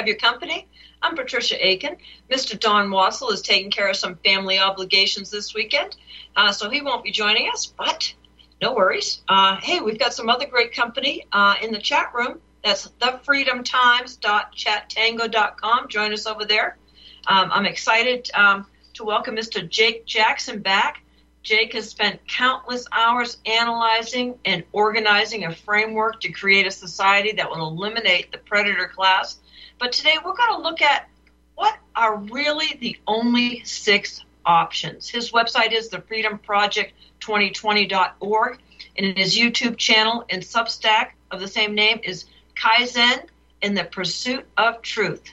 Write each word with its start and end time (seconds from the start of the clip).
have 0.00 0.08
your 0.08 0.16
company. 0.16 0.66
I'm 1.02 1.14
Patricia 1.14 1.62
Aiken. 1.62 1.98
Mr. 2.30 2.58
Don 2.58 2.88
Wassall 2.88 3.34
is 3.34 3.42
taking 3.42 3.70
care 3.70 3.90
of 3.90 3.96
some 3.96 4.16
family 4.24 4.58
obligations 4.58 5.30
this 5.30 5.52
weekend, 5.52 5.94
uh, 6.34 6.52
so 6.52 6.70
he 6.70 6.80
won't 6.80 7.04
be 7.04 7.10
joining 7.10 7.50
us, 7.52 7.66
but 7.66 8.14
no 8.62 8.72
worries. 8.72 9.20
Uh, 9.28 9.56
hey, 9.56 9.80
we've 9.80 9.98
got 9.98 10.14
some 10.14 10.30
other 10.30 10.46
great 10.46 10.72
company 10.72 11.26
uh, 11.32 11.56
in 11.60 11.70
the 11.70 11.78
chat 11.78 12.14
room. 12.14 12.40
That's 12.64 12.88
thefreedomtimes.chatango.com. 12.98 15.88
Join 15.88 16.14
us 16.14 16.26
over 16.26 16.46
there. 16.46 16.78
Um, 17.26 17.50
I'm 17.52 17.66
excited 17.66 18.30
um, 18.32 18.64
to 18.94 19.04
welcome 19.04 19.36
Mr. 19.36 19.68
Jake 19.68 20.06
Jackson 20.06 20.62
back. 20.62 21.02
Jake 21.42 21.74
has 21.74 21.90
spent 21.90 22.26
countless 22.26 22.86
hours 22.90 23.36
analyzing 23.44 24.38
and 24.46 24.64
organizing 24.72 25.44
a 25.44 25.54
framework 25.54 26.20
to 26.20 26.32
create 26.32 26.66
a 26.66 26.70
society 26.70 27.32
that 27.32 27.50
will 27.50 27.68
eliminate 27.68 28.32
the 28.32 28.38
predator 28.38 28.88
class. 28.88 29.39
But 29.80 29.90
today 29.92 30.16
we're 30.22 30.36
going 30.36 30.54
to 30.56 30.60
look 30.60 30.82
at 30.82 31.08
what 31.54 31.74
are 31.96 32.18
really 32.18 32.76
the 32.78 32.98
only 33.06 33.64
six 33.64 34.22
options. 34.44 35.08
His 35.08 35.32
website 35.32 35.72
is 35.72 35.88
thefreedomproject2020.org, 35.88 38.58
and 38.98 39.16
his 39.16 39.38
YouTube 39.38 39.78
channel 39.78 40.26
and 40.28 40.42
Substack 40.42 41.12
of 41.30 41.40
the 41.40 41.48
same 41.48 41.74
name 41.74 42.02
is 42.04 42.26
Kaizen 42.54 43.24
in 43.62 43.74
the 43.74 43.84
Pursuit 43.84 44.46
of 44.58 44.82
Truth. 44.82 45.32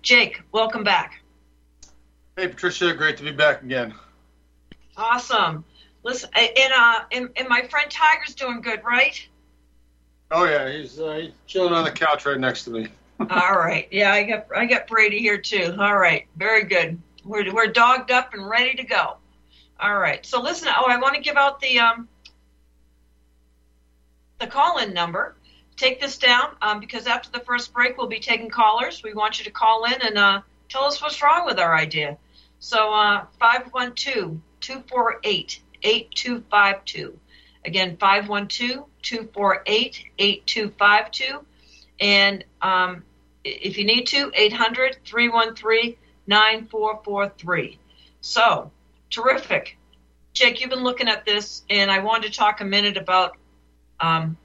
Jake, 0.00 0.42
welcome 0.52 0.84
back. 0.84 1.20
Hey, 2.36 2.46
Patricia, 2.46 2.94
great 2.94 3.16
to 3.16 3.24
be 3.24 3.32
back 3.32 3.62
again. 3.62 3.94
Awesome. 4.96 5.64
Listen, 6.04 6.30
and 6.36 6.72
uh, 6.72 7.00
and, 7.10 7.30
and 7.34 7.48
my 7.48 7.62
friend 7.62 7.90
Tiger's 7.90 8.36
doing 8.36 8.60
good, 8.60 8.84
right? 8.84 9.26
Oh 10.30 10.44
yeah, 10.44 10.70
he's 10.70 11.00
uh, 11.00 11.14
he's 11.14 11.32
chilling 11.48 11.72
on 11.72 11.82
the 11.82 11.90
couch 11.90 12.26
right 12.26 12.38
next 12.38 12.62
to 12.64 12.70
me. 12.70 12.86
All 13.20 13.52
right. 13.52 13.88
Yeah, 13.90 14.12
I 14.12 14.22
got 14.24 14.46
I 14.54 14.66
got 14.66 14.86
Brady 14.86 15.20
here 15.20 15.38
too. 15.38 15.74
All 15.78 15.96
right. 15.96 16.26
Very 16.36 16.64
good. 16.64 17.00
We're 17.24 17.52
we're 17.52 17.68
dogged 17.68 18.10
up 18.10 18.34
and 18.34 18.48
ready 18.48 18.74
to 18.74 18.84
go. 18.84 19.16
All 19.78 19.98
right. 19.98 20.24
So 20.26 20.40
listen. 20.40 20.68
Oh, 20.68 20.86
I 20.88 20.98
want 20.98 21.14
to 21.14 21.20
give 21.20 21.36
out 21.36 21.60
the 21.60 21.78
um 21.78 22.08
the 24.42 24.46
call-in 24.48 24.92
number. 24.92 25.36
Take 25.76 26.00
this 26.00 26.18
down 26.18 26.54
um, 26.60 26.80
because 26.80 27.06
after 27.06 27.30
the 27.30 27.40
first 27.40 27.72
break, 27.72 27.96
we'll 27.96 28.08
be 28.08 28.20
taking 28.20 28.50
callers. 28.50 29.02
We 29.02 29.14
want 29.14 29.38
you 29.38 29.44
to 29.46 29.50
call 29.50 29.84
in 29.84 30.02
and 30.02 30.18
uh, 30.18 30.42
tell 30.68 30.84
us 30.84 31.00
what's 31.00 31.22
wrong 31.22 31.46
with 31.46 31.58
our 31.58 31.74
idea. 31.74 32.18
So 32.58 32.92
uh, 32.92 33.26
512 33.38 34.38
248 34.60 35.62
8252. 35.82 37.18
Again, 37.64 37.96
512 37.96 38.86
248 39.02 40.04
8252. 40.18 41.46
And 42.00 42.44
um, 42.60 43.04
if 43.44 43.78
you 43.78 43.84
need 43.84 44.06
to, 44.08 44.30
800 44.34 44.98
313 45.04 45.96
9443. 46.26 47.78
So, 48.20 48.70
terrific. 49.10 49.76
Jake, 50.32 50.60
you've 50.60 50.70
been 50.70 50.84
looking 50.84 51.08
at 51.08 51.24
this, 51.24 51.62
and 51.68 51.90
I 51.90 51.98
wanted 51.98 52.32
to 52.32 52.38
talk 52.38 52.60
a 52.60 52.64
minute 52.64 52.96
about, 52.96 53.36
um, 54.00 54.36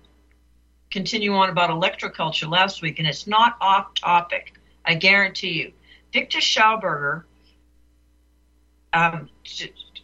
continue 0.91 1.34
on 1.34 1.50
about 1.50 1.69
electroculture 1.69 2.50
last 2.50 2.81
week, 2.81 3.00
and 3.00 3.07
it's 3.07 3.28
not 3.28 3.56
off 3.62 3.94
topic, 3.94 4.53
I 4.84 4.96
guarantee 4.96 5.53
you. 5.53 5.74
Victor 6.12 6.40
Schauberger 6.40 7.24
um, 8.94 9.30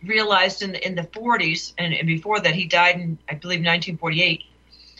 realized 0.03 0.61
in 0.61 0.73
the 0.73 0.85
in 0.85 0.95
the 0.95 1.03
40s 1.03 1.73
and, 1.77 1.93
and, 1.93 2.05
before 2.05 2.39
that 2.39 2.53
he 2.53 2.65
died 2.65 2.95
in 2.95 3.17
I 3.29 3.35
believe 3.35 3.59
1948. 3.59 4.43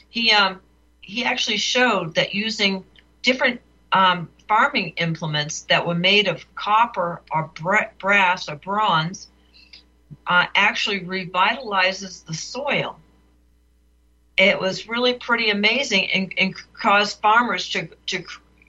He 0.09 0.31
um, 0.31 0.61
he 1.03 1.25
actually 1.25 1.57
showed 1.57 2.15
that 2.15 2.33
using 2.33 2.83
different 3.21 3.61
um, 3.91 4.29
farming 4.47 4.93
implements 4.97 5.61
that 5.63 5.85
were 5.85 5.95
made 5.95 6.27
of 6.27 6.43
copper 6.55 7.21
or 7.29 7.51
brass 7.99 8.49
or 8.49 8.55
bronze 8.55 9.27
uh, 10.25 10.45
actually 10.55 11.01
revitalizes 11.01 12.25
the 12.25 12.33
soil. 12.33 12.99
It 14.37 14.59
was 14.59 14.87
really 14.87 15.13
pretty 15.13 15.49
amazing 15.49 16.09
and, 16.11 16.33
and 16.37 16.55
caused 16.73 17.19
farmers 17.19 17.69
to, 17.69 17.89
to 18.07 18.23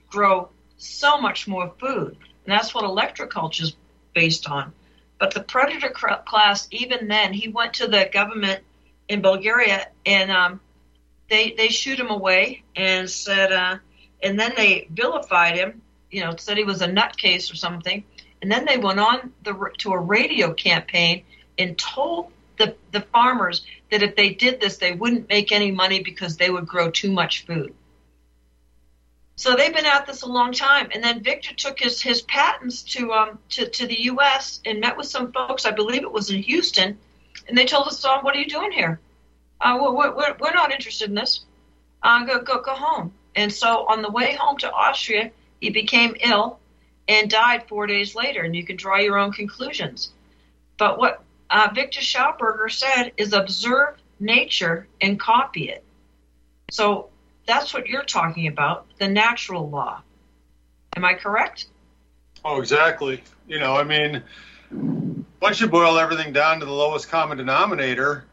grow 0.09 0.49
so 0.77 1.19
much 1.19 1.47
more 1.47 1.73
food. 1.79 2.17
And 2.45 2.53
that's 2.53 2.75
what 2.75 2.83
electroculture 2.83 3.63
is 3.63 3.75
based 4.13 4.49
on. 4.49 4.73
But 5.17 5.33
the 5.33 5.41
predator 5.41 5.89
class, 5.89 6.67
even 6.71 7.07
then, 7.07 7.33
he 7.33 7.47
went 7.47 7.75
to 7.75 7.87
the 7.87 8.09
government 8.11 8.61
in 9.07 9.21
Bulgaria 9.21 9.87
and 10.05 10.29
um, 10.29 10.59
they 11.29 11.51
they 11.51 11.69
shoot 11.69 11.99
him 11.99 12.09
away 12.09 12.63
and 12.75 13.09
said, 13.09 13.51
uh, 13.51 13.77
and 14.21 14.39
then 14.39 14.53
they 14.55 14.87
vilified 14.91 15.55
him. 15.55 15.81
You 16.11 16.23
know, 16.23 16.35
said 16.37 16.57
he 16.57 16.63
was 16.63 16.81
a 16.81 16.87
nutcase 16.87 17.51
or 17.51 17.55
something. 17.55 18.03
And 18.41 18.51
then 18.51 18.65
they 18.65 18.77
went 18.77 18.99
on 18.99 19.33
the, 19.43 19.71
to 19.79 19.93
a 19.93 19.99
radio 19.99 20.53
campaign 20.53 21.23
and 21.57 21.77
told 21.77 22.31
the, 22.57 22.75
the 22.91 23.01
farmers 23.01 23.65
that 23.91 24.03
if 24.03 24.15
they 24.15 24.29
did 24.33 24.61
this, 24.61 24.77
they 24.77 24.91
wouldn't 24.91 25.29
make 25.29 25.51
any 25.51 25.71
money 25.71 26.03
because 26.03 26.37
they 26.37 26.49
would 26.49 26.67
grow 26.67 26.91
too 26.91 27.11
much 27.11 27.45
food. 27.45 27.73
So 29.35 29.55
they've 29.55 29.73
been 29.73 29.85
at 29.85 30.05
this 30.05 30.21
a 30.21 30.27
long 30.27 30.53
time. 30.53 30.89
And 30.93 31.03
then 31.03 31.21
Victor 31.23 31.53
took 31.53 31.79
his, 31.79 32.01
his 32.01 32.21
patents 32.21 32.83
to, 32.83 33.11
um, 33.11 33.39
to, 33.49 33.67
to 33.67 33.87
the 33.87 34.03
U.S. 34.03 34.61
and 34.65 34.79
met 34.79 34.95
with 34.95 35.07
some 35.07 35.31
folks, 35.31 35.65
I 35.65 35.71
believe 35.71 36.03
it 36.03 36.11
was 36.11 36.29
in 36.29 36.41
Houston, 36.43 36.97
and 37.47 37.57
they 37.57 37.65
told 37.65 37.87
us, 37.87 38.03
oh, 38.05 38.19
what 38.21 38.35
are 38.35 38.39
you 38.39 38.47
doing 38.47 38.71
here? 38.71 38.99
Uh, 39.61 39.77
we're, 39.81 40.15
we're, 40.15 40.35
we're 40.39 40.53
not 40.53 40.71
interested 40.71 41.09
in 41.09 41.15
this. 41.15 41.45
Uh, 42.03 42.25
go, 42.25 42.41
go, 42.41 42.61
go 42.61 42.73
home. 42.73 43.13
And 43.35 43.51
so 43.51 43.85
on 43.87 44.01
the 44.01 44.09
way 44.09 44.35
home 44.35 44.57
to 44.59 44.71
Austria, 44.71 45.31
he 45.59 45.69
became 45.69 46.15
ill 46.19 46.59
and 47.07 47.29
died 47.29 47.67
four 47.67 47.87
days 47.87 48.15
later. 48.15 48.41
And 48.43 48.55
you 48.55 48.65
can 48.65 48.75
draw 48.75 48.97
your 48.97 49.17
own 49.17 49.31
conclusions. 49.31 50.11
But 50.77 50.97
what 50.97 51.23
uh, 51.49 51.69
Victor 51.73 52.01
Schauberger 52.01 52.71
said 52.71 53.11
is 53.17 53.33
observe 53.33 53.95
nature 54.19 54.87
and 55.01 55.19
copy 55.19 55.69
it. 55.69 55.83
So 56.71 57.09
that's 57.45 57.73
what 57.73 57.87
you're 57.87 58.03
talking 58.03 58.47
about, 58.47 58.87
the 58.97 59.07
natural 59.07 59.69
law. 59.69 60.01
Am 60.95 61.05
I 61.05 61.13
correct? 61.13 61.67
Oh, 62.43 62.59
exactly. 62.59 63.21
You 63.47 63.59
know, 63.59 63.75
I 63.75 63.83
mean, 63.83 64.23
once 65.41 65.59
you 65.59 65.67
boil 65.67 65.97
everything 65.97 66.33
down 66.33 66.59
to 66.59 66.65
the 66.65 66.71
lowest 66.71 67.09
common 67.09 67.37
denominator, 67.37 68.25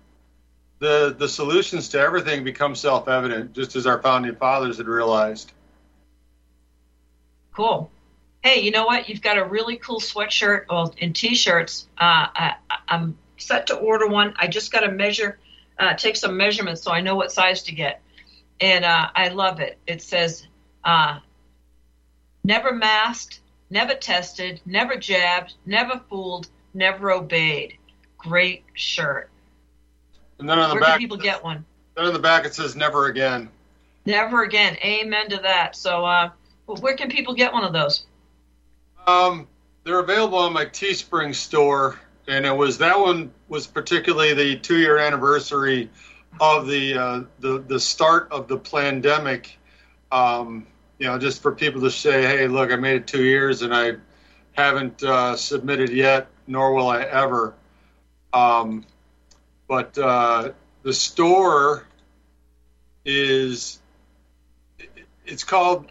the 0.83 1.15
the 1.17 1.29
solutions 1.29 1.89
to 1.91 2.01
everything 2.01 2.45
become 2.45 2.75
self-evident, 2.75 3.55
just 3.55 3.77
as 3.77 3.87
our 3.87 4.03
founding 4.03 4.35
fathers 4.37 4.79
had 4.79 4.87
realized. 4.87 5.53
Cool. 7.55 7.91
Hey, 8.43 8.61
you 8.61 8.73
know 8.73 8.87
what? 8.87 9.09
You've 9.09 9.23
got 9.23 9.39
a 9.39 9.45
really 9.45 9.77
cool 9.77 10.01
sweatshirt 10.01 10.65
well, 10.69 10.93
and 11.01 11.15
t-shirts. 11.15 11.87
Uh, 11.97 12.27
I, 12.35 12.55
am 12.89 13.17
set 13.37 13.69
to 13.69 13.77
order 13.77 14.09
one. 14.09 14.35
I 14.37 14.49
just 14.49 14.73
got 14.73 14.81
to 14.81 14.91
measure, 14.91 15.39
uh, 15.79 15.95
take 15.95 16.17
some 16.17 16.37
measurements 16.37 16.83
so 16.83 16.91
I 16.91 17.01
know 17.01 17.15
what 17.15 17.31
size 17.31 17.63
to 17.65 17.73
get 17.73 18.03
and 18.63 18.85
uh, 18.85 19.09
I 19.15 19.29
love 19.29 19.61
it. 19.61 19.77
It 19.87 20.01
says, 20.01 20.47
uh, 20.85 21.19
"Never 22.45 22.73
masked, 22.73 23.41
never 23.69 23.95
tested, 23.95 24.61
never 24.65 24.97
jabbed, 24.97 25.55
never 25.67 26.01
fooled, 26.09 26.49
never 26.73 27.11
obeyed." 27.11 27.77
Great 28.17 28.65
shirt. 28.73 29.32
And 30.43 30.49
then 30.49 30.59
on 30.59 30.71
the 30.71 30.75
Where 30.75 30.83
back, 30.83 30.95
can 30.95 30.99
people 30.99 31.19
get 31.19 31.45
one? 31.45 31.65
Then 31.95 32.07
on 32.07 32.13
the 32.13 32.19
back 32.19 32.45
it 32.45 32.53
says 32.53 32.75
"Never 32.75 33.07
again." 33.07 33.49
Never 34.05 34.43
again. 34.43 34.77
Amen 34.85 35.29
to 35.29 35.37
that. 35.37 35.77
So, 35.77 36.05
uh, 36.05 36.31
where 36.67 36.97
can 36.97 37.09
people 37.09 37.33
get 37.33 37.53
one 37.53 37.63
of 37.63 37.73
those? 37.73 38.07
Um, 39.07 39.47
they're 39.85 40.01
available 40.01 40.39
on 40.39 40.53
my 40.53 40.65
Teespring 40.65 41.33
store, 41.33 42.01
and 42.27 42.45
it 42.45 42.57
was 42.57 42.79
that 42.79 42.99
one 42.99 43.31
was 43.47 43.69
particularly 43.69 44.35
the 44.35 44.57
two-year 44.57 44.99
anniversary 44.99 45.89
of 46.41 46.67
the 46.67 46.95
uh, 46.99 47.21
the 47.39 47.61
the 47.61 47.79
start 47.79 48.27
of 48.33 48.49
the 48.49 48.59
pandemic. 48.59 49.57
Um, 50.11 50.67
you 50.99 51.07
know, 51.07 51.19
just 51.19 51.41
for 51.41 51.53
people 51.53 51.83
to 51.83 51.91
say, 51.93 52.23
"Hey, 52.23 52.49
look, 52.49 52.73
I 52.73 52.77
made 52.77 52.97
it 52.97 53.07
two 53.07 53.23
years 53.23 53.63
and 53.63 53.73
I 53.73 53.93
haven't 54.55 55.05
uh, 55.05 55.37
submitted 55.37 55.91
yet, 55.91 56.27
nor 56.49 56.75
will 56.75 56.89
I 56.89 57.03
ever." 57.03 57.55
Um, 58.33 58.85
but 59.73 59.97
uh, 59.97 60.53
the 60.83 60.93
store 60.93 61.87
is 63.07 63.81
it's 65.25 65.45
called 65.45 65.87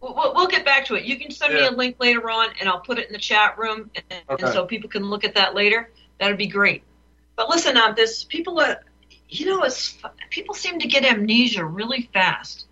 We'll, 0.00 0.14
we'll, 0.34 0.46
get 0.46 0.64
back 0.64 0.86
to 0.86 0.94
it. 0.94 1.04
You 1.04 1.18
can 1.18 1.30
send 1.30 1.52
yeah. 1.52 1.60
me 1.60 1.66
a 1.66 1.70
link 1.72 1.96
later 2.00 2.30
on, 2.30 2.48
and 2.58 2.70
I'll 2.70 2.80
put 2.80 2.98
it 2.98 3.08
in 3.08 3.12
the 3.12 3.18
chat 3.18 3.58
room, 3.58 3.90
and, 3.94 4.22
okay. 4.30 4.44
and 4.46 4.54
so 4.54 4.64
people 4.64 4.88
can 4.88 5.04
look 5.04 5.24
at 5.24 5.34
that 5.34 5.54
later. 5.54 5.90
That'd 6.18 6.38
be 6.38 6.46
great. 6.46 6.82
But 7.36 7.50
listen, 7.50 7.76
on 7.76 7.90
uh, 7.90 7.92
this 7.92 8.24
people 8.24 8.58
are 8.60 8.80
you 9.28 9.44
know, 9.44 9.62
it's 9.62 9.98
people 10.30 10.54
seem 10.54 10.78
to 10.78 10.88
get 10.88 11.04
amnesia 11.04 11.62
really 11.62 12.08
fast. 12.14 12.66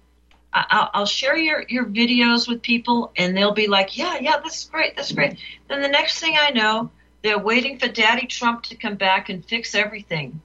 I'll, 0.55 0.89
I'll, 0.95 1.07
share 1.07 1.37
your, 1.37 1.67
your 1.69 1.85
videos 1.85 2.49
with 2.49 2.63
people, 2.63 3.13
and 3.15 3.37
they'll 3.37 3.53
be 3.53 3.67
like, 3.67 3.99
"Yeah, 3.99 4.17
yeah, 4.19 4.41
this 4.43 4.63
is 4.63 4.65
great, 4.65 4.97
that's 4.97 5.13
great." 5.13 5.37
Then 5.69 5.83
the 5.83 5.89
next 5.89 6.19
thing 6.19 6.35
I 6.41 6.49
know, 6.49 6.91
they're 7.29 7.39
waiting 7.39 7.79
for 7.79 7.89
Daddy 7.89 8.27
Trump 8.27 8.63
to 8.63 8.75
come 8.75 8.95
back 8.95 9.29
and 9.29 9.45
fix 9.45 9.75
everything. 9.75 10.41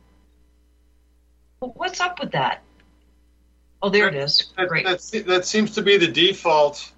Well, 1.61 1.71
what's 1.77 2.01
up 2.01 2.19
with 2.19 2.33
that? 2.33 2.61
Oh, 3.81 3.87
there 3.87 4.09
it 4.09 4.15
is. 4.15 4.51
That, 4.57 4.67
Great. 4.67 4.85
That's, 4.85 5.11
that 5.11 5.45
seems 5.45 5.75
to 5.75 5.81
be 5.81 5.95
the 5.95 6.09
default 6.09 6.91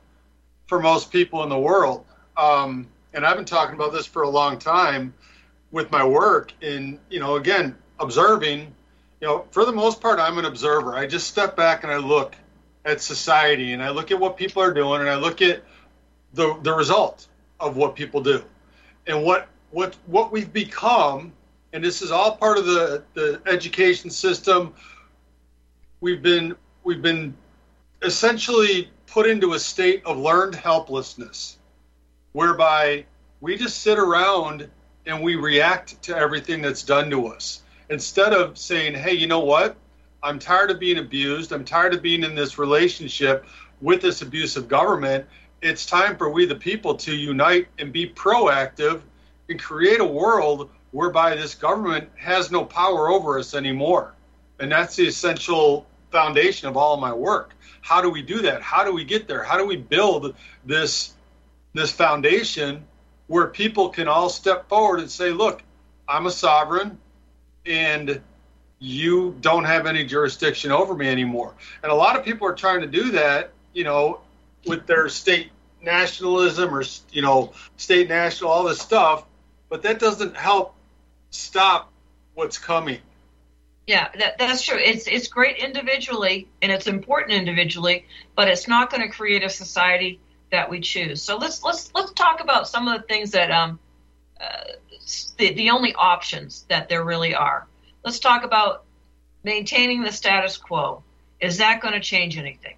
for 0.65 0.79
most 0.79 1.11
people 1.11 1.43
in 1.43 1.49
the 1.49 1.59
world. 1.59 2.03
Um, 2.35 2.87
and 3.13 3.23
I've 3.23 3.35
been 3.35 3.45
talking 3.45 3.75
about 3.75 3.93
this 3.93 4.07
for 4.07 4.23
a 4.23 4.29
long 4.29 4.57
time 4.57 5.13
with 5.69 5.91
my 5.91 6.03
work. 6.03 6.51
And, 6.63 6.97
you 7.11 7.19
know, 7.19 7.35
again, 7.35 7.77
observing, 7.99 8.73
you 9.21 9.27
know, 9.27 9.45
for 9.51 9.65
the 9.65 9.71
most 9.71 10.01
part, 10.01 10.17
I'm 10.17 10.39
an 10.39 10.45
observer. 10.45 10.95
I 10.95 11.05
just 11.05 11.27
step 11.27 11.55
back 11.55 11.83
and 11.83 11.93
I 11.93 11.97
look 11.97 12.35
at 12.85 13.01
society 13.01 13.73
and 13.73 13.83
I 13.83 13.91
look 13.91 14.09
at 14.09 14.19
what 14.19 14.35
people 14.35 14.63
are 14.63 14.73
doing 14.73 15.01
and 15.01 15.09
I 15.11 15.17
look 15.17 15.43
at 15.43 15.63
the, 16.33 16.57
the 16.63 16.73
result 16.73 17.27
of 17.59 17.77
what 17.77 17.95
people 17.95 18.21
do 18.21 18.43
and 19.05 19.23
what, 19.23 19.47
what, 19.75 19.97
what 20.05 20.31
we've 20.31 20.53
become. 20.53 21.33
And 21.73 21.83
this 21.83 22.01
is 22.01 22.09
all 22.09 22.37
part 22.37 22.57
of 22.57 22.65
the, 22.65 23.03
the 23.13 23.41
education 23.45 24.09
system. 24.09 24.73
We've 25.99 26.21
been, 26.21 26.55
we've 26.85 27.01
been 27.01 27.35
essentially 28.01 28.89
put 29.05 29.27
into 29.27 29.51
a 29.51 29.59
state 29.59 30.01
of 30.05 30.17
learned 30.17 30.55
helplessness 30.55 31.57
whereby 32.31 33.05
we 33.41 33.57
just 33.57 33.81
sit 33.81 33.99
around 33.99 34.69
and 35.05 35.21
we 35.21 35.35
react 35.35 36.01
to 36.03 36.15
everything 36.15 36.61
that's 36.61 36.83
done 36.83 37.09
to 37.09 37.27
us 37.27 37.63
instead 37.89 38.33
of 38.33 38.57
saying 38.57 38.93
hey 38.93 39.13
you 39.13 39.27
know 39.27 39.39
what 39.39 39.77
i'm 40.23 40.37
tired 40.37 40.69
of 40.69 40.79
being 40.79 40.97
abused 40.97 41.53
i'm 41.53 41.63
tired 41.63 41.93
of 41.93 42.01
being 42.01 42.23
in 42.23 42.35
this 42.35 42.57
relationship 42.57 43.45
with 43.81 44.01
this 44.01 44.21
abusive 44.21 44.67
government 44.67 45.25
it's 45.61 45.85
time 45.85 46.17
for 46.17 46.29
we 46.29 46.45
the 46.45 46.55
people 46.55 46.95
to 46.95 47.15
unite 47.15 47.67
and 47.79 47.93
be 47.93 48.09
proactive 48.09 49.01
and 49.49 49.61
create 49.61 49.99
a 49.99 50.05
world 50.05 50.69
whereby 50.91 51.35
this 51.35 51.55
government 51.55 52.09
has 52.15 52.51
no 52.51 52.63
power 52.63 53.09
over 53.09 53.37
us 53.37 53.53
anymore. 53.53 54.13
And 54.59 54.71
that's 54.71 54.95
the 54.95 55.07
essential 55.07 55.85
foundation 56.11 56.69
of 56.69 56.77
all 56.77 56.93
of 56.93 56.99
my 56.99 57.13
work. 57.13 57.53
How 57.81 58.01
do 58.01 58.09
we 58.09 58.21
do 58.21 58.41
that? 58.43 58.61
How 58.61 58.83
do 58.83 58.93
we 58.93 59.03
get 59.03 59.27
there? 59.27 59.43
How 59.43 59.57
do 59.57 59.65
we 59.65 59.77
build 59.77 60.35
this 60.65 61.13
this 61.73 61.91
foundation 61.91 62.85
where 63.27 63.47
people 63.47 63.89
can 63.89 64.07
all 64.07 64.29
step 64.29 64.69
forward 64.69 65.01
and 65.01 65.11
say 65.11 65.31
look 65.31 65.61
i'm 66.07 66.25
a 66.25 66.31
sovereign 66.31 66.97
and 67.65 68.21
you 68.79 69.35
don't 69.41 69.65
have 69.65 69.85
any 69.85 70.05
jurisdiction 70.05 70.71
over 70.71 70.93
me 70.93 71.07
anymore. 71.07 71.53
And 71.81 71.91
a 71.91 71.95
lot 71.95 72.17
of 72.17 72.25
people 72.25 72.45
are 72.47 72.53
trying 72.53 72.81
to 72.81 72.87
do 72.87 73.11
that 73.11 73.51
you 73.73 73.83
know 73.83 74.21
with 74.65 74.87
their 74.87 75.09
state 75.09 75.51
nationalism 75.81 76.73
or 76.73 76.83
you 77.11 77.21
know 77.21 77.53
state 77.77 78.09
national 78.09 78.49
all 78.49 78.63
this 78.63 78.79
stuff 78.79 79.25
but 79.69 79.83
that 79.83 79.99
doesn't 79.99 80.35
help 80.35 80.75
stop 81.29 81.91
what's 82.33 82.57
coming 82.57 82.99
Yeah, 83.87 84.09
that, 84.17 84.37
that's 84.37 84.61
true. 84.63 84.77
It's 84.77 85.07
it's 85.07 85.27
great 85.27 85.57
individually 85.57 86.47
and 86.61 86.71
it's 86.71 86.87
important 86.87 87.33
individually, 87.33 88.05
but 88.35 88.47
it's 88.47 88.67
not 88.67 88.89
going 88.89 89.03
to 89.03 89.09
create 89.09 89.43
a 89.43 89.49
society 89.49 90.19
that 90.51 90.69
we 90.69 90.79
choose. 90.79 91.21
So 91.21 91.37
let's 91.37 91.63
let's 91.63 91.91
let's 91.93 92.11
talk 92.13 92.41
about 92.41 92.67
some 92.67 92.87
of 92.87 92.99
the 92.99 93.07
things 93.07 93.31
that 93.31 93.51
um 93.51 93.79
uh, 94.39 94.73
the 95.37 95.53
the 95.53 95.69
only 95.69 95.93
options 95.93 96.65
that 96.69 96.89
there 96.89 97.03
really 97.03 97.35
are. 97.35 97.67
Let's 98.03 98.19
talk 98.19 98.43
about 98.43 98.83
maintaining 99.43 100.01
the 100.03 100.11
status 100.11 100.57
quo. 100.57 101.03
Is 101.39 101.57
that 101.57 101.81
going 101.81 101.93
to 101.93 101.99
change 101.99 102.37
anything? 102.37 102.75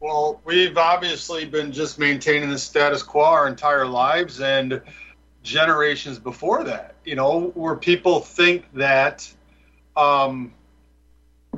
Well, 0.00 0.40
we've 0.44 0.76
obviously 0.76 1.44
been 1.44 1.70
just 1.70 1.98
maintaining 1.98 2.50
the 2.50 2.58
status 2.58 3.02
quo 3.04 3.22
our 3.22 3.46
entire 3.46 3.86
lives 3.86 4.40
and 4.40 4.82
generations 5.42 6.18
before 6.18 6.64
that, 6.64 6.94
you 7.04 7.14
know, 7.14 7.50
where 7.54 7.74
people 7.76 8.20
think 8.20 8.64
that 8.74 9.30
um, 9.96 10.52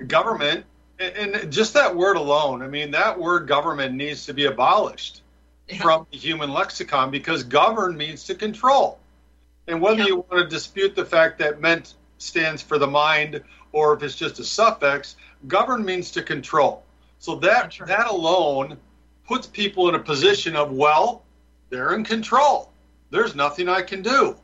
government, 0.07 0.65
and 0.99 1.53
just 1.53 1.75
that 1.75 1.95
word 1.95 2.17
alone, 2.17 2.63
I 2.63 2.69
mean, 2.69 2.91
that 2.93 3.19
word 3.19 3.47
government 3.47 3.95
needs 3.95 4.27
to 4.27 4.35
be 4.35 4.47
abolished 4.47 5.23
Yeah. 5.69 5.83
from 5.83 6.07
the 6.11 6.19
human 6.19 6.53
lexicon 6.53 7.11
because 7.11 7.43
govern 7.43 7.97
means 7.97 8.25
to 8.25 8.35
control. 8.35 8.99
And 9.67 9.81
whether 9.81 10.01
Yeah. 10.01 10.07
you 10.07 10.17
want 10.17 10.43
to 10.43 10.49
dispute 10.49 10.95
the 10.95 11.05
fact 11.05 11.39
that 11.39 11.61
meant 11.61 11.95
stands 12.19 12.63
for 12.63 12.79
the 12.79 12.87
mind 12.87 13.43
or 13.73 13.95
if 13.95 14.03
it's 14.03 14.15
just 14.15 14.39
a 14.39 14.45
suffix, 14.45 15.17
govern 15.49 15.85
means 15.85 16.11
to 16.13 16.23
control. 16.23 16.85
So 17.19 17.37
that 17.37 17.79
right. 17.81 17.89
that 17.89 18.07
alone 18.07 18.79
puts 19.27 19.47
people 19.47 19.89
in 19.89 19.95
a 19.95 19.99
position 19.99 20.55
of 20.55 20.71
well, 20.73 21.23
they're 21.71 21.95
in 21.95 22.05
control. 22.05 22.71
There's 23.15 23.37
nothing 23.37 23.69
I 23.69 23.81
can 23.81 24.03
do. 24.03 24.35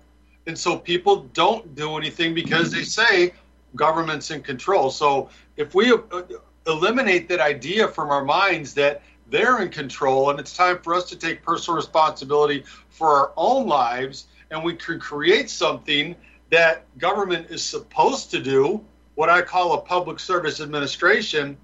And 0.46 0.56
so 0.56 0.78
people 0.78 1.28
don't 1.34 1.74
do 1.74 1.96
anything 1.96 2.34
because 2.34 2.70
they 2.70 2.84
say 2.84 3.34
government's 3.74 4.30
in 4.30 4.42
control. 4.42 4.90
So 4.90 5.28
if 5.56 5.74
we 5.74 5.92
uh, 5.92 6.22
eliminate 6.68 7.28
that 7.30 7.40
idea 7.40 7.88
from 7.88 8.10
our 8.10 8.24
minds 8.24 8.72
that 8.74 9.02
they're 9.28 9.60
in 9.60 9.70
control 9.70 10.30
and 10.30 10.38
it's 10.38 10.56
time 10.56 10.78
for 10.82 10.94
us 10.94 11.04
to 11.06 11.16
take 11.16 11.42
personal 11.42 11.76
responsibility 11.76 12.62
for 12.90 13.08
our 13.08 13.32
own 13.36 13.66
lives 13.66 14.26
and 14.52 14.62
we 14.62 14.74
can 14.74 15.00
create 15.00 15.50
something 15.50 16.14
that 16.50 16.84
government 16.96 17.50
is 17.50 17.64
supposed 17.64 18.30
to 18.30 18.40
do, 18.40 18.84
what 19.16 19.28
I 19.28 19.42
call 19.42 19.72
a 19.72 19.80
public 19.80 20.20
service 20.20 20.60
administration. 20.60 21.56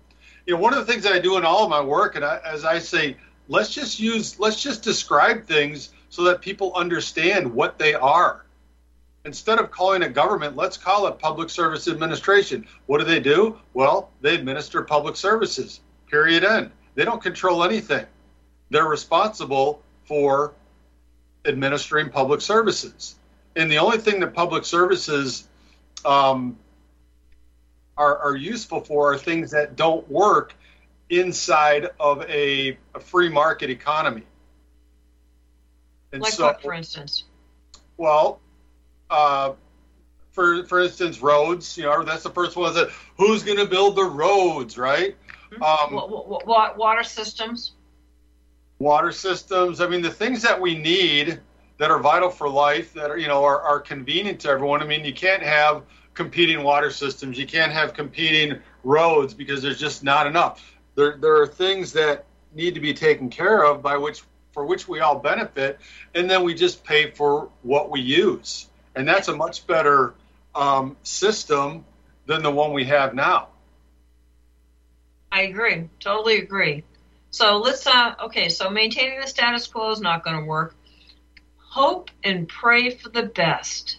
You 0.45 0.55
know, 0.55 0.61
one 0.61 0.75
of 0.75 0.85
the 0.85 0.93
things 0.93 1.07
I 1.07 1.21
do 1.21 1.37
in 1.37 1.45
all 1.45 1.63
of 1.63 1.71
my 1.71 1.81
work, 1.81 2.17
and 2.17 2.25
I, 2.25 2.41
as 2.45 2.65
I 2.65 2.81
say, 2.81 3.17
let's 3.47 3.73
just 3.73 4.01
use, 4.01 4.41
let's 4.41 4.61
just 4.61 4.83
describe 4.83 5.47
things 5.47 5.91
so 6.09 6.25
that 6.25 6.41
people 6.41 6.73
understand 6.75 7.53
what 7.53 7.79
they 7.79 7.95
are. 7.95 8.45
Instead 9.25 9.59
of 9.59 9.71
calling 9.71 10.03
it 10.03 10.15
government, 10.15 10.55
let's 10.57 10.77
call 10.77 11.07
it 11.09 11.19
public 11.19 11.51
service 11.51 11.89
administration. 11.89 12.65
What 12.87 12.99
do 12.99 13.05
they 13.05 13.19
do? 13.19 13.59
Well, 13.75 14.11
they 14.21 14.35
administer 14.35 14.83
public 14.83 15.17
services, 15.17 15.81
period, 16.09 16.45
end. 16.45 16.71
They 16.95 17.05
don't 17.05 17.21
control 17.21 17.65
anything. 17.65 18.07
They're 18.71 18.87
responsible 18.87 19.83
for 20.05 20.55
administering 21.45 22.11
public 22.11 22.41
services. 22.41 23.17
And 23.57 23.71
the 23.71 23.79
only 23.79 23.99
thing 23.99 24.21
that 24.21 24.35
public 24.35 24.65
services 24.65 25.49
um, 26.05 26.57
are, 27.97 28.19
are 28.19 28.37
useful 28.37 28.81
for 28.81 29.15
are 29.15 29.19
things 29.19 29.51
that 29.51 29.77
don't 29.77 30.09
work 30.11 30.55
inside 31.11 31.89
of 31.99 32.23
a, 32.29 32.79
a 32.95 33.01
free 33.01 33.29
market 33.29 33.71
economy. 33.71 34.23
And 36.17 36.25
Like 36.25 36.33
so, 36.33 36.47
what, 36.47 36.63
for 36.63 36.75
instance? 36.75 37.25
well, 37.97 38.41
uh, 39.11 39.53
for 40.33 40.65
for 40.65 40.81
instance, 40.81 41.21
roads. 41.21 41.77
You 41.77 41.85
know, 41.85 42.03
that's 42.05 42.25
the 42.25 42.31
first 42.31 42.57
one. 42.57 42.75
That 42.75 42.91
who's 43.17 43.43
going 43.43 43.59
to 43.59 43.67
build 43.67 43.97
the 43.97 44.05
roads, 44.05 44.79
right? 44.79 45.17
Um, 45.61 45.95
wa- 45.95 46.43
wa- 46.45 46.75
water 46.77 47.05
systems. 47.05 47.73
water 48.79 49.13
systems. 49.13 49.81
I 49.81 49.89
mean, 49.89 50.03
the 50.03 50.11
things 50.11 50.43
that 50.43 50.61
we 50.61 50.77
need 50.77 51.41
that 51.79 51.91
are 51.91 51.99
vital 51.99 52.31
for 52.31 52.49
life, 52.49 52.93
that 52.95 53.11
are 53.11 53.19
you 53.19 53.29
know 53.29 53.45
are, 53.45 53.61
are 53.61 53.81
convenient 53.81 54.41
to 54.41 54.49
everyone. 54.49 54.83
I 54.83 54.87
mean, 54.87 55.05
you 55.05 55.15
can't 55.15 55.43
have 55.43 55.85
competing 56.15 56.63
water 56.63 56.91
systems. 56.91 57.39
You 57.39 57.47
can't 57.47 57.73
have 57.73 57.95
competing 57.95 58.61
roads 58.85 59.35
because 59.35 59.63
there's 59.63 59.79
just 59.81 60.05
not 60.05 60.27
enough. 60.27 60.79
There 60.95 61.17
there 61.21 61.41
are 61.41 61.47
things 61.47 61.93
that 61.93 62.27
need 62.55 62.75
to 62.75 62.81
be 62.81 62.95
taken 62.95 63.29
care 63.31 63.65
of 63.65 63.83
by 63.83 63.97
which 63.97 64.23
for 64.57 64.65
which 64.65 64.89
we 64.89 65.01
all 65.01 65.19
benefit, 65.19 65.79
and 66.15 66.31
then 66.31 66.43
we 66.43 66.55
just 66.55 66.83
pay 66.83 67.11
for 67.11 67.51
what 67.63 67.91
we 67.91 68.01
use, 68.01 68.67
and 68.95 69.07
that's 69.07 69.29
a 69.29 69.37
much 69.37 69.67
better 69.67 70.15
um, 70.55 70.97
system 71.03 71.85
than 72.25 72.43
the 72.43 72.51
one 72.51 72.73
we 72.73 72.85
have 72.87 73.15
now. 73.15 73.49
I 75.31 75.43
agree. 75.43 75.91
Totally 76.01 76.39
agree. 76.39 76.85
So 77.29 77.59
let's 77.59 77.87
uh 77.87 78.15
okay, 78.25 78.49
so 78.49 78.71
maintaining 78.71 79.21
the 79.21 79.27
status 79.27 79.67
quo 79.67 79.91
is 79.91 80.01
not 80.01 80.25
going 80.25 80.39
to 80.39 80.47
work. 80.47 80.75
Hope 81.59 82.11
and 82.25 82.49
pray 82.49 82.89
for 82.89 83.11
the 83.11 83.25
best. 83.25 83.99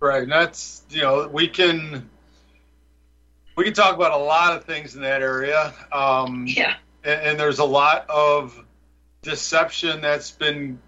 Right, 0.00 0.24
and 0.24 0.30
that's 0.32 0.82
you 0.90 1.00
know 1.00 1.28
we 1.32 1.48
can 1.48 2.10
we 3.56 3.64
can 3.64 3.72
talk 3.72 3.94
about 3.94 4.12
a 4.12 4.22
lot 4.22 4.54
of 4.54 4.64
things 4.64 4.96
in 4.96 5.00
that 5.00 5.22
area, 5.22 5.72
um, 5.92 6.44
Yeah. 6.46 6.74
and, 7.04 7.20
and 7.22 7.40
there's 7.40 7.58
a 7.58 7.64
lot 7.64 8.04
of 8.10 8.62
deception 9.22 10.00
that's 10.00 10.32
been 10.32 10.78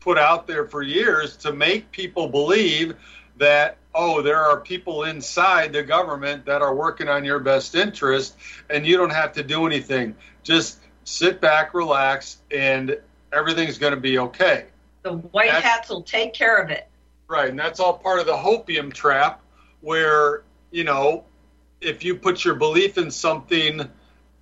put 0.00 0.18
out 0.18 0.46
there 0.46 0.64
for 0.66 0.82
years 0.82 1.36
to 1.36 1.52
make 1.52 1.90
people 1.92 2.26
believe 2.28 2.94
that 3.36 3.76
oh 3.94 4.22
there 4.22 4.40
are 4.40 4.58
people 4.60 5.04
inside 5.04 5.74
the 5.74 5.82
government 5.82 6.46
that 6.46 6.62
are 6.62 6.74
working 6.74 7.06
on 7.08 7.22
your 7.22 7.38
best 7.38 7.74
interest 7.74 8.34
and 8.70 8.86
you 8.86 8.96
don't 8.96 9.10
have 9.12 9.32
to 9.32 9.42
do 9.42 9.66
anything 9.66 10.16
just 10.42 10.78
sit 11.04 11.38
back 11.40 11.74
relax 11.74 12.38
and 12.50 12.98
everything's 13.32 13.76
going 13.76 13.94
to 13.94 14.00
be 14.00 14.18
okay 14.18 14.64
The 15.02 15.12
white 15.12 15.48
That's- 15.48 15.62
hats 15.62 15.88
will 15.90 16.02
take 16.02 16.32
care 16.32 16.56
of 16.56 16.70
it. 16.70 16.88
Right, 17.28 17.50
and 17.50 17.58
that's 17.58 17.80
all 17.80 17.94
part 17.98 18.20
of 18.20 18.26
the 18.26 18.34
hopium 18.34 18.92
trap, 18.92 19.40
where 19.80 20.44
you 20.70 20.84
know, 20.84 21.24
if 21.80 22.04
you 22.04 22.14
put 22.14 22.44
your 22.44 22.54
belief 22.54 22.98
in 22.98 23.10
something, 23.10 23.80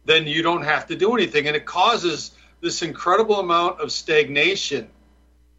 then 0.05 0.27
you 0.27 0.43
don't 0.43 0.63
have 0.63 0.87
to 0.89 0.97
do 0.97 1.15
anything, 1.15 1.47
and 1.47 1.57
it 1.57 1.65
causes 1.65 2.33
this 2.65 2.81
incredible 2.81 3.41
amount 3.41 3.79
of 3.79 3.93
stagnation 3.93 4.89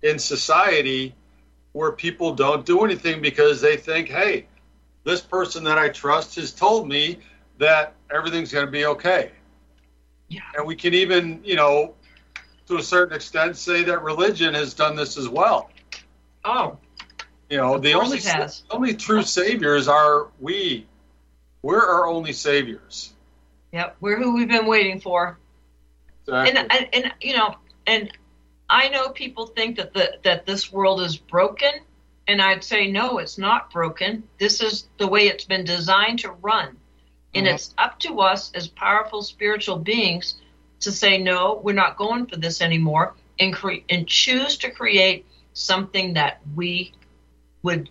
in 0.01 0.17
society, 0.17 1.13
where 1.73 1.91
people 1.91 2.33
don't 2.33 2.65
do 2.65 2.83
anything 2.83 3.21
because 3.21 3.61
they 3.61 3.77
think, 3.77 4.09
hey, 4.09 4.47
this 5.03 5.21
person 5.21 5.63
that 5.65 5.77
I 5.77 5.89
trust 5.89 6.35
has 6.35 6.51
told 6.51 6.89
me 6.89 7.19
that 7.59 7.93
everything's 8.11 8.51
going 8.51 8.65
to 8.65 8.71
be 8.71 8.87
okay. 8.87 9.31
Yeah. 10.29 10.41
And 10.55 10.65
we 10.65 10.75
can 10.75 10.95
even, 10.95 11.41
you 11.43 11.55
know, 11.55 11.93
to 12.67 12.77
a 12.77 12.81
certain 12.81 13.15
extent, 13.15 13.55
say 13.55 13.83
that 13.83 14.01
religion 14.01 14.55
has 14.55 14.73
done 14.73 14.95
this 14.95 15.15
as 15.15 15.29
well. 15.29 15.69
Oh, 16.43 16.79
You 17.51 17.57
know, 17.57 17.77
the 17.77 17.93
only 17.93 18.19
only 18.71 18.95
true 18.95 19.21
saviors 19.21 19.87
are 19.87 20.29
we. 20.39 20.87
We're 21.61 21.85
our 21.85 22.07
only 22.07 22.33
saviors. 22.33 23.13
yep. 23.71 23.95
We're 23.99 24.17
who 24.17 24.33
we've 24.33 24.47
been 24.47 24.65
waiting 24.65 24.99
for. 24.99 25.37
Exactly. 26.27 26.59
And, 26.59 26.71
and 26.71 26.89
and 27.05 27.13
you 27.21 27.35
know, 27.37 27.55
and 27.85 28.11
I 28.69 28.89
know 28.89 29.09
people 29.09 29.47
think 29.47 29.77
that 29.77 29.93
the 29.93 30.17
that 30.23 30.45
this 30.45 30.71
world 30.71 31.01
is 31.01 31.17
broken, 31.17 31.71
and 32.27 32.41
I'd 32.41 32.63
say 32.63 32.89
no, 32.91 33.19
it's 33.19 33.37
not 33.37 33.71
broken. 33.71 34.23
This 34.39 34.61
is 34.61 34.87
the 34.97 35.07
way 35.07 35.27
it's 35.27 35.45
been 35.45 35.65
designed 35.65 36.19
to 36.19 36.31
run, 36.31 36.77
and 37.33 37.45
Mhm. 37.45 37.53
it's 37.53 37.73
up 37.77 37.99
to 37.99 38.21
us 38.21 38.51
as 38.53 38.67
powerful 38.67 39.21
spiritual 39.21 39.77
beings 39.77 40.35
to 40.79 40.91
say 40.91 41.17
no, 41.17 41.59
we're 41.63 41.73
not 41.73 41.97
going 41.97 42.25
for 42.25 42.37
this 42.37 42.61
anymore, 42.61 43.13
and 43.39 43.53
cre- 43.53 43.83
and 43.89 44.07
choose 44.07 44.57
to 44.59 44.71
create 44.71 45.25
something 45.53 46.13
that 46.13 46.41
we 46.55 46.91
would 47.61 47.89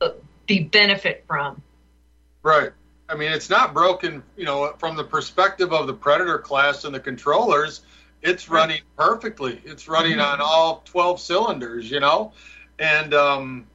uh, 0.00 0.10
be 0.46 0.60
benefit 0.60 1.24
from. 1.26 1.62
Right. 2.42 2.70
I 3.10 3.16
mean, 3.16 3.32
it's 3.32 3.50
not 3.50 3.74
broken, 3.74 4.22
you 4.36 4.44
know, 4.44 4.72
from 4.78 4.96
the 4.96 5.02
perspective 5.04 5.72
of 5.72 5.88
the 5.88 5.94
predator 5.94 6.38
class 6.38 6.84
and 6.84 6.94
the 6.94 7.00
controllers, 7.00 7.80
it's 8.22 8.48
running 8.48 8.82
perfectly. 8.96 9.60
It's 9.64 9.88
running 9.88 10.18
Mhm. 10.18 10.32
on 10.32 10.40
all 10.40 10.82
12 10.84 11.20
cylinders, 11.20 11.90
you 11.90 11.98
know? 11.98 12.32
And 12.78 13.12
um, 13.12 13.66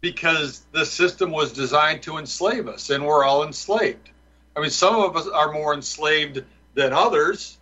because 0.00 0.62
the 0.72 0.86
system 0.86 1.32
was 1.32 1.52
designed 1.52 2.02
to 2.02 2.18
enslave 2.18 2.68
us, 2.68 2.90
and 2.90 3.04
we're 3.04 3.24
all 3.24 3.42
enslaved. 3.44 4.10
I 4.56 4.60
mean, 4.60 4.70
some 4.70 4.96
of 4.96 5.16
us 5.16 5.26
are 5.26 5.50
more 5.50 5.74
enslaved 5.74 6.44
than 6.74 6.92
others. 6.92 7.58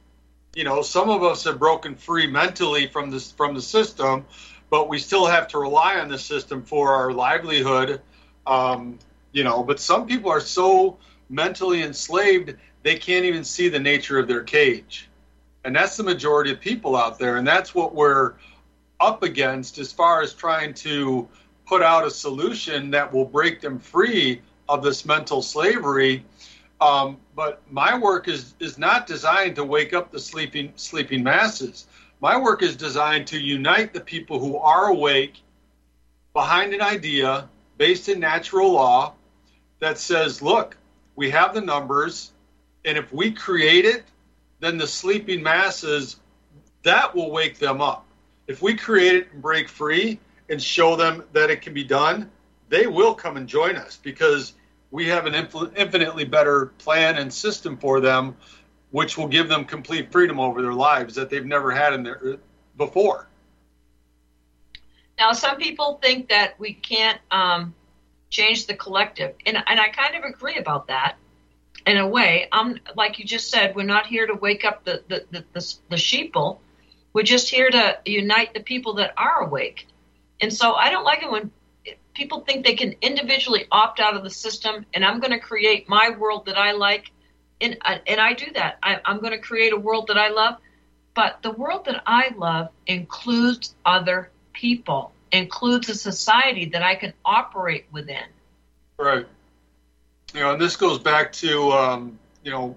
You 0.54 0.64
know, 0.64 0.82
some 0.82 1.08
of 1.08 1.22
us 1.22 1.44
have 1.44 1.58
broken 1.58 1.94
free 1.94 2.26
mentally 2.26 2.86
from 2.86 3.10
this 3.10 3.32
from 3.32 3.54
the 3.54 3.62
system, 3.62 4.26
but 4.70 4.88
we 4.88 4.98
still 4.98 5.26
have 5.26 5.48
to 5.48 5.58
rely 5.58 5.98
on 5.98 6.08
the 6.08 6.18
system 6.18 6.62
for 6.62 6.94
our 6.94 7.12
livelihood. 7.12 8.00
Um, 8.46 8.98
you 9.36 9.44
know 9.44 9.62
but 9.62 9.78
some 9.78 10.06
people 10.06 10.30
are 10.30 10.40
so 10.40 10.96
mentally 11.28 11.82
enslaved 11.82 12.54
they 12.86 12.96
can't 12.96 13.24
even 13.24 13.42
see 13.42 13.68
the 13.68 13.80
nature 13.80 14.16
of 14.16 14.28
their 14.28 14.44
cage. 14.44 15.08
And 15.64 15.74
that's 15.74 15.96
the 15.96 16.04
majority 16.04 16.52
of 16.52 16.60
people 16.60 16.94
out 16.94 17.18
there 17.18 17.36
and 17.36 17.44
that's 17.46 17.74
what 17.74 17.94
we're 17.94 18.34
up 19.00 19.24
against 19.24 19.78
as 19.78 19.92
far 19.92 20.22
as 20.22 20.32
trying 20.32 20.72
to 20.74 21.28
put 21.66 21.82
out 21.82 22.06
a 22.06 22.10
solution 22.10 22.92
that 22.92 23.12
will 23.12 23.24
break 23.24 23.60
them 23.60 23.80
free 23.80 24.40
of 24.68 24.84
this 24.84 25.04
mental 25.04 25.42
slavery. 25.42 26.24
Um, 26.80 27.18
but 27.34 27.60
my 27.70 27.98
work 27.98 28.28
is 28.28 28.54
is 28.60 28.78
not 28.78 29.08
designed 29.08 29.56
to 29.56 29.64
wake 29.64 29.92
up 29.92 30.12
the 30.12 30.20
sleeping 30.20 30.72
sleeping 30.76 31.24
masses. 31.24 31.88
My 32.20 32.40
work 32.40 32.62
is 32.62 32.76
designed 32.76 33.26
to 33.28 33.38
unite 33.38 33.92
the 33.92 34.00
people 34.00 34.38
who 34.38 34.56
are 34.58 34.86
awake 34.86 35.42
behind 36.32 36.72
an 36.72 36.82
idea 36.82 37.48
based 37.78 38.08
in 38.08 38.20
natural 38.20 38.72
law 38.72 39.14
that 39.78 39.98
says, 39.98 40.42
look, 40.42 40.76
we 41.16 41.30
have 41.30 41.54
the 41.54 41.60
numbers, 41.60 42.32
and 42.84 42.96
if 42.96 43.12
we 43.12 43.30
create 43.30 43.84
it, 43.84 44.04
then 44.60 44.78
the 44.78 44.86
sleeping 44.86 45.42
masses, 45.42 46.16
that 46.82 47.14
will 47.14 47.30
wake 47.30 47.58
them 47.58 47.80
up. 47.80 48.06
If 48.46 48.62
we 48.62 48.74
create 48.74 49.14
it 49.14 49.32
and 49.32 49.42
break 49.42 49.68
free 49.68 50.18
and 50.48 50.62
show 50.62 50.96
them 50.96 51.24
that 51.32 51.50
it 51.50 51.60
can 51.62 51.74
be 51.74 51.84
done, 51.84 52.30
they 52.68 52.86
will 52.86 53.14
come 53.14 53.36
and 53.36 53.48
join 53.48 53.76
us 53.76 53.98
because 54.02 54.54
we 54.90 55.06
have 55.08 55.26
an 55.26 55.34
infin- 55.34 55.76
infinitely 55.76 56.24
better 56.24 56.66
plan 56.78 57.16
and 57.18 57.32
system 57.32 57.76
for 57.76 58.00
them, 58.00 58.36
which 58.90 59.18
will 59.18 59.28
give 59.28 59.48
them 59.48 59.64
complete 59.64 60.12
freedom 60.12 60.38
over 60.38 60.62
their 60.62 60.72
lives 60.72 61.14
that 61.16 61.28
they've 61.28 61.44
never 61.44 61.70
had 61.70 61.92
in 61.92 62.02
their 62.02 62.38
before. 62.76 63.28
Now, 65.18 65.32
some 65.32 65.56
people 65.56 65.98
think 66.02 66.28
that 66.28 66.58
we 66.60 66.74
can't 66.74 67.20
um, 67.30 67.74
change 68.30 68.66
the 68.66 68.74
collective, 68.74 69.34
and 69.44 69.56
and 69.66 69.80
I 69.80 69.88
kind 69.88 70.14
of 70.16 70.24
agree 70.24 70.56
about 70.56 70.88
that. 70.88 71.16
In 71.86 71.98
a 71.98 72.08
way, 72.08 72.48
I'm 72.50 72.80
like 72.96 73.18
you 73.18 73.24
just 73.24 73.50
said, 73.50 73.76
we're 73.76 73.84
not 73.84 74.06
here 74.06 74.26
to 74.26 74.34
wake 74.34 74.64
up 74.64 74.84
the 74.84 75.02
the 75.08 75.24
the, 75.30 75.44
the, 75.52 75.74
the 75.90 75.96
sheeple. 75.96 76.58
We're 77.12 77.22
just 77.22 77.48
here 77.48 77.70
to 77.70 77.98
unite 78.04 78.52
the 78.52 78.60
people 78.60 78.94
that 78.94 79.14
are 79.16 79.42
awake. 79.42 79.86
And 80.40 80.52
so 80.52 80.74
I 80.74 80.90
don't 80.90 81.04
like 81.04 81.22
it 81.22 81.30
when 81.30 81.50
people 82.12 82.40
think 82.40 82.64
they 82.64 82.74
can 82.74 82.94
individually 83.00 83.66
opt 83.70 84.00
out 84.00 84.16
of 84.16 84.24
the 84.24 84.30
system, 84.30 84.84
and 84.94 85.04
I'm 85.04 85.20
going 85.20 85.32
to 85.32 85.38
create 85.38 85.88
my 85.88 86.10
world 86.10 86.46
that 86.46 86.58
I 86.58 86.72
like, 86.72 87.10
and 87.60 87.78
and 88.06 88.20
I 88.20 88.32
do 88.32 88.52
that. 88.54 88.78
I, 88.82 89.00
I'm 89.04 89.20
going 89.20 89.32
to 89.32 89.38
create 89.38 89.72
a 89.72 89.78
world 89.78 90.08
that 90.08 90.18
I 90.18 90.28
love, 90.28 90.56
but 91.14 91.42
the 91.42 91.52
world 91.52 91.84
that 91.86 92.02
I 92.06 92.34
love 92.36 92.68
includes 92.86 93.74
other 93.84 94.30
people, 94.52 95.12
includes 95.32 95.88
a 95.88 95.94
society 95.94 96.66
that 96.66 96.82
I 96.82 96.94
can 96.94 97.12
operate 97.24 97.86
within. 97.92 98.24
Right. 98.98 99.26
You 100.34 100.40
know, 100.40 100.52
and 100.52 100.60
this 100.60 100.76
goes 100.76 100.98
back 100.98 101.32
to 101.34 101.70
um, 101.72 102.18
you 102.42 102.50
know 102.50 102.76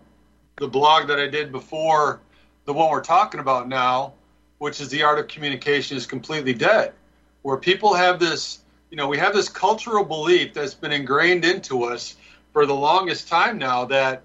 the 0.57 0.67
blog 0.67 1.07
that 1.07 1.19
I 1.19 1.27
did 1.27 1.51
before 1.51 2.19
the 2.65 2.73
one 2.73 2.91
we're 2.91 3.01
talking 3.01 3.39
about 3.39 3.67
now, 3.67 4.13
which 4.59 4.79
is 4.79 4.89
the 4.89 5.01
art 5.01 5.17
of 5.17 5.27
communication 5.27 5.97
is 5.97 6.05
completely 6.05 6.53
dead, 6.53 6.93
where 7.41 7.57
people 7.57 7.93
have 7.93 8.19
this, 8.19 8.59
you 8.91 8.97
know, 8.97 9.07
we 9.07 9.17
have 9.17 9.33
this 9.33 9.49
cultural 9.49 10.03
belief 10.03 10.53
that's 10.53 10.75
been 10.75 10.91
ingrained 10.91 11.45
into 11.45 11.85
us 11.85 12.15
for 12.53 12.65
the 12.65 12.75
longest 12.75 13.27
time 13.27 13.57
now 13.57 13.85
that 13.85 14.21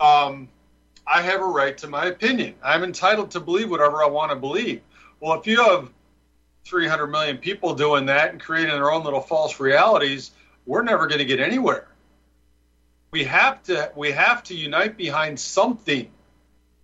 um, 0.00 0.48
I 1.06 1.22
have 1.22 1.42
a 1.42 1.46
right 1.46 1.76
to 1.78 1.88
my 1.88 2.06
opinion. 2.06 2.54
I'm 2.64 2.84
entitled 2.84 3.30
to 3.32 3.40
believe 3.40 3.70
whatever 3.70 4.02
I 4.02 4.06
want 4.06 4.30
to 4.30 4.36
believe. 4.36 4.80
Well, 5.20 5.38
if 5.38 5.46
you 5.46 5.62
have 5.62 5.90
300 6.68 7.06
million 7.06 7.38
people 7.38 7.74
doing 7.74 8.06
that 8.06 8.30
and 8.30 8.40
creating 8.40 8.74
their 8.74 8.92
own 8.92 9.04
little 9.04 9.20
false 9.20 9.58
realities, 9.58 10.32
we're 10.66 10.82
never 10.82 11.06
going 11.06 11.18
to 11.18 11.24
get 11.24 11.40
anywhere. 11.40 11.88
We 13.10 13.24
have 13.24 13.62
to 13.64 13.90
we 13.96 14.10
have 14.12 14.42
to 14.44 14.54
unite 14.54 14.96
behind 14.96 15.40
something 15.40 16.10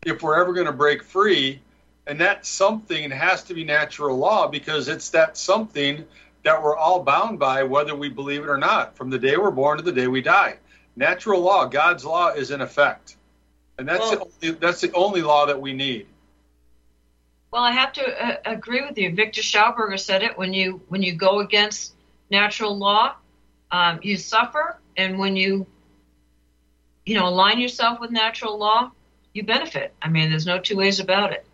if 0.07 0.23
we're 0.23 0.41
ever 0.41 0.55
going 0.55 0.67
to 0.67 0.73
break 0.73 1.03
free, 1.03 1.61
and 2.07 2.19
that 2.21 2.47
something 2.47 3.11
has 3.11 3.43
to 3.45 3.55
be 3.55 3.65
natural 3.65 4.17
law 4.17 4.49
because 4.49 4.89
it's 4.89 5.11
that 5.11 5.37
something 5.37 6.05
that 6.45 6.63
we're 6.63 6.77
all 6.77 7.03
bound 7.03 7.39
by 7.39 7.63
whether 7.63 7.95
we 7.95 8.09
believe 8.09 8.43
it 8.43 8.49
or 8.49 8.59
not 8.59 8.97
from 8.97 9.11
the 9.11 9.19
day 9.19 9.37
we're 9.37 9.51
born 9.51 9.77
to 9.79 9.83
the 9.83 9.93
day 9.93 10.07
we 10.07 10.23
die. 10.23 10.57
Natural 10.97 11.41
law, 11.41 11.67
God's 11.67 12.05
law 12.05 12.29
is 12.31 12.51
in 12.51 12.61
effect. 12.61 13.17
And 13.79 13.89
that's 13.89 14.01
Well- 14.01 14.31
the 14.41 14.49
only, 14.49 14.59
that's 14.61 14.81
the 14.81 14.93
only 14.93 15.23
law 15.23 15.47
that 15.47 15.61
we 15.61 15.73
need. 15.73 16.07
Well, 17.55 17.63
I 17.63 17.71
have 17.71 17.93
to 17.93 18.03
uh, 18.03 18.37
agree 18.47 18.83
with 18.83 18.99
you. 18.99 19.15
Victor 19.15 19.41
Schauberger 19.41 19.97
said 19.97 20.25
it. 20.25 20.37
When 20.37 20.53
you 20.53 20.83
when 20.89 21.03
you 21.03 21.15
go 21.15 21.39
against 21.39 21.95
natural 22.29 22.77
law, 22.77 23.15
um, 23.71 24.01
you 24.03 24.17
suffer, 24.17 24.81
and 24.97 25.21
when 25.21 25.37
you 25.37 25.65
you 27.07 27.15
know 27.15 27.29
align 27.29 27.61
yourself 27.61 28.01
with 28.01 28.11
natural 28.11 28.59
law, 28.59 28.91
you 29.35 29.45
benefit. 29.45 29.95
I 30.03 30.09
mean, 30.09 30.31
there's 30.31 30.47
no 30.47 30.59
two 30.59 30.77
ways 30.77 30.99
about 30.99 31.31
it. 31.33 31.47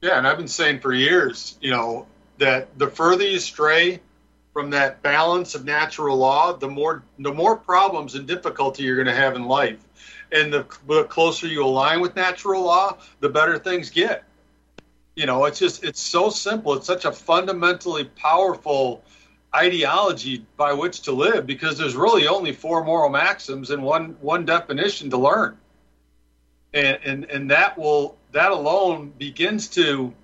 Yeah, 0.00 0.16
and 0.16 0.26
I've 0.26 0.38
been 0.38 0.48
saying 0.48 0.80
for 0.80 0.94
years, 0.94 1.58
you 1.60 1.70
know, 1.70 2.06
that 2.38 2.78
the 2.78 2.86
further 2.86 3.24
you 3.26 3.38
stray 3.38 4.00
from 4.54 4.70
that 4.70 5.02
balance 5.02 5.54
of 5.54 5.66
natural 5.66 6.16
law, 6.16 6.54
the 6.54 6.68
more 6.68 7.02
the 7.18 7.34
more 7.34 7.56
problems 7.56 8.14
and 8.14 8.26
difficulty 8.26 8.84
you're 8.84 8.96
going 8.96 9.06
to 9.06 9.14
have 9.14 9.36
in 9.36 9.44
life. 9.44 9.84
And 10.32 10.50
the, 10.50 10.66
the 10.88 11.04
closer 11.04 11.46
you 11.46 11.62
align 11.62 12.00
with 12.00 12.16
natural 12.16 12.62
law, 12.62 12.96
the 13.20 13.28
better 13.28 13.58
things 13.58 13.90
get. 13.90 14.24
You 15.14 15.26
know, 15.26 15.44
it's 15.44 15.58
just 15.58 15.84
it's 15.84 16.00
so 16.00 16.30
simple. 16.30 16.74
It's 16.74 16.86
such 16.86 17.04
a 17.04 17.12
fundamentally 17.12 18.04
powerful 18.04 19.04
ideology 19.54 20.46
by 20.56 20.72
which 20.72 21.02
to 21.02 21.12
live 21.12 21.46
because 21.46 21.76
there's 21.76 21.94
really 21.94 22.26
only 22.26 22.52
four 22.52 22.82
moral 22.82 23.10
maxims 23.10 23.70
and 23.70 23.82
one 23.82 24.16
one 24.20 24.46
definition 24.46 25.10
to 25.10 25.18
learn. 25.18 25.58
And 26.72 26.98
and 27.04 27.24
and 27.26 27.50
that 27.50 27.76
will 27.76 28.16
that 28.32 28.50
alone 28.52 29.12
begins 29.18 29.68
to 29.68 30.14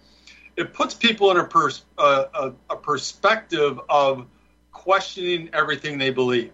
it 0.57 0.73
puts 0.75 0.92
people 0.92 1.30
in 1.30 1.37
a, 1.37 1.45
pers- 1.45 1.85
uh, 1.99 2.25
a, 2.35 2.52
a 2.71 2.76
perspective 2.76 3.78
of 3.88 4.26
questioning 4.73 5.49
everything 5.52 5.99
they 5.99 6.11
believe. 6.11 6.50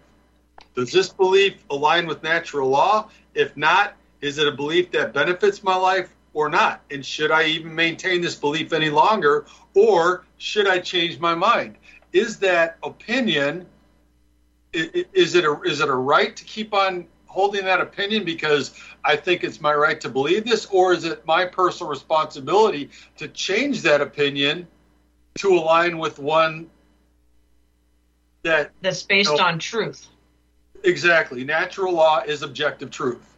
Does 0.75 0.91
this 0.91 1.09
belief 1.09 1.63
align 1.71 2.05
with 2.05 2.21
natural 2.21 2.69
law? 2.69 3.09
If 3.33 3.57
not, 3.57 3.95
is 4.21 4.37
it 4.37 4.47
a 4.47 4.51
belief 4.51 4.91
that 4.91 5.11
benefits 5.11 5.63
my 5.63 5.75
life 5.75 6.13
or 6.35 6.49
not? 6.49 6.83
And 6.91 7.03
should 7.03 7.31
I 7.31 7.45
even 7.45 7.73
maintain 7.73 8.21
this 8.21 8.35
belief 8.35 8.73
any 8.73 8.91
longer 8.91 9.45
or 9.73 10.25
should 10.37 10.67
I 10.67 10.79
change 10.79 11.17
my 11.19 11.33
mind? 11.33 11.77
Is 12.13 12.37
that 12.39 12.77
opinion 12.83 13.65
is 14.73 15.35
it 15.35 15.45
a 15.45 15.61
is 15.61 15.79
it 15.79 15.87
a 15.87 15.95
right 15.95 16.35
to 16.35 16.43
keep 16.43 16.73
on 16.73 17.07
holding 17.27 17.63
that 17.63 17.79
opinion 17.79 18.25
because 18.25 18.77
I 19.05 19.15
think 19.15 19.45
it's 19.45 19.61
my 19.61 19.73
right 19.73 19.99
to 20.01 20.09
believe 20.09 20.45
this, 20.45 20.65
or 20.65 20.93
is 20.93 21.05
it 21.05 21.25
my 21.25 21.45
personal 21.45 21.89
responsibility 21.89 22.89
to 23.17 23.29
change 23.29 23.81
that 23.83 24.01
opinion 24.01 24.67
to 25.35 25.53
align 25.53 25.97
with 25.97 26.19
one 26.19 26.69
that 28.43 28.71
That's 28.81 29.03
based 29.03 29.35
No. 29.37 29.43
on 29.43 29.59
truth. 29.59 30.07
Exactly. 30.83 31.45
Natural 31.45 31.93
law 31.93 32.19
is 32.19 32.41
objective 32.41 32.91
truth. 32.91 33.34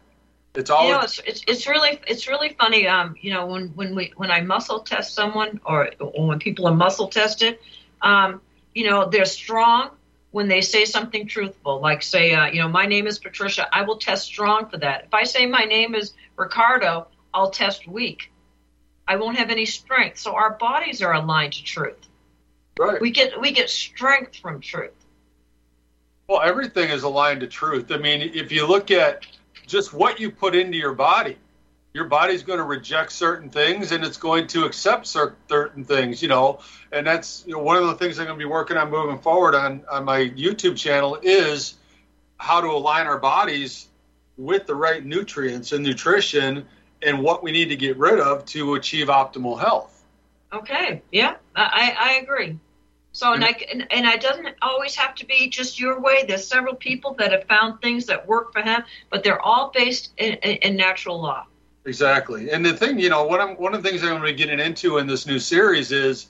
It's 0.54 0.70
all. 0.70 0.86
You 0.86 0.92
know, 0.92 1.00
it's, 1.00 1.20
it's 1.20 1.42
it's 1.46 1.66
really 1.68 2.00
it's 2.06 2.26
really 2.26 2.50
funny. 2.58 2.86
Um, 2.86 3.14
you 3.20 3.32
know, 3.32 3.46
when 3.46 3.68
when 3.68 3.94
we 3.94 4.12
when 4.16 4.30
I 4.30 4.40
muscle 4.40 4.80
test 4.80 5.14
someone, 5.14 5.60
or, 5.64 5.90
or 6.00 6.26
when 6.26 6.38
people 6.38 6.66
are 6.66 6.74
muscle 6.74 7.08
tested, 7.08 7.58
um, 8.02 8.40
you 8.74 8.88
know, 8.88 9.08
they're 9.08 9.24
strong 9.24 9.90
when 10.30 10.48
they 10.48 10.60
say 10.60 10.84
something 10.84 11.26
truthful. 11.26 11.80
Like 11.80 12.02
say, 12.02 12.34
uh, 12.34 12.46
you 12.46 12.60
know, 12.60 12.68
my 12.68 12.86
name 12.86 13.06
is 13.06 13.18
Patricia. 13.18 13.68
I 13.72 13.82
will 13.82 13.98
test 13.98 14.24
strong 14.24 14.68
for 14.68 14.78
that. 14.78 15.04
If 15.04 15.14
I 15.14 15.24
say 15.24 15.46
my 15.46 15.64
name 15.64 15.94
is 15.94 16.14
Ricardo, 16.36 17.08
I'll 17.32 17.50
test 17.50 17.86
weak. 17.86 18.30
I 19.06 19.16
won't 19.16 19.38
have 19.38 19.50
any 19.50 19.64
strength. 19.64 20.18
So 20.18 20.34
our 20.34 20.54
bodies 20.54 21.02
are 21.02 21.14
aligned 21.14 21.54
to 21.54 21.64
truth. 21.64 22.08
Right. 22.78 23.00
We 23.00 23.10
get 23.10 23.40
we 23.40 23.52
get 23.52 23.70
strength 23.70 24.36
from 24.36 24.60
truth. 24.60 24.92
Well, 26.28 26.42
everything 26.42 26.90
is 26.90 27.04
aligned 27.04 27.40
to 27.40 27.46
truth. 27.46 27.90
I 27.90 27.96
mean, 27.96 28.20
if 28.20 28.52
you 28.52 28.66
look 28.66 28.90
at 28.90 29.26
just 29.68 29.92
what 29.92 30.18
you 30.18 30.30
put 30.30 30.56
into 30.56 30.76
your 30.76 30.94
body. 30.94 31.36
Your 31.94 32.04
body's 32.04 32.42
going 32.42 32.58
to 32.58 32.64
reject 32.64 33.12
certain 33.12 33.48
things 33.50 33.92
and 33.92 34.04
it's 34.04 34.16
going 34.16 34.46
to 34.48 34.64
accept 34.64 35.06
certain 35.06 35.84
things, 35.84 36.22
you 36.22 36.28
know. 36.28 36.60
And 36.92 37.06
that's 37.06 37.44
you 37.46 37.52
know, 37.54 37.60
one 37.60 37.76
of 37.76 37.86
the 37.86 37.94
things 37.94 38.18
I'm 38.18 38.26
going 38.26 38.38
to 38.38 38.44
be 38.44 38.50
working 38.50 38.76
on 38.76 38.90
moving 38.90 39.18
forward 39.18 39.54
on, 39.54 39.82
on 39.90 40.04
my 40.04 40.20
YouTube 40.20 40.76
channel 40.76 41.18
is 41.22 41.74
how 42.36 42.60
to 42.60 42.68
align 42.68 43.06
our 43.06 43.18
bodies 43.18 43.88
with 44.36 44.66
the 44.66 44.74
right 44.74 45.04
nutrients 45.04 45.72
and 45.72 45.84
nutrition 45.84 46.66
and 47.02 47.20
what 47.20 47.42
we 47.42 47.52
need 47.52 47.68
to 47.70 47.76
get 47.76 47.96
rid 47.96 48.20
of 48.20 48.44
to 48.46 48.74
achieve 48.74 49.08
optimal 49.08 49.58
health. 49.58 50.04
Okay, 50.52 51.02
yeah, 51.12 51.36
I, 51.54 51.94
I 51.98 52.12
agree. 52.22 52.58
So 53.12 53.32
and 53.32 53.44
I 53.44 53.54
and, 53.72 53.86
and 53.90 54.06
it 54.06 54.20
doesn't 54.20 54.48
always 54.62 54.94
have 54.96 55.14
to 55.16 55.26
be 55.26 55.48
just 55.48 55.80
your 55.80 56.00
way. 56.00 56.24
There's 56.26 56.46
several 56.46 56.74
people 56.74 57.14
that 57.14 57.32
have 57.32 57.44
found 57.44 57.80
things 57.80 58.06
that 58.06 58.26
work 58.26 58.52
for 58.52 58.62
him, 58.62 58.82
but 59.10 59.24
they're 59.24 59.40
all 59.40 59.72
based 59.74 60.12
in, 60.18 60.34
in, 60.34 60.56
in 60.56 60.76
natural 60.76 61.20
law. 61.20 61.46
Exactly. 61.84 62.50
And 62.50 62.64
the 62.64 62.74
thing, 62.74 62.98
you 62.98 63.08
know, 63.08 63.24
what 63.24 63.40
I'm 63.40 63.56
one 63.56 63.74
of 63.74 63.82
the 63.82 63.88
things 63.88 64.02
I'm 64.02 64.10
going 64.10 64.20
to 64.20 64.26
be 64.26 64.34
getting 64.34 64.60
into 64.60 64.98
in 64.98 65.06
this 65.06 65.26
new 65.26 65.38
series 65.38 65.90
is 65.90 66.26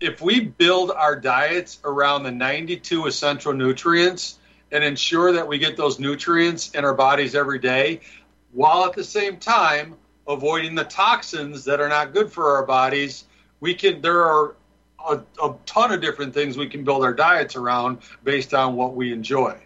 if 0.00 0.20
we 0.20 0.40
build 0.40 0.90
our 0.90 1.16
diets 1.16 1.78
around 1.84 2.24
the 2.24 2.32
92 2.32 3.06
essential 3.06 3.52
nutrients 3.52 4.38
and 4.72 4.82
ensure 4.82 5.32
that 5.32 5.46
we 5.46 5.58
get 5.58 5.76
those 5.76 5.98
nutrients 5.98 6.70
in 6.72 6.84
our 6.84 6.94
bodies 6.94 7.34
every 7.34 7.58
day, 7.58 8.00
while 8.52 8.84
at 8.84 8.92
the 8.92 9.04
same 9.04 9.36
time 9.36 9.94
avoiding 10.26 10.74
the 10.74 10.84
toxins 10.84 11.64
that 11.64 11.80
are 11.80 11.88
not 11.88 12.12
good 12.12 12.30
for 12.30 12.56
our 12.56 12.66
bodies, 12.66 13.24
we 13.60 13.72
can 13.72 14.00
there 14.02 14.24
are 14.24 14.56
a, 15.04 15.20
a 15.42 15.54
ton 15.66 15.92
of 15.92 16.00
different 16.00 16.34
things 16.34 16.56
we 16.56 16.68
can 16.68 16.84
build 16.84 17.02
our 17.02 17.14
diets 17.14 17.56
around 17.56 17.98
based 18.24 18.54
on 18.54 18.76
what 18.76 18.94
we 18.94 19.12
enjoy. 19.12 19.58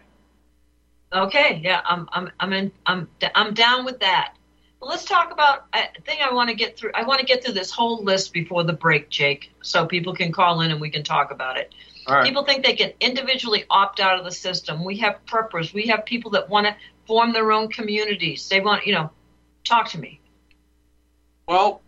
Okay, 1.13 1.59
yeah, 1.63 1.81
I'm 1.85 2.07
I'm 2.13 2.31
I'm 2.39 2.53
in 2.53 2.71
I'm 2.85 3.09
I'm 3.35 3.53
down 3.53 3.83
with 3.85 3.99
that. 3.99 4.35
Well, 4.79 4.89
let's 4.89 5.05
talk 5.05 5.31
about 5.31 5.65
a 5.73 6.01
thing 6.01 6.19
I 6.23 6.33
want 6.33 6.49
to 6.49 6.55
get 6.55 6.77
through. 6.77 6.91
I 6.95 7.03
want 7.03 7.19
to 7.19 7.25
get 7.25 7.43
through 7.43 7.53
this 7.53 7.69
whole 7.69 8.03
list 8.03 8.33
before 8.33 8.63
the 8.63 8.73
break, 8.73 9.09
Jake, 9.09 9.51
so 9.61 9.85
people 9.85 10.15
can 10.15 10.31
call 10.31 10.61
in 10.61 10.71
and 10.71 10.81
we 10.81 10.89
can 10.89 11.03
talk 11.03 11.31
about 11.31 11.57
it. 11.57 11.73
People 12.23 12.43
think 12.43 12.65
they 12.65 12.73
can 12.73 12.91
individually 12.99 13.63
opt 13.69 13.99
out 13.99 14.17
of 14.17 14.25
the 14.25 14.31
system. 14.31 14.83
We 14.83 14.97
have 14.97 15.19
preppers. 15.25 15.71
We 15.71 15.87
have 15.87 16.03
people 16.03 16.31
that 16.31 16.49
want 16.49 16.65
to 16.65 16.75
form 17.05 17.31
their 17.31 17.51
own 17.51 17.69
communities. 17.69 18.49
They 18.49 18.59
want, 18.59 18.87
you 18.87 18.93
know, 18.93 19.11
talk 19.63 19.89
to 19.89 19.99
me. 19.99 20.19
Well, 21.47 21.81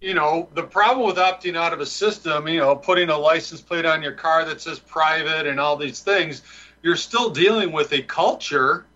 you 0.00 0.14
know, 0.14 0.48
the 0.54 0.62
problem 0.62 1.06
with 1.06 1.16
opting 1.16 1.56
out 1.56 1.72
of 1.72 1.80
a 1.80 1.86
system, 1.86 2.46
you 2.46 2.60
know, 2.60 2.76
putting 2.76 3.08
a 3.10 3.16
license 3.16 3.60
plate 3.60 3.84
on 3.84 4.02
your 4.02 4.12
car 4.12 4.44
that 4.44 4.60
says 4.60 4.78
private 4.78 5.46
and 5.46 5.58
all 5.58 5.76
these 5.76 6.00
things, 6.00 6.42
you're 6.82 6.96
still 6.96 7.30
dealing 7.30 7.72
with 7.72 7.92
a 7.92 8.02
culture 8.02 8.86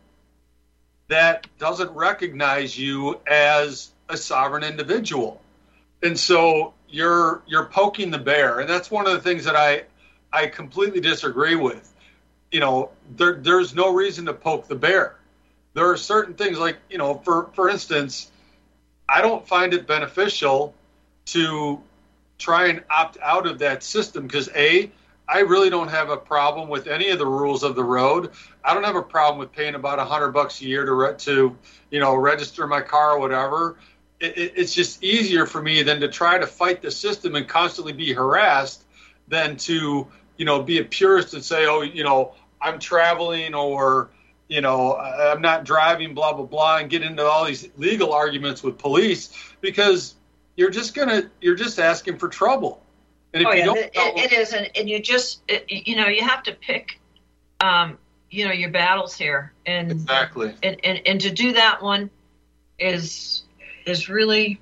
that 1.09 1.47
doesn't 1.59 1.91
recognize 1.91 2.79
you 2.79 3.21
as 3.27 3.91
a 4.09 4.17
sovereign 4.17 4.63
individual. 4.63 5.41
And 6.03 6.19
so 6.19 6.75
you're 6.89 7.43
you're 7.47 7.67
poking 7.67 8.11
the 8.11 8.19
bear. 8.19 8.61
And 8.61 8.71
that's 8.71 8.91
one 8.91 9.07
of 9.07 9.13
the 9.13 9.21
things 9.21 9.45
that 9.45 9.57
I 9.57 9.85
I 10.33 10.47
completely 10.47 11.01
disagree 11.01 11.57
with. 11.57 11.93
You 12.53 12.61
know, 12.61 12.91
there 13.17 13.35
there's 13.35 13.75
no 13.75 13.93
reason 13.93 14.27
to 14.27 14.35
poke 14.35 14.69
the 14.69 14.77
bear. 14.77 15.17
There 15.75 15.91
are 15.91 15.97
certain 15.97 16.35
things 16.35 16.59
like, 16.59 16.77
you 16.89 16.99
know, 16.99 17.15
for 17.15 17.51
for 17.55 17.69
instance, 17.69 18.31
I 19.09 19.21
don't 19.21 19.47
find 19.47 19.75
it 19.75 19.87
beneficial 19.87 20.75
to 21.27 21.81
try 22.39 22.67
and 22.67 22.83
opt 22.91 23.19
out 23.23 23.47
of 23.47 23.59
that 23.61 23.83
system 23.83 24.27
because 24.27 24.49
a 24.55 24.91
I 25.29 25.41
really 25.41 25.71
don't 25.71 25.89
have 25.89 26.11
a 26.11 26.17
problem 26.17 26.69
with 26.69 26.89
any 26.89 27.11
of 27.11 27.19
the 27.19 27.27
rules 27.27 27.63
of 27.63 27.77
the 27.77 27.85
road. 27.85 28.33
I 28.65 28.75
don't 28.75 28.85
have 28.85 28.97
a 28.97 29.03
problem 29.03 29.39
with 29.39 29.53
paying 29.53 29.75
about 29.75 29.99
a 29.99 30.05
hundred 30.05 30.33
bucks 30.33 30.61
a 30.61 30.65
year 30.65 30.85
to 30.85 30.93
re- 30.93 31.15
to 31.19 31.57
you 31.91 32.01
know 32.01 32.15
register 32.15 32.67
my 32.67 32.81
car 32.81 33.13
or 33.13 33.21
whatever. 33.21 33.79
It, 34.21 34.37
it, 34.37 34.53
it's 34.57 34.75
just 34.75 35.03
easier 35.03 35.47
for 35.47 35.63
me 35.63 35.83
than 35.83 36.01
to 36.01 36.09
try 36.09 36.39
to 36.39 36.47
fight 36.47 36.83
the 36.83 36.91
system 36.91 37.35
and 37.37 37.49
constantly 37.49 37.93
be 37.93 38.13
harassed 38.13 38.85
than 39.29 39.57
to 39.59 40.07
you 40.37 40.45
know 40.45 40.63
be 40.63 40.79
a 40.79 40.85
purist 40.85 41.35
and 41.35 41.45
say 41.45 41.67
oh 41.67 41.83
you 41.83 42.05
know 42.05 42.35
I'm 42.61 42.79
traveling 42.79 43.55
or 43.55 44.11
you 44.49 44.61
know 44.61 44.97
I'm 44.97 45.41
not 45.41 45.65
driving 45.65 46.15
blah 46.15 46.33
blah 46.33 46.47
blah 46.47 46.79
and 46.79 46.91
get 46.91 47.03
into 47.03 47.25
all 47.25 47.45
these 47.45 47.69
legal 47.77 48.13
arguments 48.13 48.63
with 48.63 48.77
police 48.77 49.33
because 49.61 50.15
you're 50.57 50.71
just 50.71 50.95
gonna 50.95 51.31
you're 51.41 51.55
just 51.55 51.79
asking 51.79 52.19
for 52.19 52.29
trouble. 52.29 52.83
And 53.33 53.43
if 53.43 53.49
oh, 53.49 53.53
you 53.53 53.59
yeah, 53.59 53.65
don't, 53.65 53.79
it, 53.79 53.93
it 53.95 54.33
is, 54.33 54.53
and, 54.53 54.71
and 54.77 54.91
you 54.91 55.01
just 55.01 55.41
it, 55.49 55.65
you 55.69 55.97
know 55.97 56.09
you 56.09 56.23
have 56.23 56.43
to 56.45 56.53
pick, 56.53 57.01
um, 57.61 57.99
you 58.31 58.45
know 58.45 58.53
your 58.53 58.71
battles 58.71 59.15
here, 59.15 59.53
and 59.65 59.91
exactly, 59.91 60.55
and, 60.63 60.77
and 60.85 61.01
and 61.07 61.21
to 61.23 61.31
do 61.31 61.55
that 61.55 61.83
one 61.83 62.11
is 62.79 63.43
is 63.87 64.09
really 64.09 64.61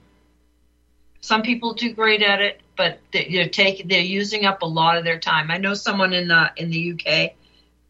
some 1.21 1.43
people 1.43 1.75
do 1.75 1.93
great 1.93 2.23
at 2.23 2.41
it, 2.41 2.61
but 2.77 3.01
they're 3.13 3.49
taking 3.49 3.89
they're 3.89 4.01
using 4.01 4.45
up 4.45 4.63
a 4.63 4.67
lot 4.67 4.97
of 4.97 5.05
their 5.05 5.19
time. 5.19 5.51
I 5.51 5.59
know 5.59 5.75
someone 5.75 6.13
in 6.13 6.29
the 6.29 6.51
in 6.57 6.71
the 6.71 6.93
UK, 6.93 7.33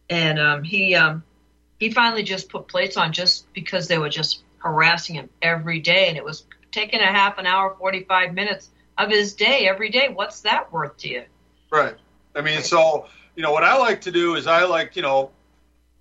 and 0.08 0.38
um, 0.38 0.64
he 0.64 0.94
um, 0.94 1.22
he 1.78 1.90
finally 1.90 2.22
just 2.22 2.48
put 2.48 2.68
plates 2.68 2.96
on 2.96 3.12
just 3.12 3.52
because 3.52 3.86
they 3.86 3.98
were 3.98 4.08
just 4.08 4.42
harassing 4.58 5.16
him 5.16 5.28
every 5.40 5.80
day, 5.80 6.08
and 6.08 6.16
it 6.16 6.24
was 6.24 6.44
taking 6.72 7.00
a 7.00 7.06
half 7.06 7.38
an 7.38 7.46
hour, 7.46 7.74
45 7.78 8.34
minutes 8.34 8.70
of 8.98 9.10
his 9.10 9.34
day 9.34 9.68
every 9.68 9.90
day. 9.90 10.08
What's 10.08 10.42
that 10.42 10.72
worth 10.72 10.96
to 10.98 11.08
you? 11.08 11.24
Right. 11.70 11.96
I 12.34 12.40
mean, 12.42 12.62
so, 12.62 13.06
you 13.34 13.42
know, 13.42 13.52
what 13.52 13.64
I 13.64 13.76
like 13.78 14.02
to 14.02 14.10
do 14.10 14.34
is 14.34 14.46
I 14.46 14.64
like, 14.64 14.96
you 14.96 15.02
know, 15.02 15.30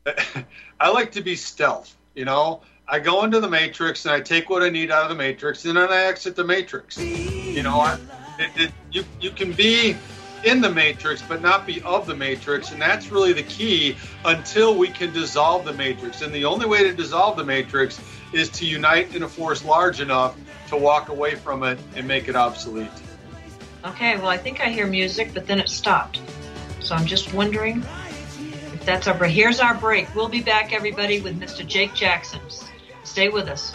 I 0.80 0.90
like 0.90 1.12
to 1.14 1.22
be 1.22 1.36
stealth, 1.36 1.96
you 2.14 2.26
know. 2.26 2.62
I 2.88 3.00
go 3.00 3.24
into 3.24 3.40
the 3.40 3.50
matrix 3.50 4.06
and 4.06 4.16
I 4.16 4.20
take 4.20 4.50
what 4.50 4.64
I 4.64 4.70
need 4.70 4.90
out 4.90 5.04
of 5.04 5.10
the 5.10 5.16
matrix 5.16 5.66
and 5.66 5.78
then 5.78 5.92
I 5.92 6.06
exit 6.06 6.36
the 6.36 6.44
matrix. 6.44 6.98
You 6.98 7.62
know, 7.62 7.80
I, 7.80 8.00
it, 8.40 8.50
it, 8.56 8.72
you, 8.92 9.04
you 9.22 9.30
can 9.30 9.54
be 9.54 9.96
in 10.44 10.62
the 10.62 10.72
matrix 10.72 11.22
but 11.22 11.42
not 11.42 11.68
be 11.68 11.82
of 11.82 12.08
the 12.08 12.16
matrix 12.16 12.72
and 12.72 12.82
that's 12.82 13.12
really 13.12 13.34
the 13.34 13.44
key 13.44 13.98
until 14.24 14.78
we 14.78 14.88
can 14.88 15.12
dissolve 15.12 15.66
the 15.66 15.74
matrix 15.74 16.22
and 16.22 16.34
the 16.34 16.46
only 16.46 16.66
way 16.66 16.82
to 16.84 16.94
dissolve 16.94 17.36
the 17.36 17.44
matrix 17.44 18.00
is 18.32 18.50
to 18.50 18.66
unite 18.66 19.14
in 19.14 19.24
a 19.24 19.28
force 19.28 19.66
large 19.66 20.00
enough 20.00 20.38
to 20.70 20.78
walk 20.78 21.10
away 21.10 21.36
from 21.36 21.64
it 21.64 21.80
and 21.96 22.08
make 22.08 22.28
it 22.28 22.36
obsolete. 22.36 22.90
Okay, 23.86 24.18
well, 24.18 24.28
I 24.28 24.38
think 24.38 24.62
I 24.62 24.70
hear 24.70 24.88
music, 24.88 25.32
but 25.34 25.48
then 25.48 25.60
it 25.60 25.70
stopped. 25.70 26.22
So 26.80 26.96
I'm 26.96 27.06
just 27.06 27.34
wondering 27.34 27.84
if 28.74 28.86
that's 28.86 29.08
our 29.08 29.18
break. 29.18 29.32
Here's 29.34 29.60
our 29.60 29.76
break. 29.76 30.14
We'll 30.16 30.30
be 30.30 30.42
back, 30.42 30.74
everybody, 30.74 31.22
with 31.22 31.40
Mr. 31.40 31.66
Jake 31.66 31.94
Jackson. 31.94 32.40
Stay 33.04 33.30
with 33.30 33.48
us. 33.48 33.74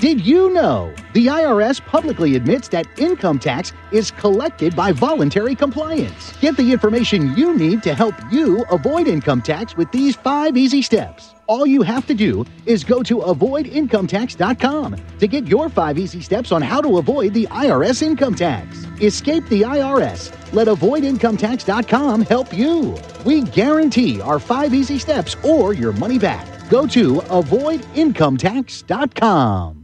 Did 0.00 0.24
you 0.24 0.50
know 0.50 0.94
the 1.12 1.26
IRS 1.26 1.84
publicly 1.84 2.36
admits 2.36 2.68
that 2.68 2.86
income 3.00 3.40
tax 3.40 3.72
is 3.90 4.12
collected 4.12 4.76
by 4.76 4.92
voluntary 4.92 5.56
compliance? 5.56 6.32
Get 6.40 6.56
the 6.56 6.70
information 6.70 7.36
you 7.36 7.56
need 7.56 7.82
to 7.82 7.96
help 7.96 8.14
you 8.30 8.64
avoid 8.70 9.08
income 9.08 9.42
tax 9.42 9.76
with 9.76 9.90
these 9.90 10.14
five 10.14 10.56
easy 10.56 10.82
steps. 10.82 11.34
All 11.48 11.66
you 11.66 11.82
have 11.82 12.06
to 12.06 12.14
do 12.14 12.44
is 12.64 12.84
go 12.84 13.02
to 13.02 13.16
avoidincometax.com 13.16 14.96
to 15.18 15.26
get 15.26 15.48
your 15.48 15.68
five 15.68 15.98
easy 15.98 16.20
steps 16.20 16.52
on 16.52 16.62
how 16.62 16.80
to 16.80 16.98
avoid 16.98 17.34
the 17.34 17.48
IRS 17.48 18.00
income 18.00 18.36
tax. 18.36 18.86
Escape 19.00 19.44
the 19.46 19.62
IRS. 19.62 20.32
Let 20.52 20.68
avoidincometax.com 20.68 22.22
help 22.22 22.56
you. 22.56 22.96
We 23.24 23.42
guarantee 23.42 24.20
our 24.20 24.38
five 24.38 24.72
easy 24.72 25.00
steps 25.00 25.34
or 25.42 25.72
your 25.72 25.92
money 25.92 26.20
back. 26.20 26.46
Go 26.70 26.86
to 26.86 27.14
avoidincometax.com. 27.14 29.77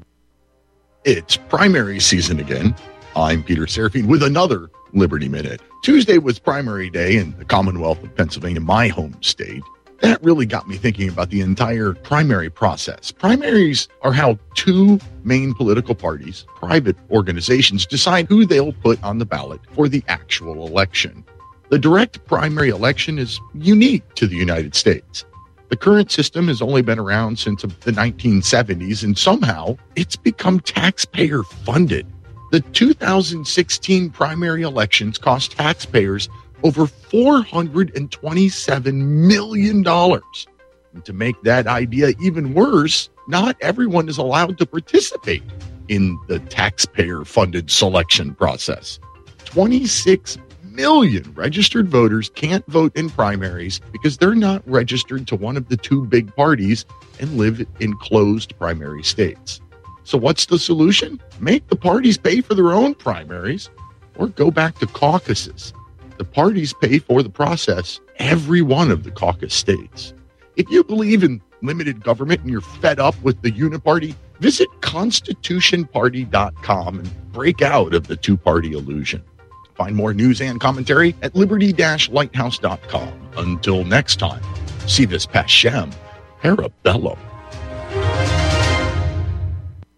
It's 1.05 1.37
primary 1.37 2.01
season 2.01 2.41
again. 2.41 2.75
I'm 3.15 3.43
Peter 3.43 3.67
Serafine 3.67 4.07
with 4.07 4.23
another 4.23 4.71
Liberty 4.95 5.29
Minute. 5.29 5.61
Tuesday 5.83 6.17
was 6.17 6.39
primary 6.39 6.89
day 6.89 7.19
in 7.19 7.37
the 7.37 7.45
Commonwealth 7.45 8.03
of 8.03 8.15
Pennsylvania, 8.17 8.63
my 8.63 8.89
home 8.89 9.15
state. 9.21 9.63
That 10.01 10.25
really 10.25 10.47
got 10.47 10.67
me 10.67 10.79
thinking 10.79 11.11
about 11.11 11.29
the 11.29 11.43
entire 11.43 11.93
primary 11.93 12.49
process. 12.49 13.13
Primaries 13.13 13.87
are 14.01 14.15
how 14.15 14.39
two 14.55 14.99
main 15.25 15.53
political 15.53 15.95
parties, 15.95 16.47
private 16.57 16.97
organizations, 17.11 17.85
decide 17.85 18.27
who 18.27 18.47
they'll 18.47 18.73
put 18.73 19.03
on 19.05 19.19
the 19.19 19.27
ballot 19.27 19.61
for 19.75 19.91
the 19.91 20.03
actual 20.09 20.67
election. 20.67 21.23
The 21.69 21.79
direct 21.79 22.25
primary 22.25 22.71
election 22.71 23.19
is 23.19 23.39
unique 23.53 24.15
to 24.15 24.27
the 24.27 24.37
United 24.37 24.75
States. 24.75 25.27
The 25.69 25.77
current 25.77 26.11
system 26.11 26.49
has 26.49 26.61
only 26.61 26.83
been 26.83 26.99
around 26.99 27.39
since 27.39 27.63
the 27.63 27.69
1970s, 27.69 29.03
and 29.03 29.17
somehow 29.17 29.77
it's 29.97 30.17
become 30.17 30.61
taxpayer 30.61 31.43
funded. 31.43 32.07
The 32.53 32.61
2016 32.61 34.11
primary 34.11 34.63
elections 34.63 35.19
cost 35.19 35.53
taxpayers 35.53 36.29
over 36.63 36.87
$427 36.87 38.95
million. 38.95 39.87
And 39.87 41.05
to 41.05 41.13
make 41.13 41.43
that 41.43 41.67
idea 41.67 42.13
even 42.23 42.55
worse, 42.55 43.11
not 43.27 43.57
everyone 43.61 44.09
is 44.09 44.19
allowed 44.19 44.59
to 44.59 44.67
participate 44.67 45.43
in 45.89 46.19
the 46.29 46.39
taxpayer 46.39 47.25
funded 47.25 47.71
selection 47.71 48.35
process. 48.35 48.99
26 49.45 50.39
million 50.75 51.33
registered 51.35 51.89
voters 51.89 52.31
can't 52.35 52.67
vote 52.67 52.95
in 52.97 53.09
primaries 53.09 53.81
because 53.93 54.19
they're 54.19 54.35
not 54.35 54.69
registered 54.69 55.29
to 55.29 55.37
one 55.37 55.57
of 55.57 55.69
the 55.69 55.77
two 55.77 56.05
big 56.07 56.35
parties 56.35 56.85
and 57.21 57.39
live 57.39 57.65
in 57.81 57.95
closed 57.95 58.59
primary 58.59 59.03
states. 59.03 59.61
So, 60.03 60.19
what's 60.19 60.47
the 60.47 60.59
solution? 60.59 61.21
Make 61.41 61.69
the 61.69 61.77
parties 61.77 62.19
pay 62.19 62.41
for 62.41 62.55
their 62.55 62.73
own 62.73 62.95
primaries 62.95 63.71
or 64.17 64.27
go 64.29 64.51
back 64.51 64.79
to 64.81 64.87
caucuses. 64.87 65.73
The 66.19 66.25
parties 66.25 66.75
pay 66.75 66.99
for 66.99 67.23
the 67.23 67.31
process, 67.31 68.01
every 68.17 68.63
one 68.63 68.91
of 68.91 69.05
the 69.05 69.11
caucus 69.11 69.55
states. 69.55 70.13
If 70.57 70.71
you 70.71 70.85
believe 70.85 71.25
in 71.25 71.41
limited 71.63 72.05
government 72.05 72.43
and 72.43 72.51
you're 72.51 72.61
fed 72.61 73.01
up 73.01 73.21
with 73.23 73.41
the 73.43 73.51
uniparty, 73.51 74.15
visit 74.41 74.69
constitutionparty.com 74.81 76.99
and 76.99 77.33
break 77.33 77.63
out 77.63 77.95
of 77.95 78.07
the 78.07 78.17
two 78.17 78.37
party 78.37 78.73
illusion. 78.73 79.25
Find 79.75 79.95
more 79.97 80.15
news 80.15 80.41
and 80.41 80.61
commentary 80.61 81.15
at 81.23 81.35
liberty 81.35 81.73
lighthouse.com. 81.73 83.13
Until 83.37 83.85
next 83.85 84.17
time, 84.17 84.43
si 84.87 85.05
vis 85.05 85.27
pacem, 85.27 85.93
Parabellum. 86.43 87.19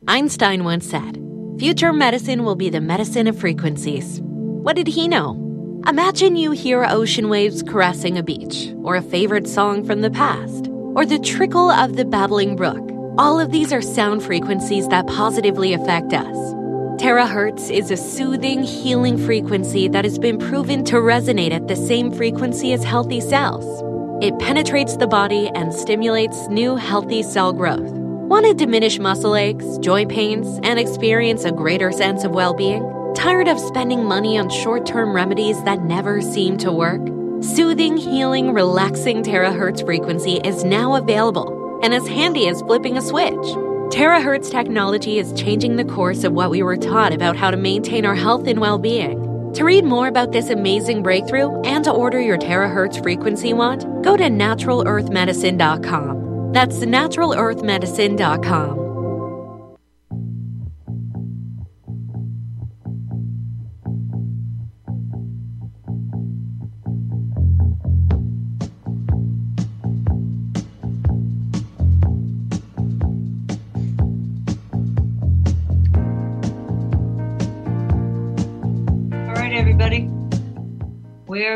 Einstein 0.08 0.64
once 0.64 0.88
said, 0.88 1.20
Future 1.58 1.92
medicine 1.92 2.44
will 2.44 2.54
be 2.54 2.70
the 2.70 2.80
medicine 2.80 3.26
of 3.26 3.38
frequencies. 3.38 4.20
What 4.22 4.76
did 4.76 4.86
he 4.86 5.08
know? 5.08 5.42
Imagine 5.88 6.36
you 6.36 6.50
hear 6.50 6.84
ocean 6.84 7.28
waves 7.28 7.62
caressing 7.62 8.18
a 8.18 8.22
beach, 8.22 8.72
or 8.82 8.96
a 8.96 9.02
favorite 9.02 9.46
song 9.46 9.84
from 9.84 10.02
the 10.02 10.10
past, 10.10 10.68
or 10.94 11.06
the 11.06 11.18
trickle 11.18 11.70
of 11.70 11.96
the 11.96 12.04
babbling 12.04 12.56
brook. 12.56 12.90
All 13.18 13.40
of 13.40 13.52
these 13.52 13.72
are 13.72 13.82
sound 13.82 14.22
frequencies 14.22 14.88
that 14.88 15.06
positively 15.06 15.72
affect 15.72 16.12
us. 16.12 16.55
Terahertz 16.96 17.70
is 17.70 17.90
a 17.90 17.96
soothing, 17.96 18.62
healing 18.62 19.18
frequency 19.18 19.86
that 19.86 20.06
has 20.06 20.18
been 20.18 20.38
proven 20.38 20.82
to 20.86 20.96
resonate 20.96 21.52
at 21.52 21.68
the 21.68 21.76
same 21.76 22.10
frequency 22.10 22.72
as 22.72 22.82
healthy 22.82 23.20
cells. 23.20 23.82
It 24.24 24.38
penetrates 24.38 24.96
the 24.96 25.06
body 25.06 25.50
and 25.54 25.74
stimulates 25.74 26.48
new 26.48 26.74
healthy 26.74 27.22
cell 27.22 27.52
growth. 27.52 27.92
Want 27.92 28.46
to 28.46 28.54
diminish 28.54 28.98
muscle 28.98 29.36
aches, 29.36 29.76
joint 29.78 30.10
pains, 30.10 30.58
and 30.62 30.80
experience 30.80 31.44
a 31.44 31.52
greater 31.52 31.92
sense 31.92 32.24
of 32.24 32.30
well 32.30 32.54
being? 32.54 32.82
Tired 33.14 33.46
of 33.46 33.60
spending 33.60 34.06
money 34.06 34.38
on 34.38 34.48
short 34.48 34.86
term 34.86 35.14
remedies 35.14 35.62
that 35.64 35.82
never 35.82 36.22
seem 36.22 36.56
to 36.58 36.72
work? 36.72 37.02
Soothing, 37.42 37.98
healing, 37.98 38.54
relaxing 38.54 39.22
terahertz 39.22 39.84
frequency 39.84 40.36
is 40.44 40.64
now 40.64 40.94
available 40.94 41.78
and 41.82 41.92
as 41.92 42.08
handy 42.08 42.48
as 42.48 42.62
flipping 42.62 42.96
a 42.96 43.02
switch. 43.02 43.65
Terahertz 43.90 44.50
technology 44.50 45.18
is 45.18 45.32
changing 45.32 45.76
the 45.76 45.84
course 45.84 46.24
of 46.24 46.32
what 46.32 46.50
we 46.50 46.60
were 46.62 46.76
taught 46.76 47.12
about 47.12 47.36
how 47.36 47.52
to 47.52 47.56
maintain 47.56 48.04
our 48.04 48.16
health 48.16 48.48
and 48.48 48.60
well 48.60 48.78
being. 48.78 49.52
To 49.54 49.64
read 49.64 49.84
more 49.84 50.08
about 50.08 50.32
this 50.32 50.50
amazing 50.50 51.04
breakthrough 51.04 51.60
and 51.62 51.84
to 51.84 51.92
order 51.92 52.20
your 52.20 52.36
terahertz 52.36 53.00
frequency 53.02 53.54
wand, 53.54 53.82
go 54.04 54.16
to 54.16 54.24
naturalearthmedicine.com. 54.24 56.52
That's 56.52 56.78
naturalearthmedicine.com. 56.78 58.85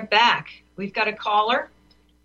we're 0.00 0.06
back. 0.06 0.62
We've 0.76 0.94
got 0.94 1.08
a 1.08 1.12
caller, 1.12 1.68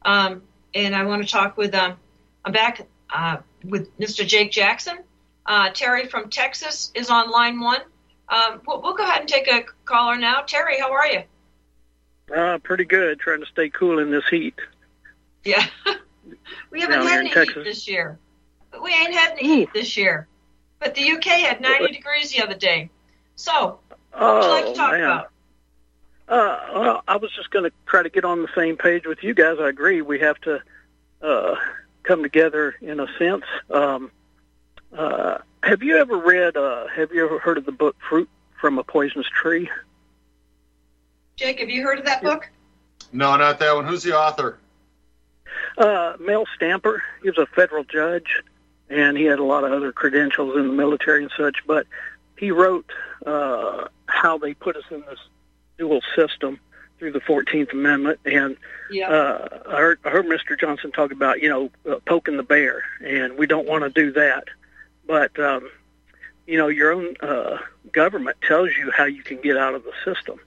um, 0.03 0.43
and 0.73 0.95
I 0.95 1.03
want 1.03 1.23
to 1.23 1.29
talk 1.29 1.57
with. 1.57 1.75
Um, 1.75 1.97
I'm 2.45 2.53
back 2.53 2.87
uh, 3.09 3.37
with 3.65 3.97
Mr. 3.99 4.25
Jake 4.25 4.51
Jackson. 4.51 4.99
Uh, 5.45 5.71
Terry 5.71 6.07
from 6.07 6.29
Texas 6.29 6.91
is 6.95 7.09
on 7.09 7.29
line 7.29 7.59
one. 7.59 7.81
Um, 8.29 8.61
we'll, 8.65 8.81
we'll, 8.81 8.93
go 8.93 9.03
ahead 9.03 9.19
and 9.19 9.29
take 9.29 9.51
a 9.51 9.65
caller 9.83 10.15
now. 10.15 10.41
Terry, 10.41 10.79
how 10.79 10.93
are 10.93 11.07
you? 11.07 11.23
Uh, 12.33 12.57
pretty 12.59 12.85
good. 12.85 13.19
Trying 13.19 13.41
to 13.41 13.45
stay 13.45 13.69
cool 13.69 13.99
in 13.99 14.09
this 14.09 14.27
heat. 14.29 14.55
Yeah, 15.43 15.65
we 16.71 16.79
haven't 16.79 16.99
Down 16.99 17.07
had 17.07 17.19
any 17.19 17.29
Texas. 17.31 17.55
heat 17.55 17.63
this 17.65 17.87
year. 17.89 18.17
We 18.81 18.91
ain't 18.91 19.13
had 19.13 19.33
any 19.33 19.43
heat 19.43 19.69
this 19.73 19.97
year. 19.97 20.27
But 20.79 20.95
the 20.95 21.11
UK 21.11 21.25
had 21.25 21.59
90 21.59 21.91
degrees 21.91 22.31
the 22.31 22.41
other 22.41 22.55
day. 22.55 22.89
So, 23.35 23.79
what 24.13 24.35
would 24.35 24.43
you 24.43 24.49
like 24.49 24.65
to 24.67 24.73
talk 24.73 24.91
man. 24.91 25.01
about? 25.01 25.31
Uh, 26.27 26.59
well, 26.73 27.03
I 27.07 27.17
was 27.17 27.31
just 27.35 27.51
going 27.51 27.69
to 27.69 27.71
try 27.85 28.01
to 28.01 28.09
get 28.09 28.25
on 28.25 28.41
the 28.41 28.49
same 28.55 28.77
page 28.77 29.05
with 29.05 29.23
you 29.23 29.33
guys. 29.33 29.57
I 29.59 29.69
agree. 29.69 30.01
We 30.01 30.19
have 30.19 30.39
to 30.41 30.61
uh, 31.21 31.55
come 32.03 32.23
together 32.23 32.75
in 32.81 32.99
a 32.99 33.07
sense. 33.19 33.43
Um, 33.69 34.11
uh, 34.95 35.39
have 35.61 35.83
you 35.83 35.97
ever 35.97 36.17
read? 36.17 36.57
Uh, 36.57 36.87
have 36.87 37.11
you 37.11 37.25
ever 37.25 37.39
heard 37.39 37.57
of 37.57 37.65
the 37.65 37.71
book 37.71 37.95
"Fruit 38.09 38.29
from 38.59 38.79
a 38.79 38.83
Poisonous 38.83 39.27
Tree"? 39.27 39.69
Jake, 41.35 41.59
have 41.59 41.69
you 41.69 41.83
heard 41.83 41.99
of 41.99 42.05
that 42.05 42.23
book? 42.23 42.49
No, 43.11 43.35
not 43.35 43.59
that 43.59 43.75
one. 43.75 43.85
Who's 43.85 44.03
the 44.03 44.17
author? 44.17 44.57
Uh, 45.77 46.13
Mel 46.19 46.45
Stamper. 46.55 47.03
He 47.21 47.29
was 47.29 47.37
a 47.37 47.45
federal 47.45 47.83
judge, 47.83 48.41
and 48.89 49.17
he 49.17 49.25
had 49.25 49.39
a 49.39 49.43
lot 49.43 49.63
of 49.63 49.71
other 49.71 49.91
credentials 49.91 50.55
in 50.57 50.67
the 50.67 50.73
military 50.73 51.23
and 51.23 51.31
such. 51.37 51.57
But 51.67 51.87
he 52.37 52.51
wrote 52.51 52.89
uh, 53.25 53.87
how 54.07 54.37
they 54.37 54.53
put 54.53 54.75
us 54.75 54.83
in 54.89 55.01
this 55.01 55.19
dual 55.77 56.01
system 56.15 56.59
through 56.97 57.11
the 57.11 57.19
Fourteenth 57.19 57.71
Amendment, 57.73 58.19
and 58.25 58.55
yeah. 58.89 59.09
uh, 59.09 59.59
I, 59.67 59.77
heard, 59.77 59.99
I 60.05 60.09
heard 60.09 60.25
Mr. 60.25 60.59
Johnson 60.59 60.91
talk 60.91 61.11
about 61.11 61.41
you 61.41 61.49
know 61.49 61.69
uh, 61.89 61.99
poking 62.05 62.37
the 62.37 62.43
bear, 62.43 62.83
and 63.03 63.37
we 63.37 63.47
don't 63.47 63.67
want 63.67 63.83
to 63.83 63.89
do 63.89 64.11
that. 64.13 64.45
But 65.05 65.37
um, 65.39 65.69
you 66.47 66.57
know, 66.57 66.67
your 66.67 66.91
own 66.91 67.15
uh, 67.21 67.57
government 67.91 68.37
tells 68.41 68.69
you 68.77 68.91
how 68.95 69.05
you 69.05 69.23
can 69.23 69.41
get 69.41 69.57
out 69.57 69.75
of 69.75 69.83
the 69.83 69.93
system 70.03 70.39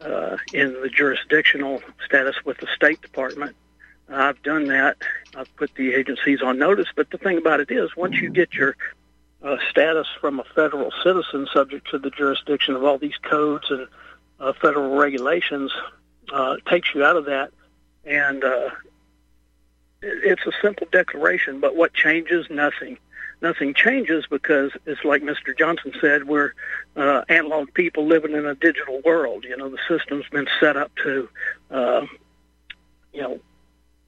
uh, 0.00 0.36
in 0.52 0.80
the 0.80 0.88
jurisdictional 0.88 1.82
status 2.04 2.36
with 2.44 2.58
the 2.58 2.68
State 2.74 3.00
Department. 3.00 3.56
I've 4.08 4.42
done 4.42 4.66
that. 4.66 4.98
I've 5.34 5.54
put 5.56 5.74
the 5.74 5.94
agencies 5.94 6.42
on 6.42 6.58
notice. 6.58 6.88
But 6.94 7.10
the 7.10 7.18
thing 7.18 7.38
about 7.38 7.60
it 7.60 7.70
is, 7.70 7.96
once 7.96 8.16
you 8.16 8.30
get 8.30 8.52
your 8.52 8.76
uh, 9.42 9.56
status 9.70 10.06
from 10.20 10.40
a 10.40 10.44
federal 10.54 10.92
citizen 11.02 11.48
subject 11.52 11.90
to 11.90 11.98
the 11.98 12.10
jurisdiction 12.10 12.74
of 12.74 12.84
all 12.84 12.98
these 12.98 13.16
codes 13.22 13.70
and 13.70 13.88
uh, 14.40 14.52
federal 14.60 14.96
regulations 14.96 15.72
uh, 16.32 16.56
takes 16.68 16.94
you 16.94 17.04
out 17.04 17.16
of 17.16 17.26
that, 17.26 17.50
and 18.04 18.44
uh, 18.44 18.70
it's 20.02 20.46
a 20.46 20.52
simple 20.62 20.86
declaration. 20.90 21.60
But 21.60 21.76
what 21.76 21.94
changes? 21.94 22.46
Nothing. 22.50 22.98
Nothing 23.42 23.74
changes 23.74 24.24
because 24.30 24.72
it's 24.86 25.04
like 25.04 25.22
Mr. 25.22 25.56
Johnson 25.56 25.92
said, 26.00 26.26
we're 26.26 26.52
uh, 26.96 27.22
analog 27.28 27.74
people 27.74 28.06
living 28.06 28.32
in 28.32 28.46
a 28.46 28.54
digital 28.54 29.00
world. 29.04 29.44
You 29.44 29.56
know, 29.56 29.68
the 29.68 29.78
system's 29.86 30.24
been 30.30 30.48
set 30.60 30.76
up 30.76 30.92
to, 31.02 31.28
uh, 31.70 32.06
you 33.12 33.20
know, 33.20 33.40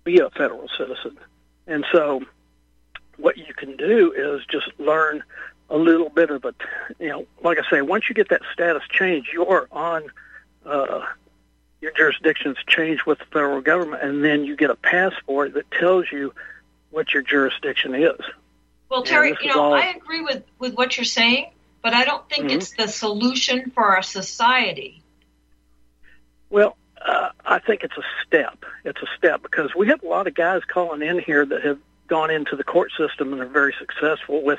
be 0.04 0.20
a 0.20 0.30
federal 0.30 0.68
citizen, 0.78 1.18
and 1.66 1.84
so 1.92 2.22
what 3.18 3.36
you 3.36 3.52
can 3.54 3.76
do 3.76 4.12
is 4.12 4.44
just 4.46 4.68
learn 4.78 5.22
a 5.68 5.76
little 5.76 6.08
bit 6.08 6.30
of 6.30 6.44
it. 6.44 6.54
You 6.98 7.08
know, 7.08 7.26
like 7.42 7.58
I 7.58 7.68
say, 7.68 7.82
once 7.82 8.08
you 8.08 8.14
get 8.14 8.28
that 8.30 8.42
status 8.52 8.82
change, 8.88 9.30
you're 9.32 9.68
on 9.72 10.04
uh, 10.64 11.04
your 11.80 11.92
jurisdiction's 11.92 12.58
changed 12.66 13.04
with 13.04 13.18
the 13.18 13.24
federal 13.26 13.60
government, 13.60 14.02
and 14.02 14.24
then 14.24 14.44
you 14.44 14.56
get 14.56 14.70
a 14.70 14.76
passport 14.76 15.54
that 15.54 15.70
tells 15.70 16.10
you 16.10 16.32
what 16.90 17.12
your 17.12 17.22
jurisdiction 17.22 17.94
is. 17.94 18.20
Well, 18.88 19.02
Terry, 19.02 19.36
you 19.40 19.48
know, 19.48 19.64
all... 19.64 19.74
I 19.74 19.86
agree 19.96 20.22
with 20.22 20.44
with 20.58 20.74
what 20.74 20.96
you're 20.96 21.04
saying, 21.04 21.50
but 21.82 21.94
I 21.94 22.04
don't 22.04 22.28
think 22.28 22.46
mm-hmm. 22.46 22.58
it's 22.58 22.72
the 22.72 22.88
solution 22.88 23.70
for 23.70 23.84
our 23.84 24.02
society. 24.02 25.02
Well, 26.48 26.76
uh, 27.04 27.30
I 27.44 27.58
think 27.58 27.82
it's 27.82 27.96
a 27.96 28.04
step. 28.24 28.64
It's 28.84 29.00
a 29.02 29.06
step 29.16 29.42
because 29.42 29.74
we 29.74 29.88
have 29.88 30.02
a 30.02 30.06
lot 30.06 30.26
of 30.26 30.34
guys 30.34 30.62
calling 30.66 31.02
in 31.02 31.18
here 31.18 31.44
that 31.44 31.62
have 31.64 31.78
gone 32.06 32.30
into 32.30 32.56
the 32.56 32.64
court 32.64 32.90
system 32.96 33.32
and 33.32 33.42
are 33.42 33.46
very 33.46 33.74
successful 33.78 34.42
with 34.42 34.58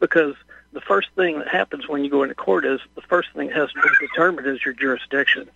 because 0.00 0.34
the 0.72 0.80
first 0.80 1.08
thing 1.16 1.38
that 1.38 1.48
happens 1.48 1.88
when 1.88 2.04
you 2.04 2.10
go 2.10 2.22
into 2.22 2.34
court 2.34 2.64
is 2.64 2.80
the 2.94 3.02
first 3.02 3.28
thing 3.34 3.48
that 3.48 3.56
has 3.56 3.72
to 3.72 3.80
be 3.80 4.06
determined 4.06 4.46
is 4.46 4.64
your 4.64 4.74
jurisdiction. 4.74 5.48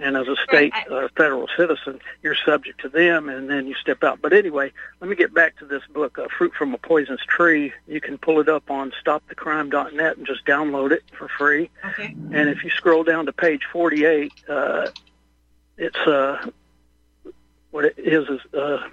And 0.00 0.16
as 0.16 0.28
a 0.28 0.36
state, 0.44 0.72
uh, 0.88 1.08
federal 1.16 1.48
citizen, 1.56 2.00
you're 2.22 2.36
subject 2.46 2.80
to 2.82 2.88
them, 2.88 3.28
and 3.28 3.50
then 3.50 3.66
you 3.66 3.74
step 3.74 4.04
out. 4.04 4.22
But 4.22 4.32
anyway, 4.32 4.72
let 5.00 5.10
me 5.10 5.16
get 5.16 5.34
back 5.34 5.58
to 5.58 5.64
this 5.64 5.82
book, 5.92 6.20
uh, 6.20 6.28
Fruit 6.28 6.54
from 6.54 6.72
a 6.72 6.78
Poisonous 6.78 7.20
Tree. 7.26 7.72
You 7.88 8.00
can 8.00 8.16
pull 8.16 8.38
it 8.38 8.48
up 8.48 8.70
on 8.70 8.92
stopthecrime.net 9.04 10.16
and 10.16 10.24
just 10.24 10.44
download 10.44 10.92
it 10.92 11.02
for 11.18 11.26
free. 11.26 11.68
Okay. 11.84 12.14
And 12.32 12.48
if 12.48 12.62
you 12.62 12.70
scroll 12.70 13.02
down 13.02 13.26
to 13.26 13.32
page 13.32 13.62
48, 13.72 14.32
uh, 14.48 14.86
it's 15.76 15.96
uh, 15.96 16.48
what 17.72 17.84
it 17.84 17.94
is 17.98 18.28
is 18.28 18.40
uh, 18.54 18.86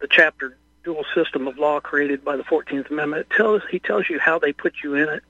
the 0.00 0.08
chapter 0.10 0.58
"Dual 0.86 1.04
System 1.16 1.48
of 1.48 1.58
Law 1.58 1.80
Created 1.80 2.24
by 2.24 2.36
the 2.36 2.44
Fourteenth 2.44 2.88
Amendment." 2.90 3.26
It 3.28 3.36
tells 3.36 3.62
he 3.68 3.80
tells 3.80 4.08
you 4.08 4.20
how 4.20 4.38
they 4.38 4.52
put 4.52 4.74
you 4.84 4.94
in 4.94 5.08
it 5.08 5.24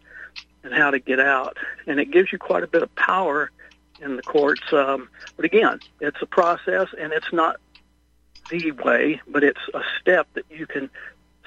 and 0.62 0.75
how 0.75 0.90
to 0.90 0.99
get 0.99 1.19
out, 1.19 1.57
and 1.87 1.99
it 1.99 2.11
gives 2.11 2.31
you 2.31 2.38
quite 2.38 2.62
a 2.62 2.66
bit 2.66 2.83
of 2.83 2.95
power 2.95 3.51
in 4.01 4.16
the 4.16 4.23
courts. 4.23 4.71
Um, 4.73 5.09
but 5.37 5.47
again, 5.47 5.81
it's 6.01 6.21
a 6.21 6.27
process, 6.27 6.88
and 6.99 7.14
it's 7.14 7.33
not 7.33 7.57
the 8.51 8.73
way, 8.73 9.23
but 9.27 9.42
it's 9.42 9.66
a 9.73 9.83
step 9.99 10.29
that 10.35 10.45
you 10.51 10.66
can 10.66 10.90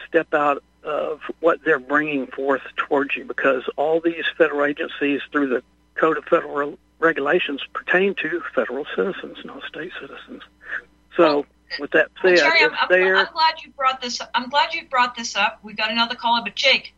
step 0.08 0.34
out 0.34 0.64
of 0.84 1.22
what 1.40 1.64
they're 1.64 1.78
bringing 1.80 2.26
forth 2.26 2.64
towards 2.78 3.16
you 3.16 3.26
because 3.26 3.64
all 3.76 4.00
these 4.00 4.26
federal 4.38 4.66
agencies 4.66 5.22
through 5.32 5.50
the 5.50 5.64
Code 5.94 6.18
of 6.18 6.26
Federal 6.26 6.80
Regulations 7.00 7.62
pertain 7.74 8.16
to 8.16 8.42
federal 8.56 8.86
citizens, 8.96 9.38
not 9.46 9.64
state 9.64 9.92
citizens. 10.02 10.42
So, 11.16 11.46
with 11.80 11.92
that 11.92 12.10
said, 12.22 12.38
Terry, 12.38 12.64
I'm, 12.64 12.72
I'm, 12.74 12.88
there. 12.90 13.18
I'm 13.18 13.28
glad 13.34 13.56
you 13.64 13.72
brought 13.72 14.02
this. 14.02 14.22
I'm 14.34 14.50
glad 14.50 14.74
you 14.74 14.86
brought 14.90 15.16
this 15.16 15.36
up. 15.36 15.60
We've 15.64 15.78
got 15.78 15.92
another 15.92 16.16
caller, 16.16 16.42
but 16.44 16.56
Jake, 16.56 16.94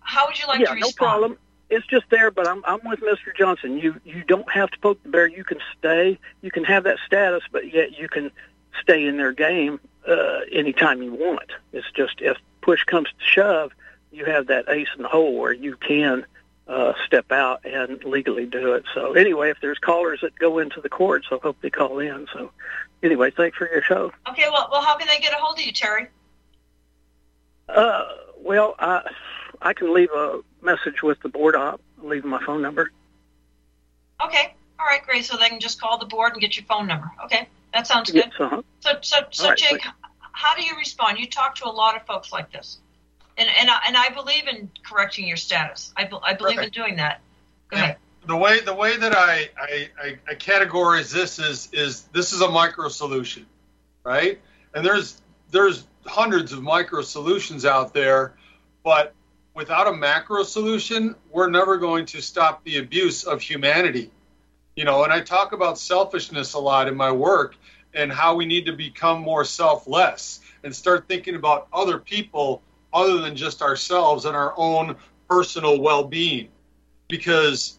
how 0.00 0.26
would 0.26 0.38
you 0.38 0.46
like 0.46 0.58
to 0.58 0.62
yeah, 0.64 0.74
to 0.74 0.80
no 0.80 0.86
respond? 0.86 0.96
problem. 0.96 1.38
It's 1.70 1.86
just 1.86 2.06
there, 2.10 2.30
but 2.30 2.48
I'm 2.48 2.62
I'm 2.66 2.80
with 2.84 3.00
Mr. 3.00 3.36
Johnson. 3.36 3.78
You 3.78 4.00
you 4.04 4.24
don't 4.24 4.50
have 4.50 4.70
to 4.70 4.78
poke 4.78 5.02
the 5.02 5.10
bear. 5.10 5.26
You 5.26 5.44
can 5.44 5.58
stay. 5.78 6.18
You 6.40 6.50
can 6.50 6.64
have 6.64 6.84
that 6.84 6.98
status, 7.06 7.42
but 7.52 7.72
yet 7.72 7.98
you 7.98 8.08
can 8.08 8.30
stay 8.80 9.06
in 9.06 9.16
their 9.16 9.32
game 9.32 9.80
uh, 10.08 10.40
anytime 10.50 11.02
you 11.02 11.12
want. 11.12 11.50
It's 11.72 11.90
just 11.92 12.20
if 12.20 12.38
push 12.62 12.84
comes 12.84 13.08
to 13.08 13.24
shove, 13.24 13.72
you 14.12 14.24
have 14.24 14.46
that 14.46 14.68
ace 14.68 14.88
in 14.96 15.02
the 15.02 15.08
hole 15.08 15.38
where 15.38 15.52
you 15.52 15.76
can 15.76 16.24
uh, 16.68 16.92
step 17.06 17.32
out 17.32 17.64
and 17.64 18.02
legally 18.04 18.46
do 18.46 18.74
it. 18.74 18.84
So 18.94 19.12
anyway, 19.12 19.50
if 19.50 19.58
there's 19.60 19.78
callers 19.78 20.20
that 20.22 20.38
go 20.38 20.58
into 20.58 20.80
the 20.80 20.88
courts, 20.88 21.26
I 21.30 21.38
hope 21.42 21.56
they 21.60 21.70
call 21.70 21.98
in. 21.98 22.26
So 22.32 22.50
anyway, 23.02 23.30
thanks 23.30 23.56
for 23.56 23.68
your 23.70 23.82
show. 23.82 24.12
Okay, 24.28 24.44
well, 24.50 24.68
well, 24.70 24.82
how 24.82 24.96
can 24.96 25.06
they 25.08 25.18
get 25.18 25.32
a 25.32 25.36
hold 25.36 25.58
of 25.58 25.64
you, 25.64 25.72
Terry? 25.72 26.08
Uh, 27.68 28.04
well, 28.38 28.74
I 28.78 29.02
I 29.60 29.72
can 29.74 29.92
leave 29.92 30.10
a 30.12 30.40
message 30.62 31.02
with 31.02 31.20
the 31.20 31.28
board 31.28 31.54
op. 31.54 31.80
I'll 32.02 32.08
leave 32.08 32.24
my 32.24 32.42
phone 32.44 32.62
number. 32.62 32.90
Okay, 34.24 34.54
all 34.80 34.86
right, 34.86 35.04
great. 35.04 35.24
So 35.24 35.36
they 35.36 35.48
can 35.48 35.60
just 35.60 35.80
call 35.80 35.98
the 35.98 36.06
board 36.06 36.32
and 36.32 36.40
get 36.40 36.56
your 36.56 36.64
phone 36.64 36.86
number. 36.86 37.10
Okay, 37.24 37.48
that 37.74 37.86
sounds 37.86 38.10
good. 38.10 38.24
Yes, 38.26 38.32
uh-huh. 38.40 38.62
So, 38.80 38.90
so, 39.02 39.16
so, 39.30 39.48
right, 39.48 39.58
Jake, 39.58 39.84
h- 39.86 39.92
how 40.32 40.54
do 40.56 40.62
you 40.62 40.76
respond? 40.76 41.18
You 41.18 41.26
talk 41.26 41.54
to 41.56 41.66
a 41.66 41.70
lot 41.70 41.94
of 41.96 42.06
folks 42.06 42.32
like 42.32 42.50
this, 42.52 42.78
and 43.36 43.48
and 43.60 43.68
I, 43.70 43.78
and 43.86 43.96
I 43.96 44.08
believe 44.10 44.48
in 44.48 44.70
correcting 44.84 45.26
your 45.26 45.36
status. 45.36 45.92
I, 45.96 46.04
be, 46.04 46.16
I 46.22 46.34
believe 46.34 46.58
in 46.58 46.70
doing 46.70 46.96
that. 46.96 47.20
Go 47.70 47.76
Yeah. 47.76 47.82
ahead. 47.84 47.96
The 48.28 48.36
way 48.36 48.60
the 48.60 48.74
way 48.74 48.96
that 48.98 49.16
I, 49.16 49.48
I, 49.58 49.88
I, 50.00 50.18
I 50.28 50.34
categorize 50.34 51.10
this 51.10 51.38
is 51.38 51.70
is 51.72 52.02
this 52.12 52.34
is 52.34 52.42
a 52.42 52.48
micro 52.48 52.88
solution, 52.88 53.46
right? 54.04 54.38
And 54.74 54.84
there's 54.84 55.22
there's 55.50 55.86
hundreds 56.04 56.52
of 56.52 56.62
micro 56.62 57.00
solutions 57.00 57.64
out 57.64 57.94
there, 57.94 58.34
but 58.84 59.14
without 59.54 59.88
a 59.88 59.92
macro 59.92 60.42
solution, 60.42 61.16
we're 61.32 61.48
never 61.48 61.78
going 61.78 62.04
to 62.04 62.20
stop 62.20 62.62
the 62.64 62.76
abuse 62.76 63.24
of 63.24 63.40
humanity. 63.40 64.10
You 64.76 64.84
know, 64.84 65.04
and 65.04 65.12
I 65.12 65.20
talk 65.20 65.52
about 65.52 65.78
selfishness 65.78 66.52
a 66.52 66.58
lot 66.58 66.86
in 66.86 66.94
my 66.94 67.10
work 67.10 67.56
and 67.94 68.12
how 68.12 68.36
we 68.36 68.44
need 68.44 68.66
to 68.66 68.72
become 68.72 69.22
more 69.22 69.44
selfless 69.44 70.40
and 70.62 70.76
start 70.76 71.08
thinking 71.08 71.34
about 71.34 71.66
other 71.72 71.98
people 71.98 72.60
other 72.92 73.18
than 73.18 73.34
just 73.34 73.62
ourselves 73.62 74.26
and 74.26 74.36
our 74.36 74.52
own 74.58 74.96
personal 75.28 75.80
well-being. 75.80 76.48
Because 77.08 77.77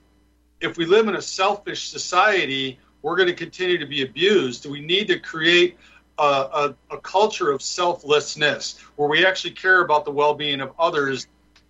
if 0.61 0.77
we 0.77 0.85
live 0.85 1.07
in 1.07 1.15
a 1.15 1.21
selfish 1.21 1.89
society, 1.89 2.79
we're 3.01 3.15
going 3.15 3.27
to 3.27 3.33
continue 3.33 3.77
to 3.77 3.85
be 3.85 4.03
abused. 4.03 4.65
We 4.65 4.81
need 4.81 5.07
to 5.07 5.19
create 5.19 5.77
a, 6.17 6.23
a, 6.23 6.75
a 6.91 6.97
culture 6.97 7.51
of 7.51 7.61
selflessness 7.61 8.77
where 8.95 9.07
we 9.07 9.25
actually 9.25 9.51
care 9.51 9.81
about 9.81 10.05
the 10.05 10.11
well 10.11 10.33
being 10.33 10.61
of 10.61 10.73
others 10.77 11.27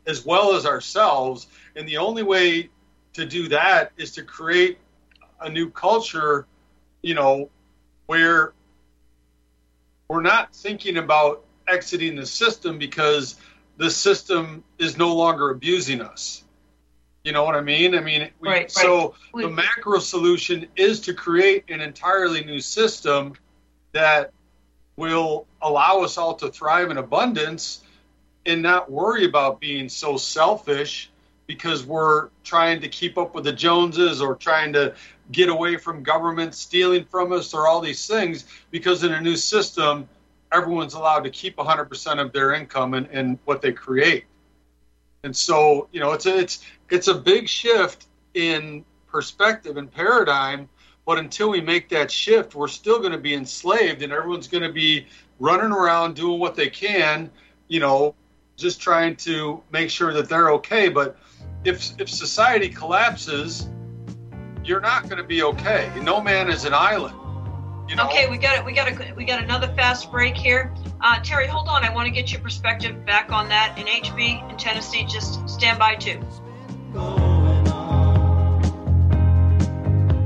as 0.07 0.25
well 0.25 0.55
as 0.55 0.65
ourselves. 0.65 1.47
And 1.75 1.87
the 1.87 1.97
only 1.97 2.23
way 2.23 2.69
to 3.13 3.25
do 3.25 3.47
that 3.49 3.91
is 3.97 4.11
to 4.13 4.23
create 4.23 4.79
a 5.39 5.49
new 5.49 5.69
culture, 5.69 6.47
you 7.01 7.13
know, 7.13 7.49
where 8.07 8.53
we're 10.07 10.21
not 10.21 10.55
thinking 10.55 10.97
about 10.97 11.45
exiting 11.67 12.15
the 12.15 12.25
system 12.25 12.79
because 12.79 13.35
the 13.77 13.91
system 13.91 14.63
is 14.79 14.97
no 14.97 15.15
longer 15.15 15.51
abusing 15.51 16.01
us. 16.01 16.43
You 17.23 17.33
know 17.33 17.43
what 17.43 17.55
I 17.55 17.61
mean? 17.61 17.95
I 17.95 17.99
mean, 17.99 18.29
we, 18.39 18.49
Right, 18.49 18.61
right. 18.61 18.71
so 18.71 19.15
We- 19.33 19.43
the 19.43 19.49
macro 19.49 19.99
solution 19.99 20.67
is 20.75 20.99
to 21.01 21.13
create 21.13 21.65
an 21.69 21.81
entirely 21.81 22.43
new 22.43 22.61
system 22.61 23.33
that 23.91 24.31
will 24.95 25.45
allow 25.61 26.01
us 26.01 26.17
all 26.17 26.35
to 26.35 26.49
thrive 26.49 26.91
in 26.91 26.97
abundance 26.97 27.81
and 28.45 28.61
not 28.61 28.89
worry 28.91 29.25
about 29.25 29.59
being 29.59 29.89
so 29.89 30.17
selfish 30.17 31.09
because 31.47 31.85
we're 31.85 32.29
trying 32.43 32.79
to 32.81 32.87
keep 32.87 33.17
up 33.17 33.33
with 33.33 33.43
the 33.43 33.51
Joneses 33.51 34.21
or 34.21 34.35
trying 34.35 34.71
to 34.73 34.93
get 35.31 35.49
away 35.49 35.77
from 35.77 36.03
government 36.03 36.53
stealing 36.55 37.05
from 37.05 37.31
us 37.31 37.53
or 37.53 37.67
all 37.67 37.81
these 37.81 38.07
things 38.07 38.45
because 38.71 39.03
in 39.03 39.13
a 39.13 39.21
new 39.21 39.35
system 39.35 40.07
everyone's 40.51 40.93
allowed 40.93 41.23
to 41.23 41.29
keep 41.29 41.57
100% 41.57 42.19
of 42.19 42.31
their 42.33 42.53
income 42.53 42.93
and, 42.93 43.07
and 43.11 43.37
what 43.45 43.61
they 43.61 43.71
create 43.71 44.25
and 45.23 45.35
so 45.35 45.87
you 45.91 45.99
know 45.99 46.11
it's 46.13 46.25
a, 46.25 46.37
it's 46.37 46.65
it's 46.89 47.07
a 47.07 47.15
big 47.15 47.47
shift 47.47 48.07
in 48.33 48.83
perspective 49.07 49.77
and 49.77 49.91
paradigm 49.91 50.69
but 51.05 51.17
until 51.17 51.49
we 51.49 51.61
make 51.61 51.89
that 51.89 52.11
shift 52.11 52.55
we're 52.55 52.67
still 52.67 52.99
going 52.99 53.11
to 53.11 53.17
be 53.17 53.33
enslaved 53.33 54.01
and 54.01 54.13
everyone's 54.13 54.47
going 54.47 54.63
to 54.63 54.71
be 54.71 55.05
running 55.39 55.71
around 55.71 56.15
doing 56.15 56.39
what 56.39 56.55
they 56.55 56.69
can 56.69 57.29
you 57.67 57.79
know 57.79 58.13
just 58.59 58.81
trying 58.81 59.15
to 59.15 59.63
make 59.71 59.89
sure 59.89 60.13
that 60.13 60.29
they're 60.29 60.51
okay. 60.51 60.89
But 60.89 61.17
if 61.63 61.99
if 61.99 62.09
society 62.09 62.69
collapses 62.69 63.69
you're 64.63 64.81
not 64.81 65.03
going 65.03 65.17
to 65.17 65.23
be 65.23 65.41
okay. 65.41 65.89
No 66.03 66.21
man 66.21 66.49
is 66.49 66.65
an 66.65 66.73
island 66.73 67.15
you 67.89 67.95
know 67.95 68.05
Okay, 68.05 68.29
we 68.29 68.37
got 68.37 68.57
it. 68.57 68.63
We 68.63 68.71
got 68.71 68.87
a 68.87 69.13
we 69.15 69.25
got 69.25 69.43
another 69.43 69.67
fast 69.73 70.11
break 70.11 70.37
here. 70.37 70.71
Uh, 71.01 71.19
Terry, 71.21 71.47
hold 71.47 71.67
on. 71.67 71.83
I 71.83 71.93
want 71.93 72.05
to 72.05 72.11
get 72.11 72.31
your 72.31 72.41
perspective 72.41 73.05
back 73.05 73.31
on 73.31 73.49
that 73.49 73.77
in 73.79 73.85
HB 73.87 74.49
in 74.51 74.57
Tennessee. 74.57 75.05
Just 75.09 75.49
stand 75.49 75.79
by 75.79 75.95
too. 75.95 76.19
going 76.93 77.67
on. 77.69 78.61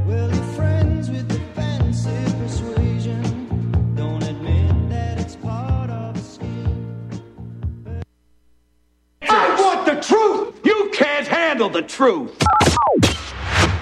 Well, 0.06 0.34
you're 0.34 0.44
friends 0.56 1.10
with 1.10 1.30
the 1.30 1.40
fancy 1.56 2.10
persuasion. 2.38 3.94
Don't 3.96 4.24
admit 4.24 4.90
that 4.90 5.20
it's 5.20 5.38
part 5.38 5.90
of 5.90 6.18
a 6.18 6.20
scheme. 6.20 7.06
I 9.22 9.62
want 9.62 9.86
the 9.86 10.02
truth. 10.02 10.60
You 10.66 10.90
can't 10.94 11.28
handle 11.28 11.70
the 11.70 11.84
truth. 11.84 12.36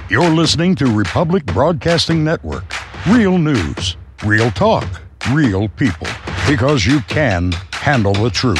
You're 0.10 0.30
listening 0.30 0.76
to 0.76 0.86
Republic 0.88 1.46
Broadcasting 1.46 2.24
Network. 2.24 2.81
Real 3.10 3.40
news, 3.40 3.98
real 4.24 4.52
talk, 4.52 4.88
real 5.32 5.68
people. 5.70 6.06
Because 6.48 6.86
you 6.86 7.00
can 7.02 7.52
handle 7.74 8.14
the 8.14 8.30
truth. 8.30 8.60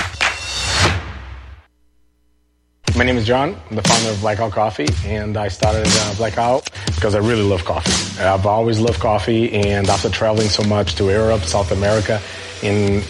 My 2.98 3.04
name 3.04 3.18
is 3.18 3.28
John. 3.28 3.56
I'm 3.70 3.76
the 3.76 3.84
founder 3.84 4.10
of 4.10 4.20
Blackout 4.22 4.52
Coffee, 4.52 4.88
and 5.06 5.38
I 5.38 5.48
started 5.48 5.86
uh, 5.88 6.16
Blackout 6.16 6.72
because 6.96 7.14
I 7.14 7.20
really 7.20 7.44
love 7.44 7.64
coffee. 7.66 8.20
I've 8.20 8.48
always 8.48 8.80
loved 8.80 9.00
coffee, 9.00 9.54
and 9.54 9.88
after 9.88 10.10
traveling 10.10 10.50
so 10.50 10.64
much 10.64 10.96
to 10.96 11.04
Europe, 11.04 11.42
South 11.42 11.72
America, 11.72 12.20
and 12.64 13.04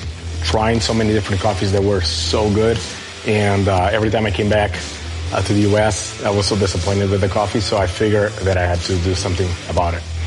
trying 0.43 0.81
so 0.81 0.93
many 0.93 1.13
different 1.13 1.41
coffees 1.41 1.71
that 1.71 1.81
were 1.81 2.01
so 2.01 2.53
good, 2.53 2.77
and 3.25 3.69
uh, 3.69 3.85
every 3.93 4.09
time 4.09 4.25
I 4.25 4.31
came 4.31 4.49
back 4.49 4.71
uh, 5.31 5.41
to 5.43 5.53
the 5.53 5.61
U.S., 5.61 6.21
I 6.25 6.29
was 6.29 6.45
so 6.45 6.57
disappointed 6.57 7.09
with 7.09 7.21
the 7.21 7.29
coffee, 7.29 7.61
so 7.61 7.77
I 7.77 7.87
figured 7.87 8.33
that 8.43 8.57
I 8.57 8.65
had 8.65 8.79
to 8.79 8.97
do 8.97 9.15
something 9.15 9.49
about 9.69 9.93
it. 9.93 10.03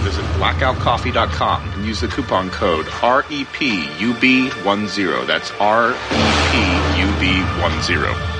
Visit 0.00 0.24
blackoutcoffee.com 0.36 1.72
and 1.72 1.84
use 1.84 2.00
the 2.00 2.08
coupon 2.08 2.50
code 2.50 2.86
E 2.86 3.44
REPUB10. 3.44 5.26
That's 5.26 5.50
E 5.52 5.94
REPUB10. 6.94 8.39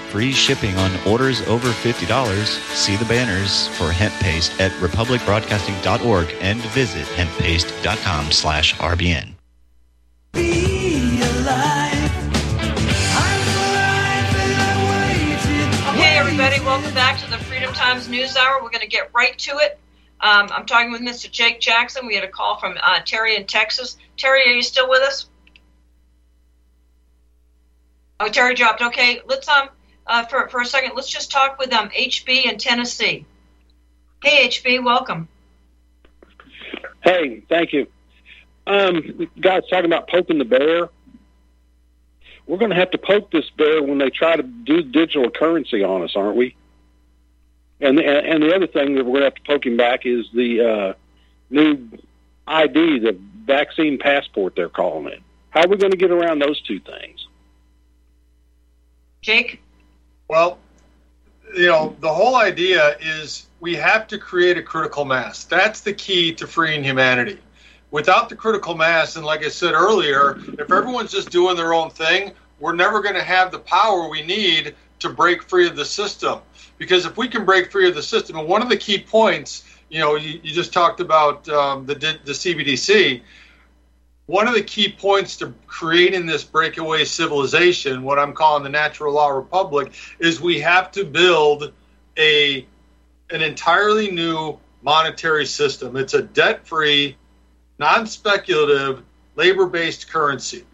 Free 0.11 0.33
shipping 0.33 0.75
on 0.75 0.91
orders 1.07 1.41
over 1.47 1.69
$50. 1.69 2.35
See 2.75 2.97
the 2.97 3.05
banners 3.05 3.69
for 3.77 3.93
hemp 3.93 4.13
paste 4.15 4.59
at 4.59 4.71
republicbroadcasting.org 4.81 6.35
and 6.41 6.59
visit 6.59 7.05
hemppaste.com 7.15 8.33
slash 8.33 8.75
RBN. 8.75 9.35
Hey, 15.95 16.17
everybody, 16.17 16.59
welcome 16.59 16.93
back 16.93 17.17
to 17.21 17.29
the 17.29 17.37
Freedom 17.37 17.71
Times 17.73 18.09
News 18.09 18.35
Hour. 18.35 18.61
We're 18.61 18.69
going 18.69 18.81
to 18.81 18.87
get 18.87 19.11
right 19.13 19.37
to 19.37 19.59
it. 19.59 19.79
Um, 20.19 20.49
I'm 20.51 20.65
talking 20.65 20.91
with 20.91 20.99
Mr. 20.99 21.31
Jake 21.31 21.61
Jackson. 21.61 22.05
We 22.05 22.15
had 22.15 22.25
a 22.25 22.29
call 22.29 22.59
from 22.59 22.77
uh, 22.83 22.99
Terry 23.05 23.37
in 23.37 23.47
Texas. 23.47 23.95
Terry, 24.17 24.41
are 24.41 24.53
you 24.55 24.61
still 24.61 24.89
with 24.89 25.03
us? 25.03 25.29
Oh, 28.19 28.27
Terry 28.27 28.55
dropped. 28.55 28.81
Okay, 28.81 29.21
let's 29.25 29.47
um 29.47 29.69
uh, 30.07 30.25
for 30.25 30.47
for 30.49 30.61
a 30.61 30.65
second. 30.65 30.93
Let's 30.95 31.09
just 31.09 31.31
talk 31.31 31.59
with 31.59 31.73
um 31.73 31.89
HB 31.89 32.45
in 32.45 32.57
Tennessee. 32.57 33.25
Hey, 34.23 34.47
HB, 34.47 34.83
welcome. 34.83 35.27
Hey, 37.03 37.41
thank 37.49 37.73
you. 37.73 37.87
Um, 38.67 39.29
guys 39.39 39.63
talking 39.69 39.85
about 39.85 40.07
poking 40.07 40.37
the 40.37 40.45
bear. 40.45 40.89
We're 42.45 42.57
going 42.57 42.69
to 42.69 42.75
have 42.75 42.91
to 42.91 42.97
poke 42.97 43.31
this 43.31 43.49
bear 43.57 43.81
when 43.81 43.97
they 43.97 44.09
try 44.09 44.35
to 44.35 44.43
do 44.43 44.83
digital 44.83 45.31
currency 45.31 45.83
on 45.83 46.03
us, 46.03 46.15
aren't 46.15 46.35
we? 46.35 46.55
And 47.79 47.97
the, 47.97 48.05
and 48.05 48.43
the 48.43 48.53
other 48.55 48.67
thing 48.67 48.95
that 48.95 49.05
we're 49.05 49.19
going 49.19 49.21
to 49.21 49.25
have 49.25 49.35
to 49.35 49.41
poke 49.43 49.65
him 49.65 49.77
back 49.77 50.05
is 50.05 50.27
the 50.33 50.61
uh, 50.61 50.93
new 51.49 51.89
ID, 52.45 52.99
the 52.99 53.17
vaccine 53.45 53.97
passport 53.97 54.55
they're 54.55 54.69
calling 54.69 55.11
it. 55.11 55.21
How 55.49 55.61
are 55.61 55.67
we 55.67 55.77
going 55.77 55.91
to 55.91 55.97
get 55.97 56.11
around 56.11 56.39
those 56.39 56.61
two 56.61 56.79
things? 56.79 57.27
Jake? 59.21 59.61
Well, 60.31 60.59
you 61.57 61.65
know, 61.65 61.93
the 61.99 62.07
whole 62.07 62.37
idea 62.37 62.95
is 63.01 63.47
we 63.59 63.75
have 63.75 64.07
to 64.07 64.17
create 64.17 64.57
a 64.57 64.63
critical 64.63 65.03
mass. 65.03 65.43
That's 65.43 65.81
the 65.81 65.91
key 65.91 66.33
to 66.35 66.47
freeing 66.47 66.85
humanity. 66.85 67.37
Without 67.91 68.29
the 68.29 68.37
critical 68.37 68.73
mass, 68.73 69.17
and 69.17 69.25
like 69.25 69.43
I 69.43 69.49
said 69.49 69.73
earlier, 69.73 70.39
if 70.57 70.71
everyone's 70.71 71.11
just 71.11 71.31
doing 71.31 71.57
their 71.57 71.73
own 71.73 71.89
thing, 71.89 72.31
we're 72.61 72.73
never 72.73 73.01
going 73.01 73.15
to 73.15 73.23
have 73.23 73.51
the 73.51 73.59
power 73.59 74.07
we 74.07 74.21
need 74.21 74.73
to 74.99 75.09
break 75.09 75.43
free 75.43 75.67
of 75.67 75.75
the 75.75 75.83
system. 75.83 76.39
Because 76.77 77.05
if 77.05 77.17
we 77.17 77.27
can 77.27 77.43
break 77.43 77.69
free 77.69 77.89
of 77.89 77.95
the 77.95 78.01
system, 78.01 78.37
and 78.37 78.47
one 78.47 78.61
of 78.61 78.69
the 78.69 78.77
key 78.77 78.99
points, 78.99 79.65
you 79.89 79.99
know, 79.99 80.15
you, 80.15 80.39
you 80.41 80.53
just 80.53 80.71
talked 80.71 81.01
about 81.01 81.49
um, 81.49 81.85
the, 81.85 81.95
the 81.95 82.31
CBDC, 82.31 83.19
one 84.25 84.47
of 84.47 84.53
the 84.53 84.63
key 84.63 84.89
points 84.89 85.37
to 85.37 85.53
creating 85.67 86.25
this 86.25 86.43
breakaway 86.43 87.03
civilization, 87.03 88.03
what 88.03 88.17
I'm 88.17 88.33
calling 88.33 88.63
the 88.63 88.69
natural 88.69 89.13
law 89.13 89.29
republic, 89.29 89.91
is 90.19 90.39
we 90.39 90.59
have 90.61 90.91
to 90.93 91.03
build 91.03 91.73
a 92.17 92.65
an 93.29 93.41
entirely 93.41 94.11
new 94.11 94.57
monetary 94.81 95.45
system. 95.45 95.95
It's 95.95 96.13
a 96.13 96.21
debt-free, 96.21 97.15
non-speculative, 97.79 99.03
labor-based 99.35 100.09
currency. 100.09 100.65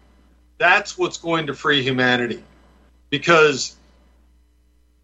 That's 0.58 0.98
what's 0.98 1.18
going 1.18 1.46
to 1.46 1.54
free 1.54 1.82
humanity. 1.82 2.42
Because 3.10 3.76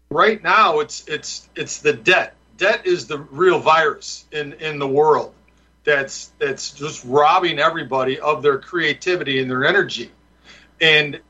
right 0.09 0.41
now 0.43 0.79
it's 0.79 1.07
it's 1.07 1.49
it's 1.55 1.79
the 1.79 1.93
debt. 1.93 2.35
Debt 2.57 2.85
is 2.85 3.07
the 3.07 3.19
real 3.19 3.59
virus 3.59 4.25
in 4.31 4.53
in 4.53 4.79
the 4.79 4.87
world 4.87 5.34
that's 5.85 6.31
that's 6.39 6.71
just 6.71 7.05
robbing 7.05 7.59
everybody 7.59 8.19
of 8.19 8.41
their 8.41 8.57
creativity 8.57 9.39
and 9.39 9.49
their 9.49 9.63
energy. 9.63 10.11
And, 10.81 11.21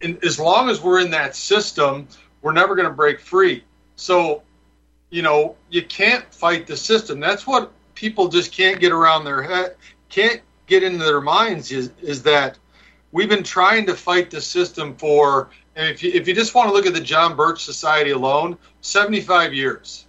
and 0.00 0.24
as 0.24 0.38
long 0.40 0.70
as 0.70 0.80
we're 0.80 1.00
in 1.00 1.10
that 1.10 1.36
system, 1.36 2.08
we're 2.40 2.52
never 2.52 2.74
going 2.76 2.88
to 2.88 2.94
break 2.94 3.20
free. 3.20 3.64
So, 3.96 4.42
you 5.10 5.22
know, 5.22 5.56
you 5.70 5.82
can't 5.82 6.24
fight 6.32 6.66
the 6.66 6.76
system. 6.76 7.20
That's 7.20 7.46
what 7.46 7.72
people 7.94 8.28
just 8.28 8.52
can't 8.52 8.80
get 8.80 8.92
around 8.92 9.24
their 9.24 9.42
head, 9.42 9.74
can't 10.08 10.40
get 10.66 10.82
into 10.82 11.04
their 11.04 11.20
minds 11.20 11.72
is, 11.72 11.90
is 12.00 12.22
that 12.22 12.58
we've 13.10 13.28
been 13.28 13.42
trying 13.42 13.86
to 13.86 13.94
fight 13.94 14.30
the 14.30 14.40
system 14.40 14.94
for, 14.94 15.50
and 15.74 15.88
if 15.88 16.02
you, 16.02 16.12
if 16.12 16.28
you 16.28 16.34
just 16.34 16.54
want 16.54 16.68
to 16.68 16.74
look 16.74 16.86
at 16.86 16.94
the 16.94 17.00
John 17.00 17.34
Birch 17.34 17.64
Society 17.64 18.10
alone, 18.10 18.56
75 18.82 19.52
years. 19.52 20.06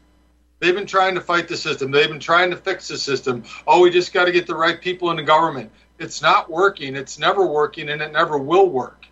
They've 0.59 0.75
been 0.75 0.85
trying 0.85 1.15
to 1.15 1.21
fight 1.21 1.47
the 1.47 1.55
system. 1.55 1.91
They've 1.91 2.09
been 2.09 2.19
trying 2.19 2.51
to 2.51 2.57
fix 2.57 2.87
the 2.87 2.97
system. 2.97 3.43
Oh, 3.65 3.81
we 3.81 3.89
just 3.89 4.13
got 4.13 4.25
to 4.25 4.31
get 4.31 4.45
the 4.45 4.55
right 4.55 4.79
people 4.79 5.09
in 5.09 5.17
the 5.17 5.23
government. 5.23 5.71
It's 5.99 6.21
not 6.21 6.49
working. 6.49 6.95
It's 6.95 7.17
never 7.17 7.45
working, 7.45 7.89
and 7.89 8.01
it 8.01 8.11
never 8.11 8.37
will 8.37 8.69
work 8.69 9.05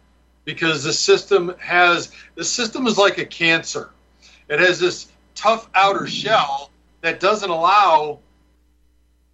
because 0.45 0.83
the 0.83 0.93
system 0.93 1.53
has 1.59 2.11
the 2.35 2.43
system 2.43 2.87
is 2.87 2.97
like 2.97 3.17
a 3.17 3.25
cancer. 3.25 3.89
It 4.49 4.59
has 4.59 4.79
this 4.79 5.11
tough 5.35 5.69
outer 5.73 6.07
shell 6.07 6.71
that 7.01 7.19
doesn't 7.19 7.49
allow, 7.49 8.19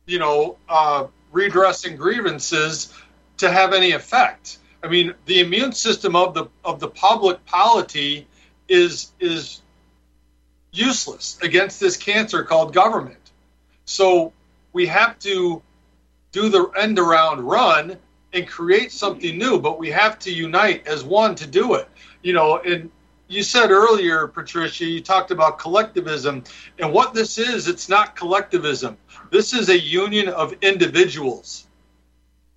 you 0.05 0.19
know, 0.19 0.57
uh, 0.69 1.07
redressing 1.31 1.95
grievances 1.95 2.93
to 3.37 3.51
have 3.51 3.73
any 3.73 3.91
effect. 3.91 4.59
I 4.83 4.87
mean, 4.87 5.13
the 5.25 5.39
immune 5.39 5.71
system 5.71 6.15
of 6.15 6.33
the 6.33 6.45
of 6.63 6.79
the 6.79 6.89
public 6.89 7.43
polity 7.45 8.27
is 8.67 9.11
is 9.19 9.62
useless 10.73 11.37
against 11.41 11.79
this 11.79 11.95
cancer 11.95 12.43
called 12.43 12.73
government. 12.73 13.31
So 13.85 14.33
we 14.73 14.87
have 14.87 15.17
to 15.19 15.61
do 16.31 16.49
the 16.49 16.69
end 16.77 16.99
around 16.99 17.41
run 17.41 17.97
and 18.33 18.47
create 18.47 18.91
something 18.91 19.37
new, 19.37 19.59
but 19.59 19.79
we 19.79 19.91
have 19.91 20.17
to 20.19 20.33
unite 20.33 20.87
as 20.87 21.03
one 21.03 21.35
to 21.35 21.47
do 21.47 21.75
it. 21.75 21.87
You 22.23 22.33
know, 22.33 22.57
and 22.57 22.89
you 23.27 23.43
said 23.43 23.71
earlier, 23.71 24.27
Patricia, 24.27 24.85
you 24.85 25.01
talked 25.01 25.31
about 25.31 25.59
collectivism, 25.59 26.43
and 26.79 26.91
what 26.91 27.13
this 27.13 27.37
is, 27.37 27.67
it's 27.67 27.87
not 27.87 28.15
collectivism. 28.15 28.97
This 29.31 29.53
is 29.53 29.69
a 29.69 29.79
union 29.79 30.29
of 30.29 30.55
individuals 30.61 31.67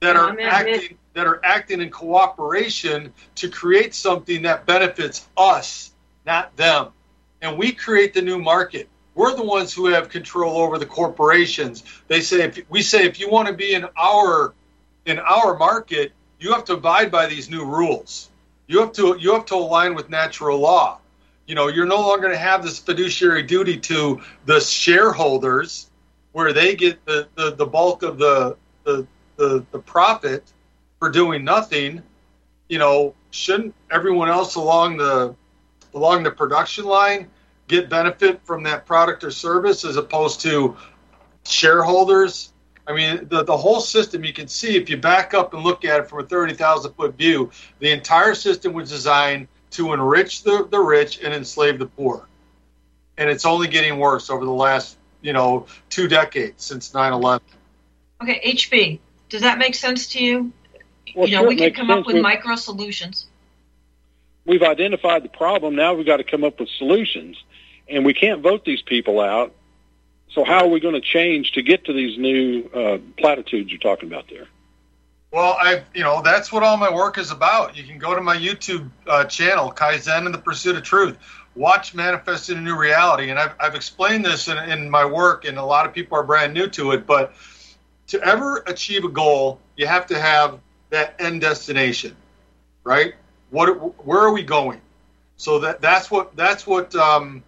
that 0.00 0.16
oh, 0.16 0.20
are 0.20 0.28
I'm 0.30 0.38
in- 0.38 0.46
acting 0.46 0.98
that 1.14 1.26
are 1.26 1.40
acting 1.42 1.80
in 1.80 1.90
cooperation 1.90 3.12
to 3.36 3.48
create 3.48 3.94
something 3.94 4.42
that 4.42 4.66
benefits 4.66 5.26
us, 5.36 5.92
not 6.26 6.54
them. 6.56 6.88
And 7.42 7.58
we 7.58 7.72
create 7.72 8.14
the 8.14 8.22
new 8.22 8.38
market. 8.38 8.88
We're 9.14 9.34
the 9.34 9.44
ones 9.44 9.72
who 9.72 9.86
have 9.86 10.08
control 10.08 10.58
over 10.58 10.78
the 10.78 10.86
corporations. 10.86 11.84
They 12.08 12.20
say 12.20 12.42
if 12.42 12.58
we 12.68 12.82
say 12.82 13.04
if 13.04 13.18
you 13.18 13.30
want 13.30 13.48
to 13.48 13.54
be 13.54 13.74
in 13.74 13.86
our 13.96 14.54
in 15.06 15.18
our 15.18 15.56
market, 15.56 16.12
you 16.38 16.52
have 16.52 16.64
to 16.64 16.74
abide 16.74 17.10
by 17.10 17.26
these 17.26 17.48
new 17.48 17.64
rules. 17.64 18.30
You 18.66 18.80
have 18.80 18.92
to 18.92 19.16
you 19.18 19.32
have 19.32 19.46
to 19.46 19.54
align 19.54 19.94
with 19.94 20.10
natural 20.10 20.58
law. 20.58 20.98
You 21.46 21.54
know, 21.54 21.68
you're 21.68 21.86
no 21.86 22.00
longer 22.00 22.22
going 22.22 22.32
to 22.32 22.38
have 22.38 22.62
this 22.62 22.78
fiduciary 22.78 23.42
duty 23.42 23.78
to 23.78 24.20
the 24.46 24.60
shareholders, 24.60 25.90
where 26.32 26.52
they 26.52 26.74
get 26.74 27.04
the, 27.06 27.28
the, 27.36 27.54
the 27.54 27.64
bulk 27.66 28.02
of 28.02 28.18
the, 28.18 28.56
the 28.84 29.06
the 29.36 29.64
the 29.70 29.78
profit 29.78 30.42
for 30.98 31.10
doing 31.10 31.44
nothing. 31.44 32.02
You 32.68 32.78
know, 32.78 33.14
shouldn't 33.30 33.74
everyone 33.90 34.28
else 34.28 34.56
along 34.56 34.96
the 34.96 35.34
along 35.96 36.22
the 36.22 36.30
production 36.30 36.84
line 36.84 37.28
get 37.68 37.88
benefit 37.88 38.40
from 38.44 38.62
that 38.62 38.86
product 38.86 39.24
or 39.24 39.30
service 39.30 39.84
as 39.84 39.96
opposed 39.96 40.40
to 40.42 40.76
shareholders? 41.44 42.52
I 42.86 42.92
mean, 42.92 43.26
the, 43.28 43.42
the 43.42 43.56
whole 43.56 43.80
system, 43.80 44.22
you 44.22 44.32
can 44.32 44.46
see 44.46 44.76
if 44.76 44.88
you 44.88 44.96
back 44.96 45.34
up 45.34 45.54
and 45.54 45.64
look 45.64 45.84
at 45.84 46.00
it 46.00 46.08
from 46.08 46.20
a 46.20 46.26
30,000 46.26 46.92
foot 46.92 47.18
view, 47.18 47.50
the 47.80 47.90
entire 47.90 48.34
system 48.34 48.72
was 48.74 48.88
designed 48.88 49.48
to 49.72 49.92
enrich 49.92 50.44
the, 50.44 50.68
the 50.70 50.78
rich 50.78 51.20
and 51.22 51.34
enslave 51.34 51.80
the 51.80 51.86
poor. 51.86 52.28
And 53.18 53.28
it's 53.28 53.44
only 53.44 53.66
getting 53.66 53.98
worse 53.98 54.30
over 54.30 54.44
the 54.44 54.52
last, 54.52 54.98
you 55.22 55.32
know, 55.32 55.66
two 55.88 56.06
decades 56.06 56.62
since 56.62 56.94
9 56.94 57.12
11. 57.12 57.44
Okay, 58.22 58.40
HB, 58.54 59.00
does 59.30 59.40
that 59.40 59.58
make 59.58 59.74
sense 59.74 60.06
to 60.08 60.22
you? 60.22 60.52
Well, 61.16 61.26
you 61.28 61.34
know, 61.34 61.40
sure, 61.40 61.48
we 61.48 61.54
it 61.54 61.58
can 61.58 61.64
makes 61.64 61.76
come 61.78 61.90
up 61.90 62.06
with 62.06 62.22
micro 62.22 62.54
solutions. 62.56 63.26
We've 64.46 64.62
identified 64.62 65.24
the 65.24 65.28
problem. 65.28 65.74
Now 65.74 65.94
we've 65.94 66.06
got 66.06 66.18
to 66.18 66.24
come 66.24 66.44
up 66.44 66.60
with 66.60 66.68
solutions, 66.68 67.36
and 67.88 68.04
we 68.04 68.14
can't 68.14 68.40
vote 68.40 68.64
these 68.64 68.82
people 68.82 69.20
out. 69.20 69.52
So 70.30 70.44
how 70.44 70.60
are 70.64 70.68
we 70.68 70.80
going 70.80 70.94
to 70.94 71.00
change 71.00 71.52
to 71.52 71.62
get 71.62 71.84
to 71.86 71.92
these 71.92 72.18
new 72.18 72.70
uh, 72.74 72.98
platitudes 73.18 73.70
you're 73.70 73.80
talking 73.80 74.08
about 74.08 74.28
there? 74.28 74.46
Well, 75.32 75.56
I, 75.60 75.82
you 75.94 76.02
know, 76.02 76.22
that's 76.22 76.52
what 76.52 76.62
all 76.62 76.76
my 76.76 76.92
work 76.92 77.18
is 77.18 77.30
about. 77.30 77.76
You 77.76 77.84
can 77.84 77.98
go 77.98 78.14
to 78.14 78.20
my 78.20 78.36
YouTube 78.36 78.88
uh, 79.06 79.24
channel, 79.24 79.72
Kaizen 79.72 80.24
and 80.24 80.34
the 80.34 80.38
Pursuit 80.38 80.76
of 80.76 80.82
Truth. 80.82 81.18
Watch 81.54 81.94
Manifesting 81.94 82.58
a 82.58 82.60
New 82.60 82.76
Reality, 82.76 83.30
and 83.30 83.38
I've, 83.38 83.52
I've 83.58 83.74
explained 83.74 84.24
this 84.24 84.46
in, 84.48 84.58
in 84.58 84.88
my 84.90 85.04
work, 85.04 85.44
and 85.44 85.58
a 85.58 85.64
lot 85.64 85.86
of 85.86 85.92
people 85.92 86.16
are 86.18 86.22
brand 86.22 86.54
new 86.54 86.68
to 86.68 86.92
it. 86.92 87.06
But 87.06 87.34
to 88.08 88.22
ever 88.22 88.62
achieve 88.66 89.04
a 89.04 89.08
goal, 89.08 89.58
you 89.76 89.86
have 89.86 90.06
to 90.08 90.20
have 90.20 90.60
that 90.90 91.16
end 91.18 91.40
destination, 91.40 92.14
right? 92.84 93.14
What, 93.50 94.04
where 94.04 94.20
are 94.20 94.32
we 94.32 94.42
going? 94.42 94.80
So 95.36 95.58
that 95.60 95.80
that's 95.80 96.10
what 96.10 96.34
that's 96.34 96.66
what 96.66 96.94
um, 96.94 97.42